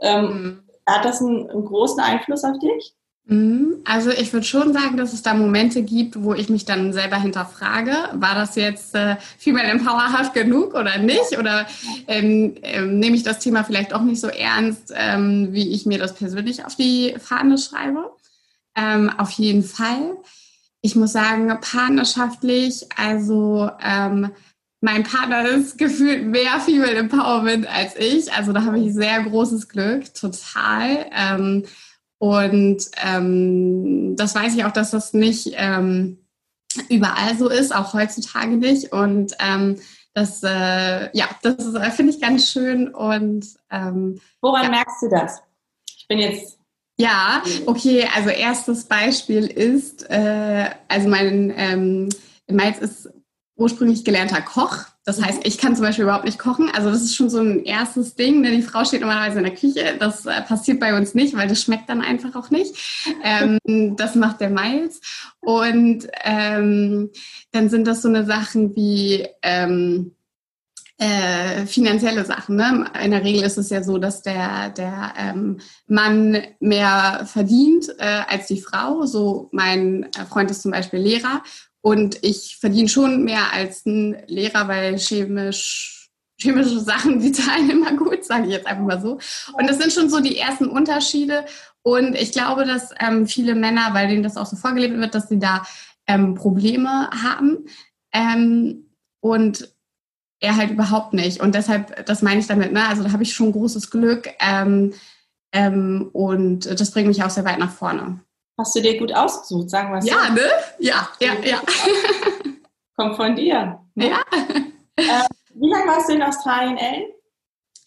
Ähm, 0.00 0.24
mhm. 0.24 0.62
Hat 0.84 1.04
das 1.04 1.20
einen, 1.20 1.48
einen 1.48 1.64
großen 1.64 2.00
Einfluss 2.00 2.42
auf 2.42 2.58
dich? 2.58 2.92
Mhm. 3.28 3.78
Also 3.84 4.10
ich 4.10 4.32
würde 4.32 4.46
schon 4.46 4.72
sagen, 4.72 4.96
dass 4.96 5.12
es 5.12 5.22
da 5.22 5.34
Momente 5.34 5.82
gibt, 5.82 6.22
wo 6.22 6.32
ich 6.32 6.48
mich 6.48 6.64
dann 6.64 6.92
selber 6.92 7.20
hinterfrage, 7.20 7.92
war 8.14 8.36
das 8.36 8.54
jetzt 8.54 8.94
äh, 8.94 9.16
Female 9.38 9.66
Empowerhaft 9.66 10.32
genug 10.32 10.74
oder 10.74 10.98
nicht? 10.98 11.36
Oder 11.36 11.66
ähm, 12.06 12.54
ähm, 12.62 13.00
nehme 13.00 13.16
ich 13.16 13.24
das 13.24 13.40
Thema 13.40 13.64
vielleicht 13.64 13.92
auch 13.94 14.02
nicht 14.02 14.20
so 14.20 14.28
ernst, 14.28 14.92
ähm, 14.94 15.48
wie 15.50 15.72
ich 15.72 15.86
mir 15.86 15.98
das 15.98 16.14
persönlich 16.14 16.64
auf 16.64 16.76
die 16.76 17.16
Fahne 17.18 17.58
schreibe? 17.58 18.12
Ähm, 18.76 19.10
auf 19.18 19.30
jeden 19.32 19.64
Fall. 19.64 20.16
Ich 20.80 20.94
muss 20.94 21.12
sagen, 21.12 21.52
partnerschaftlich, 21.60 22.86
also 22.96 23.68
ähm, 23.82 24.30
mein 24.80 25.02
Partner 25.02 25.48
ist 25.48 25.78
gefühlt 25.78 26.26
mehr 26.26 26.60
Female 26.60 26.94
Empowerment 26.94 27.66
als 27.66 27.96
ich. 27.96 28.32
Also 28.32 28.52
da 28.52 28.64
habe 28.64 28.78
ich 28.78 28.94
sehr 28.94 29.20
großes 29.24 29.68
Glück, 29.68 30.14
total. 30.14 31.06
Und 32.18 32.78
ähm, 33.02 34.16
das 34.16 34.34
weiß 34.34 34.54
ich 34.54 34.64
auch, 34.64 34.72
dass 34.72 34.90
das 34.90 35.12
nicht 35.12 35.52
ähm, 35.56 36.18
überall 36.88 37.36
so 37.36 37.48
ist, 37.48 37.74
auch 37.74 37.92
heutzutage 37.94 38.56
nicht. 38.56 38.92
Und 38.92 39.34
ähm, 39.38 39.78
das, 40.14 40.42
äh, 40.42 41.10
ja, 41.16 41.28
das 41.42 41.74
äh, 41.74 41.90
finde 41.90 42.12
ich 42.12 42.20
ganz 42.20 42.50
schön. 42.50 42.94
Und 42.94 43.46
ähm, 43.70 44.20
woran 44.40 44.64
ja. 44.64 44.70
merkst 44.70 45.02
du 45.02 45.08
das? 45.10 45.42
Ich 45.96 46.06
bin 46.08 46.18
jetzt 46.18 46.56
ja, 46.98 47.42
okay, 47.66 48.08
also 48.14 48.30
erstes 48.30 48.84
Beispiel 48.84 49.46
ist, 49.46 50.08
äh, 50.08 50.70
also 50.88 51.08
mein 51.08 51.52
ähm, 51.54 52.08
Miles 52.48 52.78
ist 52.78 53.10
ursprünglich 53.56 54.04
gelernter 54.04 54.40
Koch. 54.40 54.84
Das 55.06 55.22
heißt, 55.22 55.46
ich 55.46 55.56
kann 55.56 55.76
zum 55.76 55.84
Beispiel 55.84 56.02
überhaupt 56.02 56.24
nicht 56.24 56.38
kochen. 56.38 56.68
Also 56.74 56.90
das 56.90 57.00
ist 57.00 57.14
schon 57.14 57.30
so 57.30 57.38
ein 57.38 57.64
erstes 57.64 58.16
Ding. 58.16 58.40
Ne? 58.40 58.50
Die 58.50 58.62
Frau 58.62 58.84
steht 58.84 59.02
normalerweise 59.02 59.38
in 59.38 59.44
der 59.44 59.54
Küche. 59.54 59.94
Das 60.00 60.26
äh, 60.26 60.42
passiert 60.42 60.80
bei 60.80 60.96
uns 60.96 61.14
nicht, 61.14 61.36
weil 61.36 61.46
das 61.46 61.62
schmeckt 61.62 61.88
dann 61.88 62.02
einfach 62.02 62.34
auch 62.34 62.50
nicht. 62.50 62.74
Ähm, 63.22 63.60
das 63.96 64.16
macht 64.16 64.40
der 64.40 64.50
Miles. 64.50 65.00
Und 65.38 66.08
ähm, 66.24 67.10
dann 67.52 67.68
sind 67.68 67.86
das 67.86 68.02
so 68.02 68.08
eine 68.08 68.26
Sachen 68.26 68.74
wie 68.74 69.28
ähm, 69.42 70.16
äh, 70.98 71.66
finanzielle 71.66 72.24
Sachen. 72.24 72.56
Ne? 72.56 72.86
In 73.04 73.12
der 73.12 73.22
Regel 73.22 73.44
ist 73.44 73.58
es 73.58 73.70
ja 73.70 73.84
so, 73.84 73.98
dass 73.98 74.22
der, 74.22 74.70
der 74.70 75.12
ähm, 75.16 75.58
Mann 75.86 76.42
mehr 76.58 77.28
verdient 77.30 77.94
äh, 77.98 78.22
als 78.26 78.48
die 78.48 78.60
Frau. 78.60 79.06
So 79.06 79.50
mein 79.52 80.08
Freund 80.28 80.50
ist 80.50 80.62
zum 80.62 80.72
Beispiel 80.72 80.98
Lehrer 80.98 81.42
und 81.86 82.18
ich 82.24 82.56
verdiene 82.56 82.88
schon 82.88 83.22
mehr 83.22 83.52
als 83.52 83.86
ein 83.86 84.16
Lehrer, 84.26 84.66
weil 84.66 84.98
chemisch, 84.98 86.10
chemische 86.36 86.80
Sachen, 86.80 87.20
die 87.22 87.30
zahlen 87.30 87.70
immer 87.70 87.92
gut, 87.92 88.24
sage 88.24 88.46
ich 88.46 88.54
jetzt 88.54 88.66
einfach 88.66 88.82
mal 88.82 89.00
so. 89.00 89.20
Und 89.52 89.70
das 89.70 89.78
sind 89.78 89.92
schon 89.92 90.10
so 90.10 90.18
die 90.18 90.36
ersten 90.36 90.66
Unterschiede. 90.66 91.44
Und 91.82 92.16
ich 92.16 92.32
glaube, 92.32 92.64
dass 92.64 92.90
ähm, 92.98 93.28
viele 93.28 93.54
Männer, 93.54 93.90
weil 93.92 94.08
denen 94.08 94.24
das 94.24 94.36
auch 94.36 94.46
so 94.46 94.56
vorgelebt 94.56 94.96
wird, 94.96 95.14
dass 95.14 95.28
sie 95.28 95.38
da 95.38 95.64
ähm, 96.08 96.34
Probleme 96.34 97.08
haben. 97.22 97.66
Ähm, 98.12 98.90
und 99.20 99.72
er 100.40 100.56
halt 100.56 100.72
überhaupt 100.72 101.12
nicht. 101.12 101.40
Und 101.40 101.54
deshalb, 101.54 102.04
das 102.04 102.20
meine 102.20 102.40
ich 102.40 102.48
damit, 102.48 102.72
ne? 102.72 102.88
Also 102.88 103.04
da 103.04 103.12
habe 103.12 103.22
ich 103.22 103.32
schon 103.32 103.52
großes 103.52 103.92
Glück. 103.92 104.28
Ähm, 104.40 104.92
ähm, 105.52 106.10
und 106.12 106.66
das 106.80 106.90
bringt 106.90 107.06
mich 107.06 107.22
auch 107.22 107.30
sehr 107.30 107.44
weit 107.44 107.60
nach 107.60 107.72
vorne. 107.72 108.25
Hast 108.58 108.74
du 108.74 108.80
dir 108.80 108.98
gut 108.98 109.12
ausgesucht, 109.12 109.68
sagen 109.70 109.92
wir 109.92 109.98
es 109.98 110.06
Ja, 110.06 110.26
so. 110.28 110.32
ne? 110.32 110.48
Ja, 110.78 111.08
ja, 111.20 111.34
ja. 111.44 111.60
Kommt 112.96 113.16
von 113.16 113.36
dir. 113.36 113.80
Ne? 113.94 114.10
Ja. 114.10 114.20
Äh, 114.98 115.26
wie 115.52 115.68
lange 115.68 115.86
warst 115.88 116.08
du 116.08 116.14
in 116.14 116.22
Australien, 116.22 116.78
Ellen? 116.78 117.04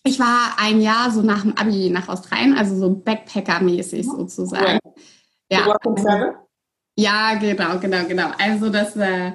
Ich 0.03 0.19
war 0.19 0.53
ein 0.59 0.79
Jahr 0.79 1.09
so 1.09 1.23
nach 1.23 1.41
dem 1.41 1.57
Abi 1.57 1.89
nach 1.89 2.07
Australien, 2.07 2.55
also 2.55 2.75
so 2.75 2.89
Backpacker-mäßig 2.91 4.05
mhm. 4.05 4.11
sozusagen. 4.11 4.77
Cool. 4.85 4.93
Ja. 5.49 5.65
Ja, 6.95 7.33
genau, 7.33 7.79
genau, 7.79 8.05
genau. 8.05 8.29
Also 8.37 8.69
das 8.69 8.95
äh, 8.95 9.31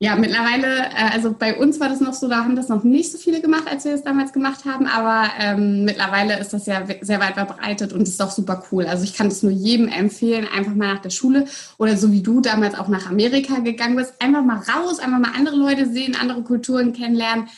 ja, 0.00 0.14
mittlerweile, 0.14 0.86
äh, 0.90 1.10
also 1.12 1.34
bei 1.36 1.56
uns 1.56 1.80
war 1.80 1.88
das 1.88 2.00
noch 2.00 2.14
so, 2.14 2.28
da 2.28 2.44
haben 2.44 2.54
das 2.54 2.68
noch 2.68 2.84
nicht 2.84 3.10
so 3.10 3.18
viele 3.18 3.40
gemacht, 3.40 3.64
als 3.68 3.84
wir 3.84 3.90
das 3.90 4.04
damals 4.04 4.32
gemacht 4.32 4.64
haben, 4.64 4.86
aber 4.86 5.28
ähm, 5.40 5.84
mittlerweile 5.84 6.38
ist 6.38 6.52
das 6.52 6.66
ja 6.66 6.84
sehr 7.00 7.18
weit 7.18 7.34
verbreitet 7.34 7.92
und 7.92 8.02
ist 8.02 8.22
auch 8.22 8.30
super 8.30 8.62
cool. 8.70 8.86
Also 8.86 9.02
ich 9.02 9.14
kann 9.14 9.28
das 9.28 9.42
nur 9.42 9.50
jedem 9.50 9.88
empfehlen, 9.88 10.46
einfach 10.46 10.74
mal 10.74 10.94
nach 10.94 11.02
der 11.02 11.10
Schule 11.10 11.46
oder 11.78 11.96
so 11.96 12.12
wie 12.12 12.22
du 12.22 12.40
damals 12.40 12.78
auch 12.78 12.86
nach 12.86 13.10
Amerika 13.10 13.58
gegangen 13.58 13.96
bist, 13.96 14.14
einfach 14.20 14.44
mal 14.44 14.58
raus, 14.58 15.00
einfach 15.00 15.18
mal 15.18 15.32
andere 15.36 15.56
Leute 15.56 15.90
sehen, 15.90 16.16
andere 16.20 16.42
Kulturen 16.42 16.92
kennenlernen 16.92 17.48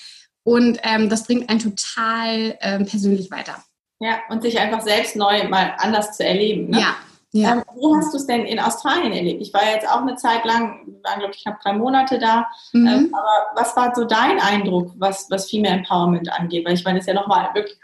und 0.42 0.78
ähm, 0.82 1.10
das 1.10 1.24
bringt 1.24 1.50
einen 1.50 1.60
total 1.60 2.56
ähm, 2.62 2.86
persönlich 2.86 3.30
weiter. 3.30 3.62
Ja, 4.00 4.20
und 4.30 4.40
sich 4.40 4.58
einfach 4.58 4.80
selbst 4.80 5.14
neu 5.14 5.46
mal 5.48 5.74
anders 5.76 6.16
zu 6.16 6.24
erleben. 6.24 6.70
Ne? 6.70 6.80
Ja, 6.80 6.96
ja. 7.32 7.52
Ähm, 7.52 7.62
wie 7.76 7.96
hast 7.96 8.12
du 8.12 8.18
es 8.18 8.26
denn 8.26 8.44
in 8.44 8.58
Australien 8.58 9.12
erlebt? 9.12 9.40
Ich 9.40 9.54
war 9.54 9.64
jetzt 9.64 9.88
auch 9.88 10.00
eine 10.00 10.16
Zeit 10.16 10.44
lang, 10.44 10.86
waren 11.02 11.20
glaube 11.20 11.32
ich 11.34 11.42
knapp 11.42 11.60
drei 11.60 11.74
Monate 11.74 12.18
da. 12.18 12.46
Mhm. 12.72 12.86
Ähm, 12.86 13.14
aber 13.14 13.60
was 13.60 13.76
war 13.76 13.94
so 13.94 14.04
dein 14.04 14.40
Eindruck, 14.40 14.92
was, 14.98 15.30
was 15.30 15.48
Female 15.48 15.76
Empowerment 15.76 16.30
angeht? 16.32 16.66
Weil 16.66 16.74
ich 16.74 16.84
meine, 16.84 16.98
das 16.98 17.06
ist 17.06 17.14
ja 17.14 17.20
nochmal 17.20 17.50
wirklich 17.54 17.78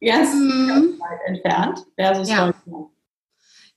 ganz, 0.00 0.34
mhm. 0.34 0.68
ganz 0.68 0.86
weit 1.00 1.20
entfernt 1.26 1.86
versus 1.96 2.28
ja. 2.28 2.46
Deutschland. 2.46 2.86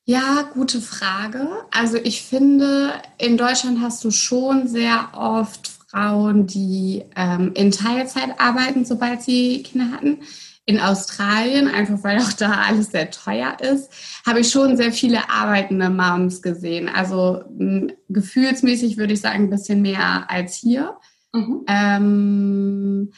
Ja, 0.08 0.43
gute 0.54 0.82
Frage. 0.82 1.47
Also 1.71 1.97
ich 1.97 2.21
finde, 2.21 2.93
in 3.17 3.38
Deutschland 3.38 3.82
hast 3.82 4.04
du 4.04 4.12
schon 4.12 4.67
sehr 4.67 5.10
oft 5.13 5.71
Frauen, 5.89 6.45
die 6.45 7.06
ähm, 7.15 7.54
in 7.56 7.71
Teilzeit 7.71 8.39
arbeiten, 8.39 8.86
sobald 8.86 9.23
sie 9.23 9.63
Kinder 9.63 9.95
hatten 9.95 10.19
in 10.65 10.80
Australien, 10.80 11.67
einfach 11.67 12.04
weil 12.04 12.19
auch 12.19 12.34
da 12.34 12.63
alles 12.67 12.91
sehr 12.91 13.12
teuer 13.12 13.58
ist, 13.62 13.89
habe 14.25 14.39
ich 14.39 14.49
schon 14.49 14.78
sehr 14.78 14.91
viele 14.91 15.30
arbeitende 15.30 15.89
Moms 15.89 16.41
gesehen. 16.41 16.89
Also 16.89 17.43
mh, 17.58 17.93
gefühlsmäßig 18.10 18.97
würde 18.97 19.13
ich 19.13 19.21
sagen, 19.21 19.43
ein 19.43 19.49
bisschen 19.49 19.82
mehr 19.82 20.30
als 20.30 20.56
hier. 20.56 20.97
Mhm. 21.34 21.65
Ähm, 21.67 23.12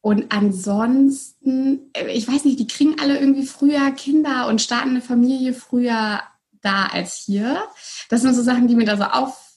und 0.00 0.32
ansonsten, 0.32 1.90
äh, 1.92 2.10
ich 2.12 2.26
weiß 2.26 2.44
nicht, 2.44 2.58
die 2.58 2.66
kriegen 2.66 2.96
alle 3.00 3.18
irgendwie 3.20 3.46
früher 3.46 3.90
Kinder 3.92 4.48
und 4.48 4.60
starten 4.60 4.90
eine 4.90 5.02
Familie 5.02 5.52
früher 5.52 6.20
da 6.62 6.86
als 6.86 7.14
hier. 7.14 7.62
Das 8.08 8.22
sind 8.22 8.34
so 8.34 8.42
Sachen, 8.42 8.66
die 8.66 8.74
mir 8.74 8.86
da 8.86 8.96
so 8.96 9.04
auf 9.04 9.49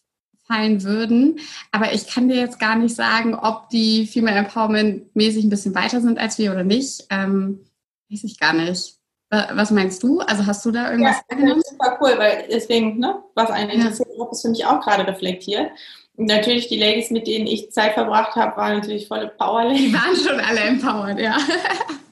fallen 0.53 0.83
würden. 0.83 1.39
Aber 1.71 1.93
ich 1.93 2.07
kann 2.07 2.27
dir 2.27 2.35
jetzt 2.35 2.59
gar 2.59 2.75
nicht 2.75 2.95
sagen, 2.95 3.35
ob 3.35 3.69
die 3.69 4.07
Female 4.07 4.37
Empowerment 4.37 5.15
mäßig 5.15 5.45
ein 5.45 5.49
bisschen 5.49 5.75
weiter 5.75 6.01
sind 6.01 6.19
als 6.19 6.37
wir 6.37 6.51
oder 6.51 6.63
nicht. 6.63 7.05
Ähm, 7.09 7.65
weiß 8.09 8.23
ich 8.23 8.39
gar 8.39 8.53
nicht. 8.53 8.95
Was 9.29 9.71
meinst 9.71 10.03
du? 10.03 10.19
Also 10.19 10.45
hast 10.45 10.63
du 10.63 10.71
da 10.71 10.91
irgendwas 10.91 11.23
ja, 11.31 11.37
Das 11.37 11.57
ist 11.57 11.69
super 11.71 11.97
cool, 11.99 12.13
weil 12.17 12.45
deswegen, 12.51 12.99
ne, 12.99 13.23
was 13.33 13.49
einen 13.49 13.71
interessiert, 13.71 14.09
ja. 14.15 14.25
ist 14.31 14.43
für 14.43 14.49
mich 14.49 14.63
auch 14.63 14.79
gerade 14.79 15.07
reflektiert. 15.07 15.71
Und 16.15 16.27
natürlich 16.27 16.67
die 16.67 16.77
Ladies, 16.77 17.09
mit 17.09 17.25
denen 17.25 17.47
ich 17.47 17.71
Zeit 17.71 17.93
verbracht 17.93 18.35
habe, 18.35 18.55
waren 18.57 18.77
natürlich 18.77 19.07
volle 19.07 19.29
Power 19.29 19.63
Ladies. 19.63 19.87
Die 19.87 19.93
waren 19.93 20.15
schon 20.15 20.39
alle 20.39 20.59
empowered, 20.59 21.19
ja. 21.19 21.35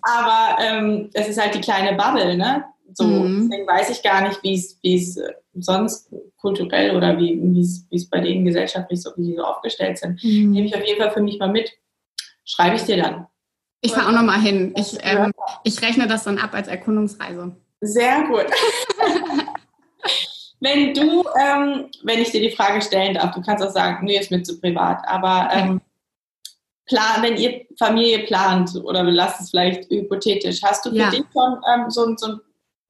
Aber 0.02 0.60
ähm, 0.60 1.12
es 1.14 1.28
ist 1.28 1.40
halt 1.40 1.54
die 1.54 1.62
kleine 1.62 1.96
Bubble, 1.96 2.36
ne? 2.36 2.64
So, 2.94 3.04
mhm. 3.06 3.50
deswegen 3.50 3.68
weiß 3.68 3.90
ich 3.90 4.04
gar 4.04 4.28
nicht, 4.28 4.42
wie 4.44 4.56
es 4.96 5.18
äh, 5.18 5.34
sonst 5.54 6.14
kulturell 6.38 6.96
oder 6.96 7.18
wie 7.18 7.60
es 7.92 8.10
bei 8.10 8.20
denen 8.20 8.46
gesellschaftlich 8.46 9.02
so, 9.02 9.12
wie 9.18 9.28
die 9.28 9.36
so 9.36 9.44
aufgestellt 9.44 9.98
sind. 9.98 10.24
Mhm. 10.24 10.52
Nehme 10.52 10.68
ich 10.68 10.76
auf 10.76 10.86
jeden 10.86 11.00
Fall 11.00 11.12
für 11.12 11.22
mich 11.22 11.40
mal 11.40 11.52
mit. 11.52 11.72
Schreibe 12.44 12.76
ich 12.76 12.84
dir 12.84 12.98
dann. 12.98 13.28
Ich 13.82 13.94
fahre 13.94 14.10
auch 14.10 14.14
nochmal 14.14 14.40
hin. 14.40 14.74
Ich, 14.78 14.98
ähm, 15.02 15.32
ich 15.64 15.82
rechne 15.82 16.08
das 16.08 16.24
dann 16.24 16.38
ab 16.38 16.54
als 16.54 16.68
Erkundungsreise. 16.68 17.56
Sehr 17.82 18.24
gut. 18.24 18.46
wenn 20.60 20.94
du, 20.94 21.24
ähm, 21.40 21.90
wenn 22.04 22.20
ich 22.20 22.32
dir 22.32 22.42
die 22.42 22.56
Frage 22.56 22.82
stellen 22.82 23.16
darf, 23.16 23.34
du 23.34 23.42
kannst 23.42 23.64
auch 23.66 23.72
sagen, 23.72 24.06
nee, 24.06 24.20
ist 24.20 24.30
mir 24.30 24.44
zu 24.44 24.60
privat, 24.60 25.02
aber 25.08 25.50
ähm, 25.52 25.82
plan, 26.86 27.24
wenn 27.24 27.38
ihr 27.38 27.66
Familie 27.80 28.20
plant 28.26 28.76
oder 28.84 29.04
wir 29.04 29.12
lassen 29.12 29.44
es 29.44 29.50
vielleicht 29.50 29.90
hypothetisch, 29.90 30.62
hast 30.62 30.86
du 30.86 30.92
für 30.92 30.98
ja. 30.98 31.10
dich 31.10 31.24
schon 31.34 31.60
ähm, 31.74 31.90
so, 31.90 32.16
so 32.16 32.38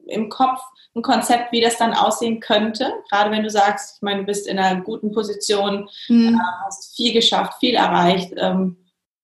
im 0.07 0.29
Kopf 0.29 0.59
ein 0.95 1.01
Konzept, 1.01 1.51
wie 1.51 1.61
das 1.61 1.77
dann 1.77 1.93
aussehen 1.93 2.39
könnte? 2.39 2.91
Gerade 3.09 3.31
wenn 3.31 3.43
du 3.43 3.49
sagst, 3.49 3.97
ich 3.97 4.01
meine, 4.01 4.21
du 4.21 4.25
bist 4.25 4.47
in 4.47 4.59
einer 4.59 4.81
guten 4.81 5.11
Position, 5.11 5.89
mhm. 6.09 6.39
hast 6.65 6.95
viel 6.95 7.13
geschafft, 7.13 7.59
viel 7.59 7.75
erreicht. 7.75 8.33
Ähm, 8.37 8.77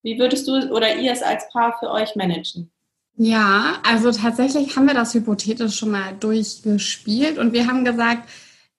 wie 0.03 0.17
würdest 0.19 0.47
du 0.47 0.53
oder 0.71 0.95
ihr 0.95 1.11
es 1.11 1.21
als 1.21 1.49
Paar 1.49 1.77
für 1.79 1.91
euch 1.91 2.15
managen? 2.15 2.71
Ja, 3.17 3.79
also 3.83 4.11
tatsächlich 4.11 4.75
haben 4.75 4.87
wir 4.87 4.93
das 4.93 5.13
hypothetisch 5.13 5.75
schon 5.75 5.91
mal 5.91 6.13
durchgespielt 6.19 7.39
und 7.39 7.51
wir 7.51 7.67
haben 7.67 7.83
gesagt, 7.83 8.29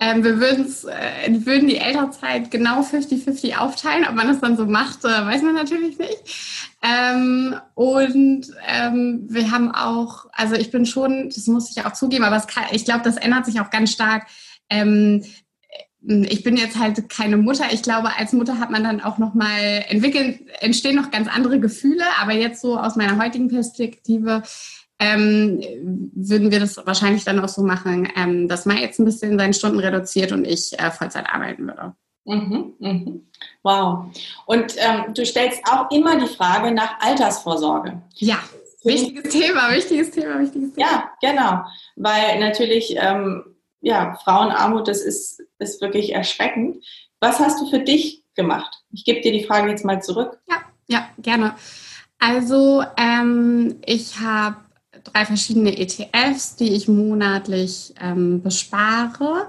ähm, 0.00 0.22
wir 0.22 0.40
äh, 0.40 1.46
würden 1.46 1.68
die 1.68 1.78
Elternzeit 1.78 2.50
genau 2.50 2.82
50-50 2.82 3.56
aufteilen. 3.56 4.06
Ob 4.08 4.14
man 4.14 4.28
das 4.28 4.40
dann 4.40 4.56
so 4.56 4.64
macht, 4.64 5.04
äh, 5.04 5.08
weiß 5.08 5.42
man 5.42 5.54
natürlich 5.54 5.98
nicht. 5.98 6.22
Ähm, 6.82 7.56
und 7.74 8.46
ähm, 8.68 9.26
wir 9.28 9.50
haben 9.50 9.72
auch, 9.74 10.26
also 10.32 10.54
ich 10.54 10.70
bin 10.70 10.87
schon, 10.87 11.30
das 11.30 11.48
muss 11.48 11.76
ich 11.76 11.84
auch 11.84 11.94
zugeben, 11.94 12.24
aber 12.24 12.40
kann, 12.46 12.64
ich 12.70 12.84
glaube, 12.84 13.02
das 13.02 13.16
ändert 13.16 13.46
sich 13.46 13.61
auch 13.61 13.70
ganz 13.70 13.90
stark. 13.90 14.28
Ähm, 14.70 15.24
ich 16.00 16.44
bin 16.44 16.56
jetzt 16.56 16.78
halt 16.78 17.08
keine 17.08 17.37
Mutter. 17.37 17.64
Ich 17.72 17.82
glaube, 17.82 18.16
als 18.16 18.32
Mutter 18.32 18.61
hat 18.61 18.70
man 18.70 18.84
dann 18.84 19.00
auch 19.00 19.18
noch 19.18 19.34
mal 19.34 19.84
entwickeln, 19.88 20.38
entstehen 20.61 20.94
noch 20.94 21.11
ganz 21.11 21.28
andere 21.28 21.58
Gefühle. 21.58 22.04
Aber 22.20 22.32
jetzt 22.32 22.61
so 22.61 22.78
aus 22.78 22.94
meiner 22.94 23.18
heutigen 23.18 23.48
Perspektive 23.48 24.44
ähm, 24.98 25.61
würden 26.14 26.50
wir 26.50 26.61
das 26.61 26.76
wahrscheinlich 26.84 27.24
dann 27.24 27.38
auch 27.40 27.48
so 27.48 27.62
machen, 27.62 28.08
ähm, 28.16 28.48
dass 28.48 28.66
Mai 28.66 28.80
jetzt 28.80 28.98
ein 28.98 29.04
bisschen 29.04 29.38
seine 29.38 29.54
Stunden 29.54 29.78
reduziert 29.78 30.32
und 30.32 30.46
ich 30.46 30.78
äh, 30.78 30.90
Vollzeit 30.90 31.26
arbeiten 31.32 31.66
würde. 31.66 31.94
Mhm, 32.24 32.74
mhm. 32.78 33.28
Wow. 33.62 34.07
Und 34.46 34.74
ähm, 34.76 35.14
du 35.14 35.24
stellst 35.24 35.62
auch 35.70 35.90
immer 35.90 36.18
die 36.18 36.26
Frage 36.26 36.72
nach 36.72 37.01
Altersvorsorge. 37.01 38.03
Ja, 38.16 38.38
wichtiges 38.84 39.32
Thema, 39.32 39.72
wichtiges 39.72 40.11
Thema, 40.11 40.40
wichtiges 40.40 40.74
Thema. 40.74 40.86
Ja, 40.86 41.11
genau. 41.22 41.64
Weil 41.96 42.38
natürlich, 42.40 42.94
ähm, 42.99 43.44
ja, 43.80 44.18
Frauenarmut, 44.24 44.88
das 44.88 45.01
ist, 45.01 45.42
ist 45.59 45.80
wirklich 45.80 46.12
erschreckend. 46.12 46.84
Was 47.20 47.38
hast 47.38 47.61
du 47.61 47.70
für 47.70 47.80
dich 47.80 48.24
gemacht? 48.34 48.82
Ich 48.92 49.05
gebe 49.05 49.20
dir 49.20 49.32
die 49.32 49.44
Frage 49.44 49.70
jetzt 49.70 49.84
mal 49.84 50.03
zurück. 50.03 50.38
Ja. 50.49 50.57
Ja, 50.90 51.09
gerne. 51.18 51.55
Also 52.18 52.82
ähm, 52.96 53.76
ich 53.84 54.18
habe 54.20 54.57
drei 55.12 55.24
verschiedene 55.24 55.76
ETFs, 55.76 56.56
die 56.56 56.72
ich 56.72 56.88
monatlich 56.88 57.94
ähm, 58.00 58.42
bespare. 58.42 59.46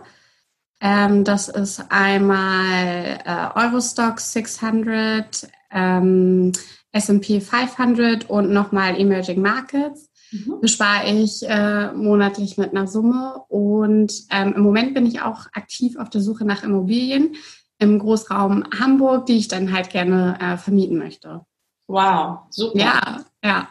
Ähm, 0.82 1.24
das 1.24 1.50
ist 1.50 1.84
einmal 1.90 3.20
äh, 3.26 3.60
Eurostock 3.60 4.20
600, 4.20 5.50
ähm, 5.72 6.52
S&P 6.92 7.42
500 7.42 8.30
und 8.30 8.52
nochmal 8.52 9.00
Emerging 9.00 9.42
Markets. 9.42 10.10
Mhm. 10.32 10.62
Bespare 10.62 11.10
ich 11.10 11.42
äh, 11.48 11.92
monatlich 11.94 12.58
mit 12.58 12.72
einer 12.72 12.88
Summe 12.88 13.44
und 13.48 14.14
ähm, 14.30 14.54
im 14.56 14.62
Moment 14.62 14.94
bin 14.94 15.06
ich 15.06 15.22
auch 15.22 15.48
aktiv 15.54 15.98
auf 15.98 16.10
der 16.10 16.22
Suche 16.22 16.46
nach 16.46 16.64
Immobilien 16.64 17.36
im 17.80 17.98
Großraum 17.98 18.64
Hamburg, 18.80 19.26
die 19.26 19.38
ich 19.38 19.48
dann 19.48 19.74
halt 19.74 19.90
gerne 19.90 20.38
äh, 20.40 20.58
vermieten 20.58 20.98
möchte. 20.98 21.46
Wow, 21.88 22.42
super. 22.52 22.78
Ja, 22.78 23.26
ja. 23.44 23.70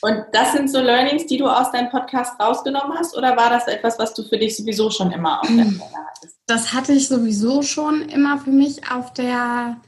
Und 0.00 0.24
das 0.32 0.52
sind 0.52 0.70
so 0.70 0.80
Learnings, 0.80 1.26
die 1.26 1.38
du 1.38 1.46
aus 1.46 1.72
deinem 1.72 1.90
Podcast 1.90 2.38
rausgenommen 2.40 2.96
hast, 2.98 3.16
oder 3.16 3.36
war 3.36 3.50
das 3.50 3.66
etwas, 3.66 3.98
was 3.98 4.14
du 4.14 4.22
für 4.22 4.38
dich 4.38 4.56
sowieso 4.56 4.90
schon 4.90 5.12
immer 5.12 5.40
auf 5.40 5.48
der 5.48 5.64
Agenda 5.64 5.84
hattest? 6.08 6.36
Das 6.46 6.72
hatte 6.72 6.92
ich 6.92 7.08
sowieso 7.08 7.62
schon 7.62 8.02
immer 8.02 8.38
für 8.38 8.50
mich 8.50 8.90
auf 8.90 9.12
der, 9.12 9.80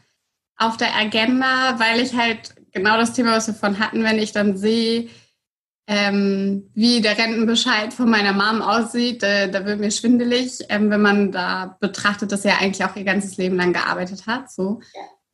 auf 0.57 0.77
der 0.77 0.95
Agenda, 0.97 1.79
weil 1.79 2.01
ich 2.01 2.15
halt 2.15 2.55
genau 2.73 2.97
das 2.97 3.13
Thema, 3.13 3.33
was 3.33 3.47
wir 3.47 3.55
von 3.55 3.79
hatten, 3.79 4.03
wenn 4.03 4.19
ich 4.19 4.33
dann 4.33 4.57
sehe, 4.57 5.09
ähm, 5.87 6.71
wie 6.75 7.01
der 7.01 7.19
Rentenbescheid 7.19 7.93
von 7.93 8.09
meiner 8.09 8.33
Mom 8.33 8.63
aussieht, 8.63 9.23
äh, 9.23 9.51
da 9.51 9.67
wird 9.67 9.81
mir 9.81 9.91
schwindelig, 9.91 10.61
ähm, 10.71 10.91
wenn 10.91 11.03
man 11.03 11.31
da 11.31 11.77
betrachtet, 11.79 12.33
dass 12.33 12.45
er 12.45 12.61
eigentlich 12.61 12.85
auch 12.85 12.97
ihr 12.97 13.05
ganzes 13.05 13.37
Leben 13.37 13.57
lang 13.57 13.73
gearbeitet 13.75 14.27
hat. 14.27 14.51
So. 14.51 14.81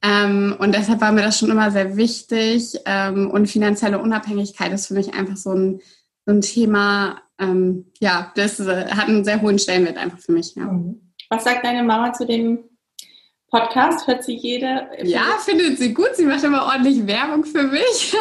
Ähm, 0.02 0.56
und 0.58 0.74
deshalb 0.74 1.00
war 1.00 1.12
mir 1.12 1.22
das 1.22 1.38
schon 1.38 1.50
immer 1.50 1.70
sehr 1.70 1.96
wichtig. 1.96 2.78
Ähm, 2.86 3.30
und 3.30 3.46
finanzielle 3.46 3.98
Unabhängigkeit 3.98 4.72
ist 4.72 4.86
für 4.86 4.94
mich 4.94 5.14
einfach 5.14 5.36
so 5.36 5.52
ein, 5.52 5.80
so 6.26 6.32
ein 6.32 6.40
Thema, 6.40 7.20
ähm, 7.38 7.86
ja, 8.00 8.32
das 8.34 8.60
äh, 8.60 8.86
hat 8.90 9.08
einen 9.08 9.24
sehr 9.24 9.42
hohen 9.42 9.58
Stellenwert 9.58 9.96
einfach 9.96 10.18
für 10.18 10.32
mich. 10.32 10.54
Ja. 10.54 10.64
Mhm. 10.64 11.12
Was 11.28 11.44
sagt 11.44 11.64
deine 11.64 11.82
Mama 11.82 12.12
zu 12.12 12.26
dem 12.26 12.64
Podcast? 13.50 14.06
Hört 14.06 14.24
sie 14.24 14.36
jede? 14.36 14.88
Ja, 15.02 15.36
findet 15.38 15.78
sie 15.78 15.92
gut. 15.92 16.14
Sie 16.14 16.24
macht 16.24 16.44
immer 16.44 16.64
ordentlich 16.64 17.06
Werbung 17.06 17.44
für 17.44 17.64
mich. 17.64 18.16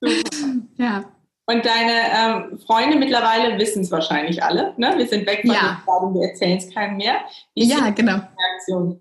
ja. 0.76 1.04
Und 1.48 1.64
deine 1.64 2.50
ähm, 2.52 2.58
Freunde 2.58 2.96
mittlerweile 2.98 3.56
wissen 3.58 3.82
es 3.82 3.90
wahrscheinlich 3.92 4.42
alle. 4.42 4.74
Ne? 4.76 4.94
Wir 4.96 5.06
sind 5.06 5.26
weg 5.26 5.42
von 5.42 5.54
ja. 5.54 5.78
den 5.86 6.14
wir 6.14 6.28
erzählen 6.28 6.58
es 6.58 6.74
keinem 6.74 6.96
mehr. 6.96 7.20
Wie 7.54 7.68
ja, 7.68 7.90
genau. 7.90 8.14
Reaktion? 8.14 9.00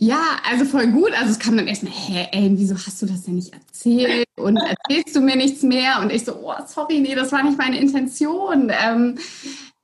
Ja, 0.00 0.38
also 0.48 0.64
voll 0.64 0.86
gut. 0.88 1.12
Also 1.18 1.32
es 1.32 1.40
kam 1.40 1.56
dann 1.56 1.66
erstmal, 1.66 1.92
hä, 1.92 2.28
ey, 2.30 2.52
wieso 2.54 2.76
hast 2.76 3.02
du 3.02 3.06
das 3.06 3.24
denn 3.24 3.34
nicht 3.34 3.52
erzählt? 3.52 4.26
Und 4.36 4.56
erzählst 4.56 5.16
du 5.16 5.20
mir 5.20 5.34
nichts 5.34 5.62
mehr? 5.62 5.98
Und 6.00 6.12
ich 6.12 6.24
so, 6.24 6.36
oh, 6.36 6.54
sorry, 6.66 7.00
nee, 7.00 7.16
das 7.16 7.32
war 7.32 7.42
nicht 7.42 7.58
meine 7.58 7.80
Intention. 7.80 8.70
Ähm, 8.70 9.18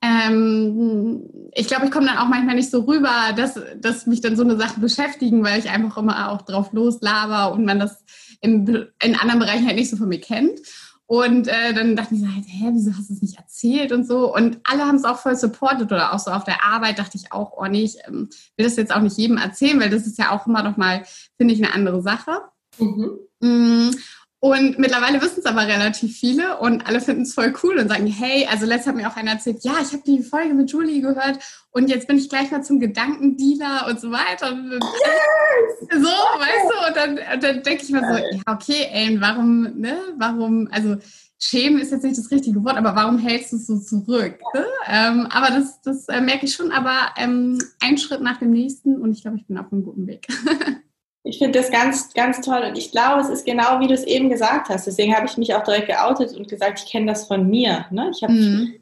ähm, 0.01 1.25
ich 1.53 1.67
glaube, 1.67 1.87
ich 1.87 1.91
komme 1.91 2.07
dann 2.07 2.19
auch 2.19 2.29
manchmal 2.29 2.55
nicht 2.55 2.71
so 2.71 2.83
rüber, 2.83 3.33
dass, 3.37 3.59
dass 3.77 4.07
mich 4.07 4.21
dann 4.21 4.37
so 4.37 4.45
eine 4.45 4.57
Sache 4.57 4.79
beschäftigen, 4.79 5.43
weil 5.43 5.59
ich 5.59 5.69
einfach 5.69 5.97
immer 5.97 6.31
auch 6.31 6.43
drauf 6.43 6.73
loslaber 6.73 7.53
und 7.53 7.65
man 7.65 7.81
das 7.81 8.05
in, 8.41 8.87
in 9.03 9.17
anderen 9.17 9.41
Bereichen 9.41 9.67
halt 9.67 9.77
nicht 9.77 9.91
so 9.91 9.97
von 9.97 10.09
mir 10.09 10.21
kennt. 10.21 10.61
Und 11.07 11.49
äh, 11.49 11.75
dann 11.75 11.97
dachten 11.97 12.17
sie 12.17 12.27
halt, 12.27 12.45
hä, 12.47 12.71
wieso 12.73 12.93
hast 12.97 13.11
du 13.11 13.15
es 13.15 13.21
nicht 13.21 13.37
erzählt 13.37 13.93
und 13.93 14.07
so. 14.07 14.35
Und 14.35 14.59
alle 14.65 14.85
haben 14.85 14.97
es 14.97 15.05
auch 15.05 15.19
voll 15.19 15.37
supportet 15.37 15.93
oder 15.93 16.15
auch 16.15 16.19
so 16.19 16.31
auf 16.31 16.45
der 16.45 16.65
Arbeit 16.65 16.99
dachte 16.99 17.19
ich 17.19 17.31
auch, 17.31 17.53
oh 17.57 17.67
nee, 17.67 17.83
ich 17.83 17.99
ähm, 18.07 18.31
will 18.57 18.65
das 18.65 18.77
jetzt 18.77 18.95
auch 18.95 19.03
nicht 19.03 19.19
jedem 19.19 19.37
erzählen, 19.37 19.79
weil 19.79 19.91
das 19.91 20.07
ist 20.07 20.19
ja 20.19 20.31
auch 20.31 20.47
immer 20.47 20.63
noch 20.63 20.79
mal, 20.79 21.05
finde 21.37 21.53
ich, 21.53 21.63
eine 21.63 21.75
andere 21.75 22.01
Sache. 22.01 22.41
Mhm. 22.79 23.19
Mm, 23.41 23.91
und 24.45 24.79
mittlerweile 24.79 25.23
wissen 25.23 25.39
es 25.39 25.47
aber 25.47 25.67
relativ 25.67 26.19
viele 26.19 26.59
und 26.59 26.87
alle 26.87 27.01
finden 27.01 27.23
es 27.23 27.33
voll 27.33 27.55
cool 27.63 27.79
und 27.79 27.89
sagen, 27.89 28.07
hey, 28.07 28.47
also 28.51 28.67
letztes 28.67 28.89
hat 28.89 28.95
mir 28.95 29.09
auch 29.09 29.17
einer 29.17 29.31
erzählt, 29.31 29.65
ja, 29.65 29.73
ich 29.81 29.95
habe 29.95 30.03
die 30.07 30.23
Folge 30.23 30.53
mit 30.53 30.71
Julie 30.71 31.01
gehört 31.01 31.39
und 31.71 31.89
jetzt 31.89 32.07
bin 32.07 32.19
ich 32.19 32.29
gleich 32.29 32.51
mal 32.51 32.63
zum 32.63 32.79
Gedankendealer 32.79 33.87
und 33.89 33.99
so 33.99 34.11
weiter. 34.11 34.53
Yes! 34.53 35.89
So, 35.93 36.09
weißt 36.09 36.69
du, 36.69 36.89
und 36.89 36.95
dann, 36.95 37.35
und 37.35 37.43
dann 37.43 37.63
denke 37.63 37.85
ich 37.85 37.89
mir 37.89 38.01
so, 38.01 38.37
ja, 38.37 38.43
okay, 38.55 38.87
ey, 38.93 39.19
warum, 39.19 39.81
ne, 39.81 39.97
warum, 40.19 40.69
also 40.71 40.99
schämen 41.39 41.81
ist 41.81 41.93
jetzt 41.93 42.05
nicht 42.05 42.19
das 42.19 42.31
richtige 42.31 42.63
Wort, 42.65 42.77
aber 42.77 42.95
warum 42.95 43.17
hältst 43.17 43.53
du 43.53 43.57
es 43.57 43.67
so 43.67 43.79
zurück? 43.79 44.39
Ne? 44.53 44.67
Ähm, 44.89 45.27
aber 45.31 45.59
das, 45.59 45.81
das 45.81 46.07
äh, 46.09 46.21
merke 46.21 46.45
ich 46.45 46.55
schon, 46.55 46.71
aber 46.71 47.15
ähm, 47.17 47.59
ein 47.81 47.97
Schritt 47.97 48.21
nach 48.21 48.41
dem 48.41 48.51
nächsten 48.51 49.01
und 49.01 49.13
ich 49.13 49.23
glaube, 49.23 49.39
ich 49.39 49.47
bin 49.47 49.57
auf 49.57 49.73
einem 49.73 49.85
guten 49.85 50.07
Weg. 50.07 50.27
Ich 51.27 51.39
finde 51.39 51.59
das 51.59 51.71
ganz, 51.71 52.13
ganz 52.13 52.43
toll 52.43 52.63
und 52.69 52.77
ich 52.77 52.93
glaube, 52.93 53.23
es 53.23 53.31
ist 53.31 53.47
genau 53.47 53.81
wie 53.81 53.87
du 53.87 53.95
es 53.95 54.05
eben 54.05 54.29
gesagt 54.29 54.69
hast. 54.69 54.87
Deswegen 54.87 55.17
habe 55.17 55.27
ich 55.27 55.39
mich 55.39 55.55
auch 55.55 55.65
direkt 55.65 55.89
geoutet 55.89 56.37
und 56.37 56.49
gesagt, 56.49 56.81
ich 56.81 56.91
kenne 56.91 57.07
das 57.07 57.27
von 57.27 57.49
mir. 57.49 57.87
Ne? 57.91 58.11
Ich 58.15 58.23
habe 58.23 58.35
mhm. 58.35 58.75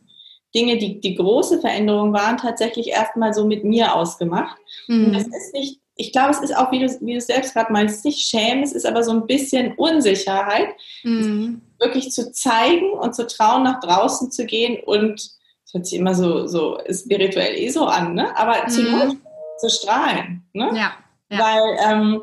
Dinge, 0.52 0.76
die, 0.76 1.00
die 1.00 1.14
große 1.14 1.60
Veränderungen 1.60 2.12
waren, 2.12 2.36
tatsächlich 2.36 2.88
erstmal 2.88 3.32
so 3.32 3.46
mit 3.46 3.62
mir 3.62 3.94
ausgemacht. 3.94 4.58
Mhm. 4.88 5.06
Und 5.06 5.12
das 5.14 5.26
ist 5.28 5.54
nicht, 5.54 5.80
ich 5.94 6.10
glaube, 6.10 6.30
es 6.30 6.40
ist 6.40 6.56
auch, 6.56 6.72
wie 6.72 6.80
du, 6.80 6.88
wie 7.00 7.14
du 7.14 7.20
selbst 7.20 7.54
gerade 7.54 7.72
meinst, 7.72 8.04
nicht 8.04 8.26
Schämen, 8.26 8.64
es 8.64 8.72
ist 8.72 8.86
aber 8.86 9.04
so 9.04 9.12
ein 9.12 9.26
bisschen 9.26 9.74
Unsicherheit, 9.76 10.68
mhm. 11.04 11.62
wirklich 11.78 12.10
zu 12.10 12.32
zeigen 12.32 12.90
und 12.90 13.14
zu 13.14 13.26
trauen, 13.26 13.62
nach 13.62 13.80
draußen 13.80 14.32
zu 14.32 14.46
gehen 14.46 14.82
und 14.84 15.20
es 15.64 15.74
hört 15.74 15.86
sich 15.86 15.98
immer 15.98 16.14
so, 16.14 16.46
so 16.48 16.78
spirituell 16.90 17.54
eh 17.54 17.68
so 17.68 17.86
an, 17.86 18.14
ne? 18.14 18.36
aber 18.36 18.66
zu, 18.66 18.82
mhm. 18.82 19.20
zu 19.58 19.70
strahlen. 19.70 20.42
Ne? 20.52 20.70
Ja. 20.74 20.92
ja. 21.30 21.38
Weil 21.38 21.76
ähm, 21.88 22.22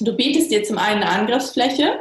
du 0.00 0.12
bietest 0.12 0.50
dir 0.50 0.62
zum 0.62 0.78
einen 0.78 1.02
eine 1.02 1.10
Angriffsfläche 1.10 2.00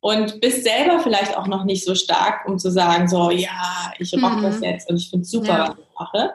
und 0.00 0.40
bist 0.40 0.64
selber 0.64 1.00
vielleicht 1.00 1.36
auch 1.36 1.46
noch 1.46 1.64
nicht 1.64 1.84
so 1.84 1.94
stark, 1.94 2.46
um 2.48 2.58
zu 2.58 2.70
sagen, 2.70 3.08
so, 3.08 3.30
ja, 3.30 3.92
ich 3.98 4.12
rock 4.14 4.38
mhm. 4.38 4.42
das 4.42 4.60
jetzt 4.60 4.90
und 4.90 4.96
ich 4.96 5.10
finde 5.10 5.24
es 5.24 5.30
super, 5.30 5.48
ja. 5.48 5.68
was 5.68 5.78
ich 5.78 5.98
mache. 5.98 6.30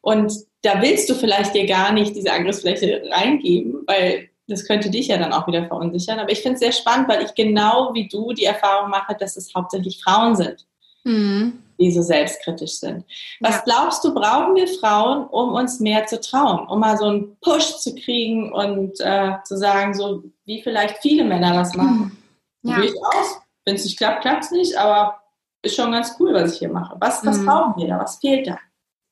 Und 0.00 0.32
da 0.62 0.82
willst 0.82 1.08
du 1.08 1.14
vielleicht 1.14 1.54
dir 1.54 1.66
gar 1.66 1.92
nicht 1.92 2.16
diese 2.16 2.32
Angriffsfläche 2.32 3.02
reingeben, 3.10 3.82
weil 3.86 4.30
das 4.46 4.66
könnte 4.66 4.90
dich 4.90 5.08
ja 5.08 5.16
dann 5.16 5.32
auch 5.32 5.46
wieder 5.46 5.66
verunsichern. 5.66 6.18
Aber 6.18 6.30
ich 6.30 6.40
finde 6.40 6.54
es 6.54 6.60
sehr 6.60 6.72
spannend, 6.72 7.08
weil 7.08 7.24
ich 7.24 7.34
genau 7.34 7.94
wie 7.94 8.08
du 8.08 8.32
die 8.32 8.44
Erfahrung 8.44 8.90
mache, 8.90 9.16
dass 9.18 9.36
es 9.36 9.54
hauptsächlich 9.54 10.02
Frauen 10.02 10.36
sind. 10.36 10.66
Mhm 11.04 11.63
die 11.78 11.90
so 11.90 12.02
selbstkritisch 12.02 12.78
sind. 12.78 13.04
Was 13.40 13.56
ja. 13.56 13.62
glaubst 13.64 14.04
du, 14.04 14.14
brauchen 14.14 14.54
wir 14.54 14.66
Frauen, 14.68 15.26
um 15.26 15.54
uns 15.54 15.80
mehr 15.80 16.06
zu 16.06 16.20
trauen, 16.20 16.66
um 16.68 16.80
mal 16.80 16.96
so 16.96 17.06
einen 17.06 17.36
Push 17.40 17.78
zu 17.78 17.94
kriegen 17.94 18.52
und 18.52 19.00
äh, 19.00 19.32
zu 19.44 19.56
sagen, 19.56 19.94
so 19.94 20.24
wie 20.44 20.62
vielleicht 20.62 20.98
viele 20.98 21.24
Männer 21.24 21.54
das 21.54 21.74
machen? 21.76 22.16
Ja. 22.62 22.74
Probier 22.74 22.90
ich 22.90 22.96
aus. 22.96 23.40
Wenn 23.64 23.76
es 23.76 23.84
nicht 23.84 23.96
klappt, 23.96 24.22
klappt 24.22 24.44
es 24.44 24.50
nicht, 24.50 24.76
aber 24.76 25.20
ist 25.62 25.76
schon 25.76 25.92
ganz 25.92 26.16
cool, 26.18 26.34
was 26.34 26.52
ich 26.52 26.58
hier 26.58 26.68
mache. 26.68 26.96
Was, 27.00 27.24
was 27.24 27.38
mhm. 27.38 27.46
brauchen 27.46 27.76
wir 27.80 27.88
da? 27.88 27.98
Was 27.98 28.16
fehlt 28.16 28.46
da? 28.46 28.58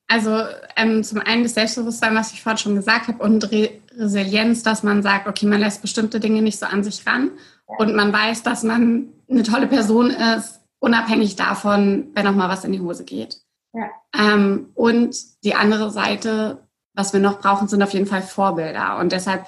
Also 0.08 0.44
ähm, 0.76 1.02
zum 1.02 1.20
einen 1.20 1.42
das 1.42 1.54
Selbstbewusstsein, 1.54 2.14
was 2.14 2.32
ich 2.32 2.42
vorhin 2.42 2.58
schon 2.58 2.74
gesagt 2.74 3.08
habe, 3.08 3.22
und 3.22 3.50
Re 3.50 3.70
Resilienz, 3.96 4.62
dass 4.62 4.82
man 4.82 5.02
sagt, 5.02 5.26
okay, 5.26 5.44
man 5.44 5.60
lässt 5.60 5.82
bestimmte 5.82 6.18
Dinge 6.18 6.40
nicht 6.40 6.58
so 6.58 6.64
an 6.64 6.82
sich 6.82 7.06
ran 7.06 7.30
und 7.78 7.94
man 7.94 8.10
weiß, 8.10 8.42
dass 8.42 8.62
man 8.62 9.08
eine 9.28 9.42
tolle 9.42 9.66
Person 9.66 10.10
ist, 10.10 10.61
unabhängig 10.83 11.37
davon, 11.37 12.09
wenn 12.14 12.26
auch 12.26 12.35
mal 12.35 12.49
was 12.49 12.64
in 12.64 12.72
die 12.72 12.80
Hose 12.80 13.05
geht. 13.05 13.41
Ja. 13.72 13.89
Ähm, 14.18 14.70
und 14.74 15.16
die 15.45 15.55
andere 15.55 15.91
Seite, 15.91 16.66
was 16.93 17.12
wir 17.12 17.20
noch 17.20 17.41
brauchen, 17.41 17.68
sind 17.68 17.83
auf 17.83 17.93
jeden 17.93 18.07
Fall 18.07 18.20
Vorbilder. 18.20 18.99
Und 18.99 19.12
deshalb 19.12 19.47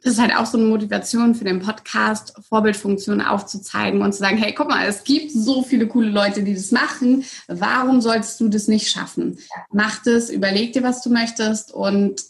ist 0.00 0.20
halt 0.20 0.34
auch 0.36 0.46
so 0.46 0.58
eine 0.58 0.66
Motivation 0.66 1.36
für 1.36 1.44
den 1.44 1.60
Podcast, 1.60 2.34
Vorbildfunktionen 2.48 3.24
aufzuzeigen 3.24 4.02
und 4.02 4.12
zu 4.12 4.18
sagen, 4.18 4.36
hey, 4.36 4.52
guck 4.52 4.68
mal, 4.68 4.86
es 4.86 5.04
gibt 5.04 5.30
so 5.30 5.62
viele 5.62 5.86
coole 5.86 6.10
Leute, 6.10 6.42
die 6.42 6.54
das 6.54 6.72
machen. 6.72 7.24
Warum 7.46 8.00
solltest 8.00 8.40
du 8.40 8.48
das 8.48 8.68
nicht 8.68 8.90
schaffen? 8.90 9.38
Mach 9.72 10.02
das, 10.02 10.28
überleg 10.28 10.72
dir, 10.72 10.82
was 10.82 11.02
du 11.02 11.10
möchtest 11.10 11.72
und 11.72 12.22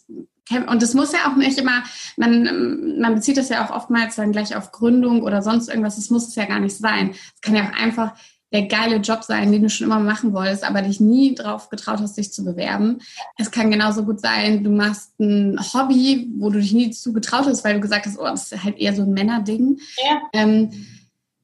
und 0.68 0.82
es 0.82 0.94
muss 0.94 1.12
ja 1.12 1.30
auch 1.30 1.36
nicht 1.36 1.58
immer, 1.58 1.82
man, 2.16 2.98
man 2.98 3.14
bezieht 3.14 3.36
das 3.36 3.48
ja 3.48 3.64
auch 3.64 3.74
oftmals 3.74 4.16
dann 4.16 4.32
gleich 4.32 4.56
auf 4.56 4.72
Gründung 4.72 5.22
oder 5.22 5.42
sonst 5.42 5.68
irgendwas, 5.68 5.96
das 5.96 6.10
muss 6.10 6.28
es 6.28 6.34
ja 6.34 6.46
gar 6.46 6.60
nicht 6.60 6.76
sein. 6.76 7.10
Es 7.34 7.40
kann 7.40 7.54
ja 7.54 7.64
auch 7.64 7.80
einfach 7.80 8.14
der 8.52 8.66
geile 8.66 8.96
Job 8.96 9.24
sein, 9.24 9.52
den 9.52 9.62
du 9.62 9.68
schon 9.68 9.86
immer 9.86 10.00
machen 10.00 10.32
wolltest, 10.32 10.64
aber 10.64 10.82
dich 10.82 11.00
nie 11.00 11.34
drauf 11.34 11.68
getraut 11.68 12.00
hast, 12.00 12.16
dich 12.16 12.32
zu 12.32 12.44
bewerben. 12.44 13.00
Es 13.36 13.50
kann 13.50 13.70
genauso 13.70 14.04
gut 14.04 14.20
sein, 14.20 14.64
du 14.64 14.70
machst 14.70 15.18
ein 15.20 15.58
Hobby, 15.74 16.30
wo 16.38 16.48
du 16.50 16.58
dich 16.58 16.72
nie 16.72 16.90
zu 16.90 17.12
getraut 17.12 17.46
hast, 17.46 17.64
weil 17.64 17.74
du 17.74 17.80
gesagt 17.80 18.06
hast, 18.06 18.18
oh, 18.18 18.24
das 18.24 18.52
ist 18.52 18.64
halt 18.64 18.78
eher 18.78 18.94
so 18.94 19.02
ein 19.02 19.12
Männerding. 19.12 19.78
Ja. 20.02 20.22
Ähm, 20.32 20.70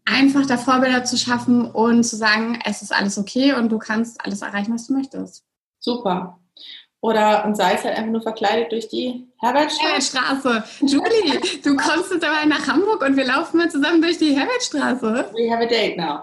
einfach 0.07 0.47
da 0.47 0.57
Vorbilder 0.57 1.05
zu 1.05 1.17
schaffen 1.19 1.71
und 1.71 2.05
zu 2.05 2.17
sagen, 2.17 2.59
es 2.65 2.83
ist 2.83 2.95
alles 2.95 3.19
okay 3.19 3.55
und 3.55 3.71
du 3.71 3.79
kannst 3.79 4.25
alles 4.25 4.43
erreichen, 4.43 4.73
was 4.73 4.87
du 4.87 4.95
möchtest. 4.95 5.45
Super. 5.81 6.39
Oder 7.05 7.45
und 7.45 7.55
sei 7.55 7.75
es 7.75 7.85
halt 7.85 7.99
einfach 7.99 8.13
nur 8.13 8.23
verkleidet 8.23 8.73
durch 8.73 8.89
die 8.89 9.27
Herbertstraße. 9.39 10.17
Herbertstraße. 10.17 10.65
Julie, 10.81 11.39
du 11.63 11.77
kommst 11.77 12.11
jetzt 12.11 12.25
aber 12.25 12.47
nach 12.47 12.67
Hamburg 12.67 13.03
und 13.03 13.15
wir 13.15 13.27
laufen 13.27 13.59
mal 13.59 13.71
zusammen 13.71 14.01
durch 14.01 14.17
die 14.17 14.35
Herbertstraße. 14.35 15.31
We 15.35 15.53
have 15.53 15.63
a 15.63 15.67
date 15.67 15.99
now. 15.99 16.21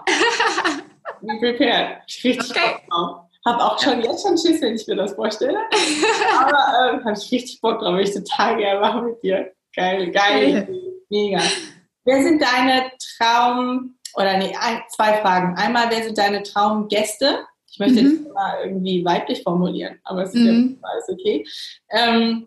Be 1.20 1.38
prepared. 1.38 1.98
Ich 2.08 2.24
richtig 2.24 2.50
okay. 2.50 2.60
Bock 2.66 2.90
drauf. 2.90 3.20
Hab 3.46 3.60
auch 3.60 3.80
schon 3.80 4.02
jetzt 4.02 4.26
schon 4.26 4.36
Schiss, 4.36 4.60
wenn 4.60 4.74
ich 4.74 4.84
mir 4.88 4.96
das 4.96 5.14
vorstelle. 5.14 5.58
Aber 6.40 6.94
ähm, 6.94 7.04
habe 7.04 7.16
ich 7.16 7.30
richtig 7.30 7.60
Bock 7.60 7.78
drauf, 7.78 7.96
ich 8.00 8.12
total 8.12 8.56
gerne 8.56 8.80
machen 8.80 9.04
mit 9.04 9.22
dir. 9.22 9.52
Geil, 9.76 10.10
geil. 10.10 10.68
Mega. 11.10 11.42
Wer 12.04 12.22
sind 12.24 12.42
deine 12.42 12.90
Traum, 13.16 13.94
oder 14.14 14.36
nee, 14.36 14.56
ein, 14.60 14.82
zwei 14.88 15.14
Fragen. 15.20 15.56
Einmal, 15.56 15.90
wer 15.90 16.02
sind 16.02 16.18
deine 16.18 16.42
Traumgäste? 16.42 17.46
Ich 17.72 17.78
möchte 17.78 18.02
mhm. 18.02 18.24
das 18.24 18.34
mal 18.34 18.58
irgendwie 18.64 19.02
weiblich 19.02 19.42
formulieren, 19.42 19.96
aber 20.04 20.24
es 20.24 20.34
ist 20.34 20.40
mhm. 20.42 20.78
ja 20.82 20.88
alles 20.90 21.08
okay. 21.08 21.46
Ähm, 21.90 22.46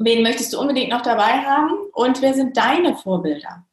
wen 0.00 0.22
möchtest 0.22 0.52
du 0.52 0.60
unbedingt 0.60 0.90
noch 0.90 1.02
dabei 1.02 1.44
haben? 1.44 1.70
Und 1.92 2.20
wer 2.20 2.34
sind 2.34 2.56
deine 2.56 2.96
Vorbilder? 2.96 3.64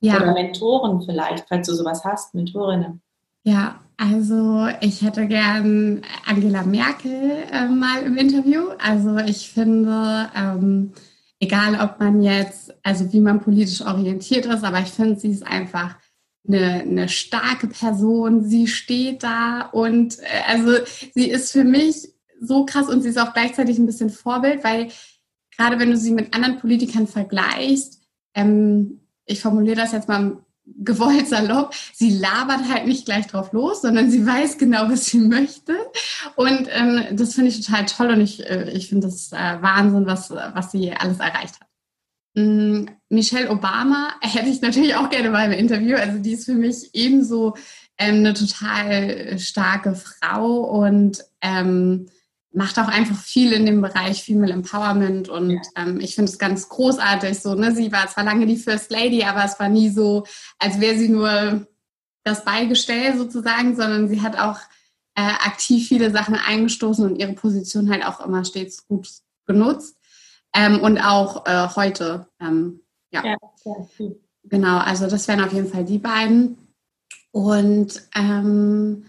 Ja. 0.00 0.16
Oder 0.16 0.34
Mentoren 0.34 1.02
vielleicht, 1.02 1.46
falls 1.48 1.68
du 1.68 1.74
sowas 1.74 2.04
hast, 2.04 2.34
Mentorinnen. 2.34 3.00
Ja, 3.44 3.80
also 3.96 4.66
ich 4.80 5.02
hätte 5.02 5.28
gern 5.28 6.02
Angela 6.26 6.64
Merkel 6.64 7.44
äh, 7.52 7.68
mal 7.68 8.02
im 8.02 8.16
Interview. 8.16 8.70
Also 8.78 9.18
ich 9.18 9.50
finde, 9.50 10.30
ähm, 10.36 10.92
egal 11.38 11.78
ob 11.80 12.00
man 12.00 12.22
jetzt, 12.22 12.74
also 12.82 13.12
wie 13.12 13.20
man 13.20 13.40
politisch 13.40 13.82
orientiert 13.82 14.46
ist, 14.46 14.64
aber 14.64 14.80
ich 14.80 14.90
finde, 14.90 15.16
sie 15.18 15.30
ist 15.30 15.46
einfach 15.46 15.96
eine, 16.46 16.82
eine 16.82 17.08
starke 17.08 17.68
Person. 17.68 18.44
Sie 18.44 18.66
steht 18.66 19.22
da 19.22 19.62
und 19.72 20.18
äh, 20.20 20.42
also 20.48 20.76
sie 21.14 21.30
ist 21.30 21.52
für 21.52 21.64
mich 21.64 22.08
so 22.40 22.64
krass 22.66 22.88
und 22.88 23.02
sie 23.02 23.08
ist 23.08 23.18
auch 23.18 23.32
gleichzeitig 23.32 23.78
ein 23.78 23.86
bisschen 23.86 24.10
Vorbild, 24.10 24.64
weil 24.64 24.88
gerade 25.56 25.78
wenn 25.78 25.90
du 25.90 25.96
sie 25.96 26.12
mit 26.12 26.34
anderen 26.34 26.58
Politikern 26.58 27.06
vergleichst, 27.06 28.00
ähm, 28.34 29.00
ich 29.26 29.40
formuliere 29.40 29.76
das 29.76 29.92
jetzt 29.92 30.08
mal 30.08 30.38
gewollt 30.66 31.28
salopp, 31.28 31.74
sie 31.92 32.10
labert 32.10 32.68
halt 32.68 32.86
nicht 32.86 33.04
gleich 33.04 33.26
drauf 33.26 33.52
los, 33.52 33.82
sondern 33.82 34.10
sie 34.10 34.26
weiß 34.26 34.56
genau, 34.56 34.88
was 34.88 35.06
sie 35.06 35.18
möchte. 35.18 35.76
Und 36.36 36.68
ähm, 36.70 37.04
das 37.12 37.34
finde 37.34 37.50
ich 37.50 37.64
total 37.64 37.84
toll 37.86 38.10
und 38.10 38.20
ich, 38.20 38.48
äh, 38.48 38.70
ich 38.70 38.88
finde 38.88 39.06
das 39.06 39.32
äh, 39.32 39.36
Wahnsinn, 39.60 40.06
was, 40.06 40.30
was 40.30 40.72
sie 40.72 40.92
alles 40.92 41.18
erreicht 41.18 41.60
hat. 41.60 41.68
Mm, 42.34 42.86
Michelle 43.08 43.50
Obama 43.50 44.14
hätte 44.20 44.48
ich 44.48 44.60
natürlich 44.60 44.96
auch 44.96 45.08
gerne 45.08 45.30
mal 45.30 45.46
im 45.46 45.58
Interview. 45.58 45.96
Also 45.96 46.18
die 46.18 46.32
ist 46.32 46.46
für 46.46 46.54
mich 46.54 46.90
ebenso 46.92 47.54
ähm, 47.96 48.16
eine 48.16 48.34
total 48.34 49.38
starke 49.38 49.94
Frau 49.94 50.60
und 50.82 51.24
ähm, 51.40 52.06
macht 52.52 52.78
auch 52.78 52.88
einfach 52.88 53.16
viel 53.18 53.52
in 53.52 53.66
dem 53.66 53.80
Bereich 53.80 54.22
Female 54.22 54.52
Empowerment 54.52 55.28
und 55.28 55.50
ja. 55.50 55.60
ähm, 55.76 56.00
ich 56.00 56.14
finde 56.14 56.30
es 56.30 56.38
ganz 56.38 56.68
großartig. 56.68 57.40
So, 57.40 57.54
ne? 57.54 57.74
Sie 57.74 57.90
war 57.92 58.08
zwar 58.08 58.24
lange 58.24 58.46
die 58.46 58.56
First 58.56 58.90
Lady, 58.90 59.24
aber 59.24 59.44
es 59.44 59.58
war 59.58 59.68
nie 59.68 59.90
so, 59.90 60.24
als 60.58 60.80
wäre 60.80 60.96
sie 60.96 61.08
nur 61.08 61.66
das 62.24 62.44
Beigestell 62.44 63.16
sozusagen, 63.16 63.76
sondern 63.76 64.08
sie 64.08 64.22
hat 64.22 64.38
auch 64.38 64.58
äh, 65.16 65.22
aktiv 65.22 65.86
viele 65.86 66.10
Sachen 66.10 66.36
eingestoßen 66.36 67.04
und 67.04 67.16
ihre 67.16 67.34
Position 67.34 67.90
halt 67.90 68.04
auch 68.04 68.24
immer 68.24 68.44
stets 68.44 68.86
gut 68.86 69.08
genutzt. 69.46 69.96
Ähm, 70.54 70.80
und 70.80 70.98
auch 70.98 71.46
äh, 71.46 71.68
heute. 71.74 72.28
Ähm, 72.40 72.80
ja. 73.10 73.24
ja 73.24 73.36
genau, 74.44 74.78
also 74.78 75.08
das 75.08 75.26
wären 75.28 75.42
auf 75.42 75.52
jeden 75.52 75.68
Fall 75.68 75.84
die 75.84 75.98
beiden. 75.98 76.58
Und 77.32 78.02
ähm, 78.14 79.04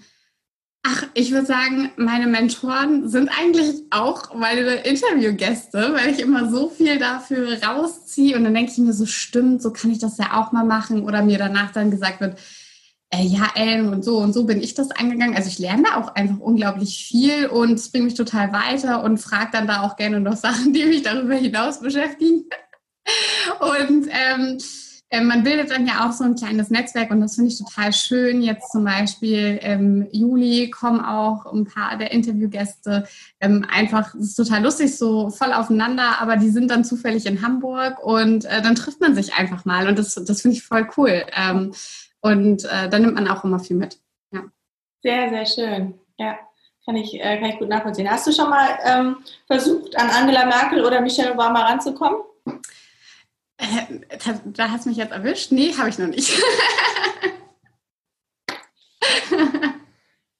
ach, 0.81 1.03
ich 1.13 1.31
würde 1.31 1.45
sagen, 1.45 1.91
meine 1.97 2.27
Mentoren 2.27 3.07
sind 3.07 3.29
eigentlich 3.29 3.83
auch 3.91 4.33
meine 4.33 4.75
Interviewgäste, 4.77 5.93
weil 5.93 6.09
ich 6.09 6.19
immer 6.19 6.49
so 6.49 6.69
viel 6.69 6.97
dafür 6.97 7.61
rausziehe 7.63 8.35
und 8.35 8.43
dann 8.43 8.53
denke 8.53 8.71
ich 8.71 8.77
mir 8.77 8.93
so, 8.93 9.05
stimmt, 9.05 9.61
so 9.61 9.71
kann 9.71 9.91
ich 9.91 9.99
das 9.99 10.17
ja 10.17 10.39
auch 10.39 10.51
mal 10.51 10.65
machen 10.65 11.03
oder 11.03 11.23
mir 11.23 11.37
danach 11.37 11.71
dann 11.71 11.91
gesagt 11.91 12.21
wird, 12.21 12.39
äh, 13.11 13.23
ja, 13.23 13.49
Ellen, 13.55 13.89
und 13.89 14.03
so 14.03 14.17
und 14.17 14.33
so 14.33 14.45
bin 14.45 14.61
ich 14.61 14.73
das 14.73 14.91
angegangen. 14.91 15.35
Also 15.35 15.49
ich 15.49 15.59
lerne 15.59 15.83
da 15.83 15.97
auch 15.97 16.15
einfach 16.15 16.39
unglaublich 16.39 17.05
viel 17.07 17.47
und 17.47 17.73
es 17.73 17.91
bringt 17.91 18.05
mich 18.05 18.15
total 18.15 18.51
weiter 18.51 19.03
und 19.03 19.19
frage 19.19 19.49
dann 19.51 19.67
da 19.67 19.81
auch 19.81 19.95
gerne 19.95 20.19
noch 20.19 20.35
Sachen, 20.37 20.73
die 20.73 20.85
mich 20.85 21.03
darüber 21.03 21.35
hinaus 21.35 21.79
beschäftigen. 21.79 22.45
Und 23.59 24.07
ähm, 24.09 24.57
äh, 25.09 25.21
man 25.21 25.43
bildet 25.43 25.69
dann 25.69 25.85
ja 25.85 26.07
auch 26.07 26.11
so 26.11 26.23
ein 26.23 26.35
kleines 26.35 26.71
Netzwerk 26.71 27.11
und 27.11 27.21
das 27.21 27.35
finde 27.35 27.51
ich 27.51 27.59
total 27.59 27.93
schön. 27.93 28.41
Jetzt 28.41 28.71
zum 28.71 28.83
Beispiel 28.83 29.59
im 29.61 30.07
Juli 30.11 30.71
kommen 30.71 30.99
auch 30.99 31.45
ein 31.45 31.65
paar 31.65 31.97
der 31.97 32.11
Interviewgäste. 32.11 33.07
Ähm, 33.39 33.65
einfach, 33.71 34.15
es 34.15 34.29
ist 34.29 34.35
total 34.35 34.63
lustig, 34.63 34.97
so 34.97 35.29
voll 35.29 35.53
aufeinander, 35.53 36.19
aber 36.19 36.37
die 36.37 36.49
sind 36.49 36.71
dann 36.71 36.83
zufällig 36.83 37.27
in 37.27 37.43
Hamburg 37.43 38.03
und 38.03 38.45
äh, 38.45 38.61
dann 38.61 38.75
trifft 38.75 38.99
man 38.99 39.13
sich 39.13 39.35
einfach 39.35 39.63
mal 39.63 39.87
und 39.87 39.99
das, 39.99 40.15
das 40.15 40.41
finde 40.41 40.57
ich 40.57 40.63
voll 40.63 40.87
cool. 40.97 41.23
Und 42.25 42.65
äh, 42.65 42.89
da 42.89 42.97
nimmt 42.97 43.13
man 43.13 43.27
auch 43.27 43.43
immer 43.43 43.59
viel 43.59 43.75
mit. 43.75 43.99
Ja. 44.31 44.45
Sehr, 45.03 45.29
sehr 45.29 45.45
schön. 45.45 45.93
Ja, 46.17 46.39
kann 46.83 46.95
ich, 46.95 47.13
äh, 47.13 47.39
kann 47.39 47.51
ich 47.51 47.59
gut 47.59 47.69
nachvollziehen. 47.69 48.09
Hast 48.09 48.25
du 48.25 48.31
schon 48.31 48.49
mal 48.49 48.79
ähm, 48.83 49.17
versucht, 49.45 49.95
an 49.95 50.09
Angela 50.09 50.47
Merkel 50.47 50.83
oder 50.83 51.01
Michelle 51.01 51.33
Obama 51.33 51.61
ranzukommen? 51.61 52.21
Äh, 53.57 53.99
da, 54.25 54.41
da 54.43 54.71
hast 54.71 54.85
du 54.85 54.89
mich 54.89 54.97
jetzt 54.97 55.11
erwischt. 55.11 55.51
Nee, 55.51 55.71
habe 55.77 55.89
ich 55.89 55.99
noch 55.99 56.07
nicht. 56.07 56.33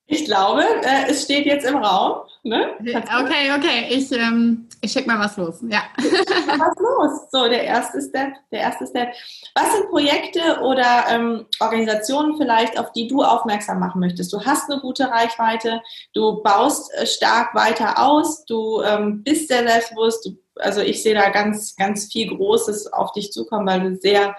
ich 0.07 0.25
glaube, 0.25 0.63
äh, 0.81 1.11
es 1.11 1.25
steht 1.25 1.45
jetzt 1.45 1.67
im 1.67 1.77
Raum. 1.77 2.27
Ne? 2.41 2.73
Okay, 2.79 3.51
okay, 3.55 3.89
ich, 3.91 4.11
ähm, 4.11 4.64
ich 4.81 4.91
schicke 4.91 5.07
mal 5.07 5.19
was 5.19 5.37
los. 5.37 5.59
Ja. 5.67 5.83
was 5.97 6.79
los? 6.79 7.29
So, 7.31 7.47
der 7.47 7.63
erste 7.63 8.01
Step, 8.01 8.33
der 8.51 8.61
erste 8.61 8.87
Step. 8.87 9.13
Was 9.53 9.73
sind 9.73 9.89
Projekte 9.89 10.59
oder 10.61 11.05
ähm, 11.09 11.45
Organisationen 11.59 12.37
vielleicht, 12.37 12.79
auf 12.79 12.91
die 12.91 13.07
du 13.07 13.23
aufmerksam 13.23 13.79
machen 13.79 13.99
möchtest? 13.99 14.31
Du 14.31 14.43
hast 14.43 14.69
eine 14.69 14.81
gute 14.81 15.09
Reichweite, 15.09 15.81
du 16.13 16.41
baust 16.43 16.93
äh, 16.93 17.05
stark 17.05 17.55
weiter 17.55 17.99
aus, 17.99 18.45
du 18.45 18.81
ähm, 18.81 19.23
bist 19.23 19.47
sehr 19.47 19.67
selbstbewusst. 19.67 20.25
Du, 20.25 20.37
also 20.57 20.81
ich 20.81 21.03
sehe 21.03 21.15
da 21.15 21.29
ganz, 21.29 21.75
ganz 21.75 22.11
viel 22.11 22.35
Großes 22.35 22.93
auf 22.93 23.11
dich 23.11 23.31
zukommen, 23.31 23.67
weil 23.67 23.81
du 23.81 23.95
sehr, 23.99 24.35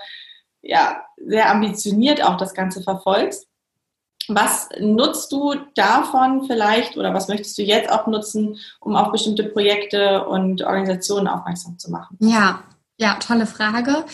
ja, 0.62 1.03
sehr 1.16 1.51
ambitioniert 1.51 2.22
auch 2.22 2.37
das 2.37 2.55
Ganze 2.55 2.82
verfolgst. 2.82 3.47
Was 4.28 4.68
nutzt 4.80 5.32
du 5.32 5.54
davon 5.74 6.44
vielleicht 6.46 6.96
oder 6.96 7.14
was 7.14 7.28
möchtest 7.28 7.56
du 7.58 7.62
jetzt 7.62 7.90
auch 7.90 8.06
nutzen, 8.06 8.58
um 8.80 8.96
auf 8.96 9.12
bestimmte 9.12 9.44
Projekte 9.44 10.24
und 10.26 10.62
Organisationen 10.62 11.28
aufmerksam 11.28 11.78
zu 11.78 11.90
machen? 11.90 12.16
Ja, 12.20 12.64
ja, 12.98 13.14
tolle 13.14 13.46
Frage. 13.46 14.04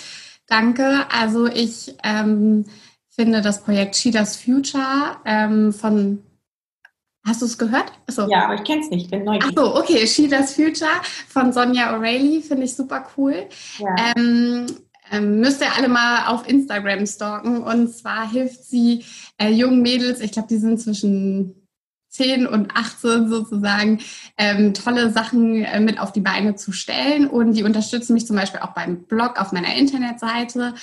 Danke. 0.47 1.07
Also 1.11 1.47
ich 1.47 1.95
ähm, 2.03 2.65
finde 3.09 3.41
das 3.41 3.63
Projekt 3.63 3.95
Cheetah's 3.95 4.37
Future 4.37 5.17
ähm, 5.25 5.73
von 5.73 6.23
Hast 7.25 7.41
du 7.41 7.47
es 7.47 7.57
gehört? 7.57 7.93
Achso. 8.09 8.29
Ja, 8.29 8.47
aber 8.47 8.55
ich 8.55 8.65
kenne 8.65 8.81
es 8.81 8.91
nicht, 8.91 9.09
bin 9.09 9.23
neugierig. 9.23 9.57
Achso, 9.57 9.79
okay. 9.79 10.05
Cheetah's 10.07 10.55
Future 10.55 10.91
von 11.29 11.53
Sonja 11.53 11.95
O'Reilly 11.95 12.43
finde 12.43 12.65
ich 12.65 12.75
super 12.75 13.07
cool. 13.17 13.47
Ja. 13.79 14.13
Ähm, 14.17 14.67
ähm, 15.13 15.39
müsst 15.41 15.61
ihr 15.61 15.73
alle 15.77 15.89
mal 15.89 16.27
auf 16.27 16.49
Instagram 16.49 17.07
stalken. 17.07 17.63
Und 17.63 17.95
zwar 17.95 18.29
hilft 18.29 18.65
sie 18.65 19.05
äh, 19.39 19.51
jungen 19.51 19.83
Mädels, 19.83 20.21
ich 20.21 20.33
glaube, 20.33 20.49
die 20.49 20.59
sind 20.59 20.81
zwischen 20.81 21.55
10 22.09 22.47
und 22.47 22.75
18 22.75 23.29
sozusagen, 23.29 24.01
ähm, 24.37 24.75
tolle 24.75 25.11
Sachen 25.11 25.65
äh, 25.65 25.81
mit 25.81 25.99
auf 25.99 26.13
die 26.13 26.21
Beine 26.21 26.57
zu 26.57 26.73
stellen. 26.73 27.27
Und 27.27 27.55
die 27.55 27.63
unterstützen 27.63 28.15
mich 28.15 28.27
zum 28.27 28.37
Beispiel 28.37 28.61
auch 28.61 28.75
beim 28.75 29.05
Blog 29.05 29.41
auf 29.41 29.53
meiner 29.53 29.75
Internetseite. 29.75 30.75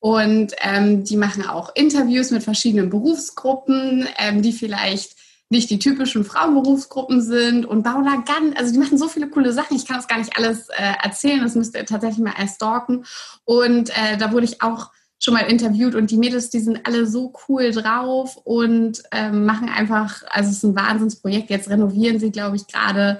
Und 0.00 0.54
ähm, 0.60 1.04
die 1.04 1.16
machen 1.16 1.44
auch 1.46 1.74
Interviews 1.74 2.30
mit 2.30 2.44
verschiedenen 2.44 2.88
Berufsgruppen, 2.88 4.06
ähm, 4.18 4.42
die 4.42 4.52
vielleicht 4.52 5.17
nicht 5.50 5.70
die 5.70 5.78
typischen 5.78 6.24
Frauenberufsgruppen 6.24 7.22
sind 7.22 7.64
und 7.64 7.82
bauen 7.82 8.04
da 8.04 8.16
ganz, 8.16 8.58
also 8.58 8.72
die 8.72 8.78
machen 8.78 8.98
so 8.98 9.08
viele 9.08 9.28
coole 9.28 9.52
Sachen. 9.52 9.76
Ich 9.76 9.86
kann 9.86 9.96
das 9.96 10.08
gar 10.08 10.18
nicht 10.18 10.36
alles 10.36 10.68
äh, 10.68 10.92
erzählen, 11.02 11.42
das 11.42 11.54
müsst 11.54 11.74
ihr 11.74 11.86
tatsächlich 11.86 12.24
mal 12.24 12.34
erst 12.38 12.56
stalken. 12.56 13.04
Und 13.44 13.90
äh, 13.90 14.18
da 14.18 14.32
wurde 14.32 14.44
ich 14.44 14.60
auch 14.60 14.90
schon 15.20 15.34
mal 15.34 15.40
interviewt 15.40 15.94
und 15.94 16.10
die 16.10 16.16
Mädels, 16.16 16.50
die 16.50 16.60
sind 16.60 16.86
alle 16.86 17.06
so 17.06 17.32
cool 17.48 17.72
drauf 17.72 18.36
und 18.44 19.02
ähm, 19.10 19.46
machen 19.46 19.68
einfach, 19.68 20.22
also 20.30 20.50
es 20.50 20.58
ist 20.58 20.62
ein 20.64 20.76
Wahnsinnsprojekt. 20.76 21.50
Jetzt 21.50 21.70
renovieren 21.70 22.20
sie, 22.20 22.30
glaube 22.30 22.56
ich, 22.56 22.66
gerade 22.66 23.18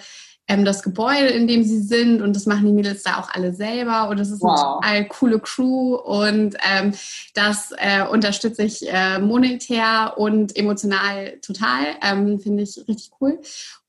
ähm, 0.49 0.65
das 0.65 0.83
Gebäude, 0.83 1.29
in 1.29 1.47
dem 1.47 1.63
sie 1.63 1.81
sind 1.81 2.23
und 2.23 2.35
das 2.35 2.47
machen 2.47 2.65
die 2.67 2.73
Mädels 2.73 3.03
da 3.03 3.19
auch 3.19 3.31
alle 3.33 3.53
selber 3.55 4.09
und 4.09 4.19
das 4.19 4.31
ist 4.31 4.41
wow. 4.41 4.81
eine 4.83 5.03
total 5.03 5.09
coole 5.09 5.39
Crew 5.41 5.95
und 5.95 6.57
ähm, 6.67 6.95
das 7.35 7.73
äh, 7.77 8.03
unterstütze 8.07 8.63
ich 8.63 8.91
äh, 8.91 9.19
monetär 9.19 10.15
und 10.17 10.57
emotional 10.57 11.39
total, 11.43 11.85
ähm, 12.03 12.41
finde 12.41 12.63
ich 12.63 12.77
richtig 12.89 13.11
cool. 13.21 13.39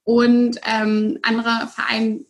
Und 0.03 0.59
ähm, 0.65 1.19
andere 1.21 1.67
Verein, 1.73 2.25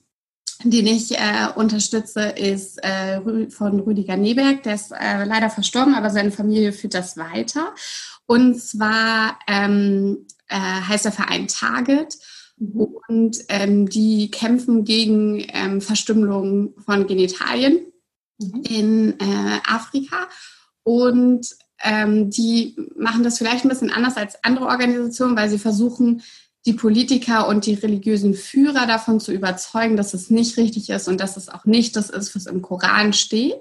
den 0.63 0.85
ich 0.85 1.17
äh, 1.17 1.47
unterstütze, 1.55 2.21
ist 2.21 2.83
äh, 2.83 3.21
von 3.49 3.79
Rüdiger 3.79 4.17
Neberg. 4.17 4.63
Der 4.63 4.75
ist 4.75 4.91
äh, 4.91 5.23
leider 5.23 5.49
verstorben, 5.49 5.95
aber 5.95 6.09
seine 6.09 6.31
Familie 6.31 6.73
führt 6.73 6.93
das 6.93 7.15
weiter. 7.15 7.73
Und 8.25 8.61
zwar 8.61 9.39
ähm, 9.47 10.27
äh, 10.49 10.57
heißt 10.57 11.05
der 11.05 11.13
Verein 11.13 11.47
Target. 11.47 12.17
Und 12.59 13.37
ähm, 13.47 13.89
die 13.89 14.31
kämpfen 14.31 14.83
gegen 14.83 15.45
ähm, 15.53 15.81
Verstümmelung 15.81 16.73
von 16.85 17.07
Genitalien 17.07 17.85
mhm. 18.37 18.63
in 18.67 19.19
äh, 19.19 19.59
Afrika. 19.65 20.27
Und 20.83 21.47
ähm, 21.83 22.29
die 22.29 22.75
machen 22.97 23.23
das 23.23 23.37
vielleicht 23.37 23.63
ein 23.63 23.69
bisschen 23.69 23.91
anders 23.91 24.17
als 24.17 24.43
andere 24.43 24.65
Organisationen, 24.65 25.37
weil 25.37 25.49
sie 25.49 25.59
versuchen, 25.59 26.21
die 26.65 26.73
Politiker 26.73 27.47
und 27.47 27.65
die 27.65 27.75
religiösen 27.75 28.33
Führer 28.33 28.85
davon 28.85 29.19
zu 29.19 29.31
überzeugen, 29.31 29.95
dass 29.95 30.13
es 30.13 30.29
nicht 30.29 30.57
richtig 30.57 30.89
ist 30.89 31.07
und 31.07 31.21
dass 31.21 31.37
es 31.37 31.47
auch 31.47 31.65
nicht 31.65 31.95
das 31.95 32.09
ist, 32.09 32.35
was 32.35 32.45
im 32.47 32.61
Koran 32.61 33.13
steht. 33.13 33.55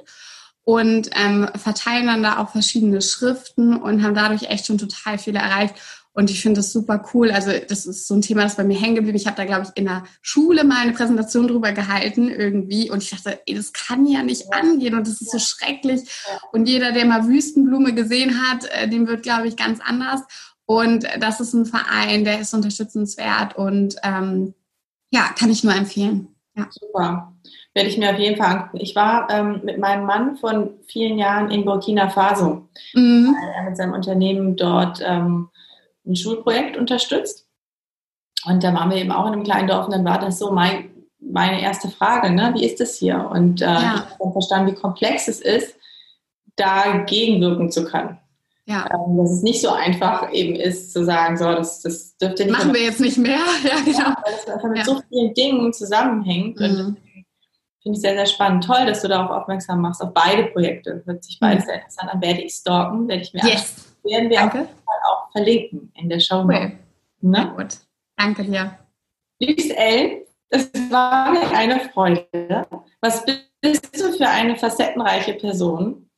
Und 0.65 1.09
ähm, 1.15 1.49
verteilen 1.55 2.09
dann 2.09 2.23
da 2.23 2.39
auch 2.39 2.51
verschiedene 2.51 3.01
Schriften 3.01 3.75
und 3.77 4.03
haben 4.03 4.15
dadurch 4.15 4.51
echt 4.51 4.67
schon 4.67 4.77
total 4.77 5.17
viel 5.17 5.35
erreicht. 5.35 5.77
Und 6.19 6.31
ich 6.31 6.43
finde 6.43 6.59
das 6.59 6.73
super 6.73 7.05
cool. 7.15 7.31
Also 7.31 7.53
das 7.69 7.87
ist 7.87 8.09
so 8.09 8.15
ein 8.17 8.23
Thema, 8.23 8.43
das 8.43 8.57
bei 8.57 8.65
mir 8.65 8.77
hängen 8.77 8.97
geblieben. 8.97 9.17
Ich 9.17 9.29
habe 9.29 9.37
da, 9.37 9.45
glaube 9.45 9.67
ich, 9.69 9.81
in 9.81 9.85
der 9.85 10.03
Schule 10.21 10.65
mal 10.65 10.79
eine 10.79 10.91
Präsentation 10.91 11.47
drüber 11.47 11.71
gehalten 11.71 12.29
irgendwie. 12.29 12.91
Und 12.91 13.05
ich 13.05 13.11
dachte, 13.11 13.39
ey, 13.47 13.55
das 13.55 13.73
kann 13.73 14.05
ja 14.05 14.25
nicht 14.25 14.47
ja. 14.51 14.59
angehen 14.59 14.97
und 14.97 15.07
das 15.07 15.21
ist 15.21 15.33
ja. 15.33 15.39
so 15.39 15.47
schrecklich. 15.47 16.01
Ja. 16.29 16.41
Und 16.51 16.69
jeder, 16.69 16.91
der 16.91 17.05
mal 17.05 17.29
Wüstenblume 17.29 17.95
gesehen 17.95 18.43
hat, 18.43 18.65
äh, 18.65 18.89
dem 18.89 19.07
wird, 19.07 19.23
glaube 19.23 19.47
ich, 19.47 19.55
ganz 19.55 19.79
anders. 19.81 20.23
Und 20.67 21.07
das 21.21 21.39
ist 21.39 21.53
ein 21.53 21.67
Verein, 21.67 22.25
der 22.25 22.41
ist 22.41 22.53
unterstützenswert 22.53 23.57
und 23.57 23.95
ähm, 24.03 24.55
ja, 25.13 25.29
kann 25.39 25.53
ich 25.53 25.63
nur 25.63 25.77
empfehlen. 25.77 26.35
Super. 26.69 27.33
Werde 27.75 27.91
ich 27.91 27.97
mir 27.97 28.11
auf 28.11 28.19
jeden 28.19 28.37
Fall 28.37 28.57
angucken. 28.57 28.79
Ich 28.81 28.97
war 28.97 29.31
ähm, 29.31 29.61
mit 29.63 29.79
meinem 29.79 30.05
Mann 30.05 30.37
von 30.37 30.71
vielen 30.89 31.17
Jahren 31.17 31.53
in 31.53 31.65
Burkina 31.65 32.09
Faso, 32.09 32.69
mhm. 32.93 33.37
weil 33.41 33.55
er 33.55 33.63
mit 33.63 33.77
seinem 33.77 33.93
Unternehmen 33.93 34.57
dort 34.57 35.01
ähm, 35.07 35.49
ein 36.09 36.17
Schulprojekt 36.17 36.77
unterstützt. 36.77 37.47
Und 38.45 38.65
da 38.65 38.73
waren 38.75 38.91
wir 38.91 38.97
eben 38.97 39.13
auch 39.13 39.27
in 39.27 39.33
einem 39.33 39.45
kleinen 39.45 39.69
Dorf 39.69 39.87
und 39.87 39.93
dann 39.93 40.05
war 40.05 40.19
das 40.19 40.39
so 40.39 40.53
mein, 40.53 40.91
meine 41.21 41.61
erste 41.61 41.89
Frage, 41.89 42.31
ne? 42.31 42.53
wie 42.55 42.65
ist 42.65 42.81
das 42.81 42.97
hier? 42.97 43.29
Und 43.33 43.61
äh, 43.61 43.67
ja. 43.67 43.79
ich 43.79 43.87
habe 43.87 44.17
dann 44.19 44.33
verstanden, 44.33 44.73
wie 44.73 44.81
komplex 44.81 45.29
es 45.29 45.41
ist, 45.41 45.77
da 46.57 46.99
gegenwirken 47.05 47.71
zu 47.71 47.85
können. 47.85 48.19
Ja. 48.67 48.87
Ähm, 48.93 49.17
dass 49.17 49.31
es 49.31 49.43
nicht 49.43 49.63
so 49.63 49.71
einfach 49.71 50.31
eben 50.33 50.55
ist 50.55 50.93
zu 50.93 51.05
sagen, 51.05 51.39
so, 51.39 51.45
das, 51.47 51.81
das 51.81 52.17
dürfte 52.19 52.45
nicht. 52.45 52.53
Machen 52.53 52.75
wir 52.75 52.83
jetzt 52.83 53.01
nicht 53.01 53.17
mehr. 53.17 53.39
Ja, 53.65 53.81
genau. 53.85 53.99
Ja, 53.99 54.17
weil 54.25 54.35
es 54.35 54.47
einfach 54.47 54.69
mit 54.69 54.79
ja. 54.79 54.85
so 54.85 55.01
vielen 55.09 55.35
Dingen 55.35 55.73
zusammenhängt. 55.73 56.61
Mhm. 56.61 56.97
Finde 57.83 57.97
ich 57.97 58.01
sehr, 58.01 58.15
sehr 58.15 58.27
spannend. 58.27 58.65
Toll, 58.65 58.85
dass 58.87 59.01
du 59.01 59.09
darauf 59.09 59.31
aufmerksam 59.31 59.81
machst, 59.81 60.03
auf 60.03 60.13
beide 60.13 60.45
Projekte. 60.47 61.03
Hört 61.07 61.25
sich 61.25 61.39
beides 61.41 61.65
mhm. 61.65 61.67
sehr 61.67 61.75
interessant 61.77 62.11
an. 62.13 62.21
Werde 62.21 62.43
ich 62.43 62.53
stalken, 62.53 63.09
werde 63.09 63.23
ich 63.23 63.33
mir 63.33 63.43
yes. 63.45 63.88
Werden 64.09 64.31
wir 64.31 64.39
Danke. 64.39 64.69
auch 64.87 65.31
verlinken 65.33 65.93
in 65.95 66.09
der 66.09 66.21
Show. 66.21 66.43
Cool. 66.43 66.73
Ne? 67.21 67.53
gut. 67.57 67.79
Danke 68.17 68.45
dir. 68.45 68.79
Liebste 69.41 69.77
Elle, 69.77 70.27
es 70.51 70.71
war 70.91 71.31
mir 71.31 71.51
eine 71.51 71.81
Freude. 71.91 72.67
Was 73.01 73.25
bist 73.61 74.01
du 74.01 74.13
für 74.13 74.29
eine 74.29 74.57
facettenreiche 74.57 75.35
Person? 75.35 76.09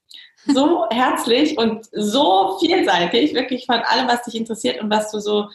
so 0.46 0.86
herzlich 0.90 1.58
und 1.58 1.86
so 1.92 2.58
vielseitig, 2.60 3.34
wirklich 3.34 3.66
von 3.66 3.80
allem, 3.80 4.08
was 4.08 4.24
dich 4.24 4.34
interessiert 4.34 4.80
und 4.80 4.90
was 4.90 5.10
du 5.10 5.20
so 5.20 5.48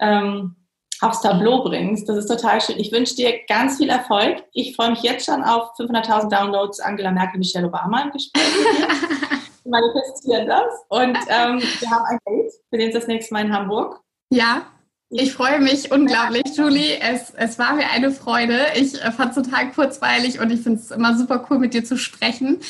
ähm, 0.00 0.56
aufs 1.00 1.22
Tableau 1.22 1.62
bringst. 1.62 2.08
Das 2.08 2.16
ist 2.16 2.26
total 2.26 2.60
schön. 2.60 2.78
Ich 2.78 2.92
wünsche 2.92 3.16
dir 3.16 3.40
ganz 3.48 3.78
viel 3.78 3.88
Erfolg. 3.88 4.44
Ich 4.52 4.76
freue 4.76 4.90
mich 4.90 5.02
jetzt 5.02 5.24
schon 5.24 5.42
auf 5.42 5.70
500.000 5.78 6.28
Downloads 6.28 6.80
Angela 6.80 7.10
Merkel, 7.10 7.38
Michelle 7.38 7.66
Obama 7.66 8.02
im 8.02 8.10
Gespräch. 8.10 8.42
manifestieren 9.64 10.46
das. 10.46 10.72
Und 10.88 11.16
ähm, 11.28 11.60
wir 11.60 11.90
haben 11.90 12.04
ein 12.06 12.18
Date. 12.26 12.52
Wir 12.70 12.80
sehen 12.80 12.86
uns 12.86 12.94
das 12.94 13.06
nächste 13.06 13.34
Mal 13.34 13.46
in 13.46 13.52
Hamburg. 13.52 14.00
Ja, 14.32 14.66
ich 15.12 15.32
freue 15.32 15.58
mich 15.58 15.90
unglaublich, 15.90 16.56
Julie. 16.56 17.00
Es, 17.00 17.32
es 17.36 17.58
war 17.58 17.74
mir 17.74 17.90
eine 17.90 18.12
Freude. 18.12 18.66
Ich 18.76 18.94
äh, 18.94 19.10
fand 19.10 19.36
es 19.36 19.44
total 19.44 19.72
kurzweilig 19.72 20.38
und 20.38 20.52
ich 20.52 20.60
finde 20.60 20.78
es 20.78 20.92
immer 20.92 21.16
super 21.16 21.44
cool, 21.50 21.58
mit 21.58 21.74
dir 21.74 21.84
zu 21.84 21.96
sprechen. 21.96 22.60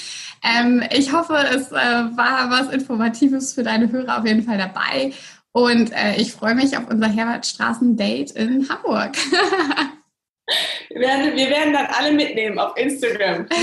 Ähm, 0.43 0.83
ich 0.91 1.13
hoffe, 1.13 1.35
es 1.35 1.71
äh, 1.71 1.75
war 1.75 2.49
was 2.51 2.73
Informatives 2.73 3.53
für 3.53 3.63
deine 3.63 3.93
Hörer 3.93 4.19
auf 4.19 4.27
jeden 4.27 4.43
Fall 4.43 4.57
dabei. 4.57 5.13
Und 5.53 5.93
äh, 5.93 6.17
ich 6.17 6.33
freue 6.33 6.55
mich 6.55 6.79
auf 6.79 6.89
unser 6.89 7.09
Herbertstraßen-Date 7.09 8.31
in 8.31 8.67
Hamburg. 8.71 9.13
wir, 10.89 11.01
werden, 11.01 11.37
wir 11.37 11.51
werden 11.51 11.75
dann 11.75 11.87
alle 11.87 12.13
mitnehmen 12.13 12.59
auf 12.59 12.75
Instagram. 12.77 13.47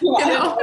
Ja, 0.00 0.18
genau. 0.18 0.58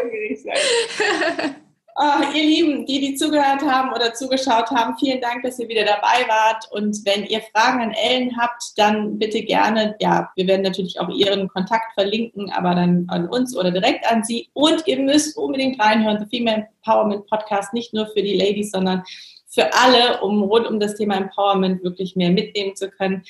Oh, 2.03 2.35
ihr 2.35 2.43
Lieben, 2.43 2.87
die, 2.87 2.99
die 2.99 3.13
zugehört 3.13 3.61
haben 3.61 3.93
oder 3.93 4.11
zugeschaut 4.15 4.71
haben, 4.71 4.97
vielen 4.97 5.21
Dank, 5.21 5.43
dass 5.43 5.59
ihr 5.59 5.69
wieder 5.69 5.85
dabei 5.85 6.27
wart. 6.27 6.67
Und 6.71 6.97
wenn 7.05 7.27
ihr 7.27 7.41
Fragen 7.53 7.79
an 7.79 7.91
Ellen 7.91 8.35
habt, 8.41 8.75
dann 8.75 9.19
bitte 9.19 9.43
gerne, 9.43 9.95
ja, 9.99 10.31
wir 10.35 10.47
werden 10.47 10.63
natürlich 10.63 10.99
auch 10.99 11.09
ihren 11.09 11.47
Kontakt 11.47 11.93
verlinken, 11.93 12.51
aber 12.53 12.73
dann 12.73 13.05
an 13.09 13.29
uns 13.29 13.55
oder 13.55 13.69
direkt 13.69 14.11
an 14.11 14.23
sie. 14.23 14.49
Und 14.53 14.87
ihr 14.87 14.97
müsst 14.99 15.37
unbedingt 15.37 15.79
reinhören, 15.79 16.17
The 16.17 16.35
Female 16.35 16.69
Empowerment 16.83 17.27
Podcast, 17.27 17.71
nicht 17.71 17.93
nur 17.93 18.07
für 18.07 18.23
die 18.23 18.35
Ladies, 18.35 18.71
sondern 18.71 19.03
für 19.47 19.71
alle, 19.71 20.21
um 20.21 20.41
rund 20.41 20.65
um 20.65 20.79
das 20.79 20.95
Thema 20.95 21.17
Empowerment 21.17 21.83
wirklich 21.83 22.15
mehr 22.15 22.31
mitnehmen 22.31 22.75
zu 22.75 22.89
können. 22.89 23.21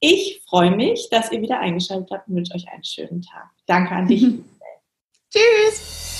Ich 0.00 0.42
freue 0.48 0.72
mich, 0.72 1.08
dass 1.10 1.30
ihr 1.30 1.40
wieder 1.40 1.60
eingeschaltet 1.60 2.10
habt 2.10 2.26
und 2.26 2.34
wünsche 2.34 2.56
euch 2.56 2.66
einen 2.68 2.82
schönen 2.82 3.22
Tag. 3.22 3.48
Danke 3.66 3.94
an 3.94 4.08
dich. 4.08 4.24
Tschüss. 5.32 6.17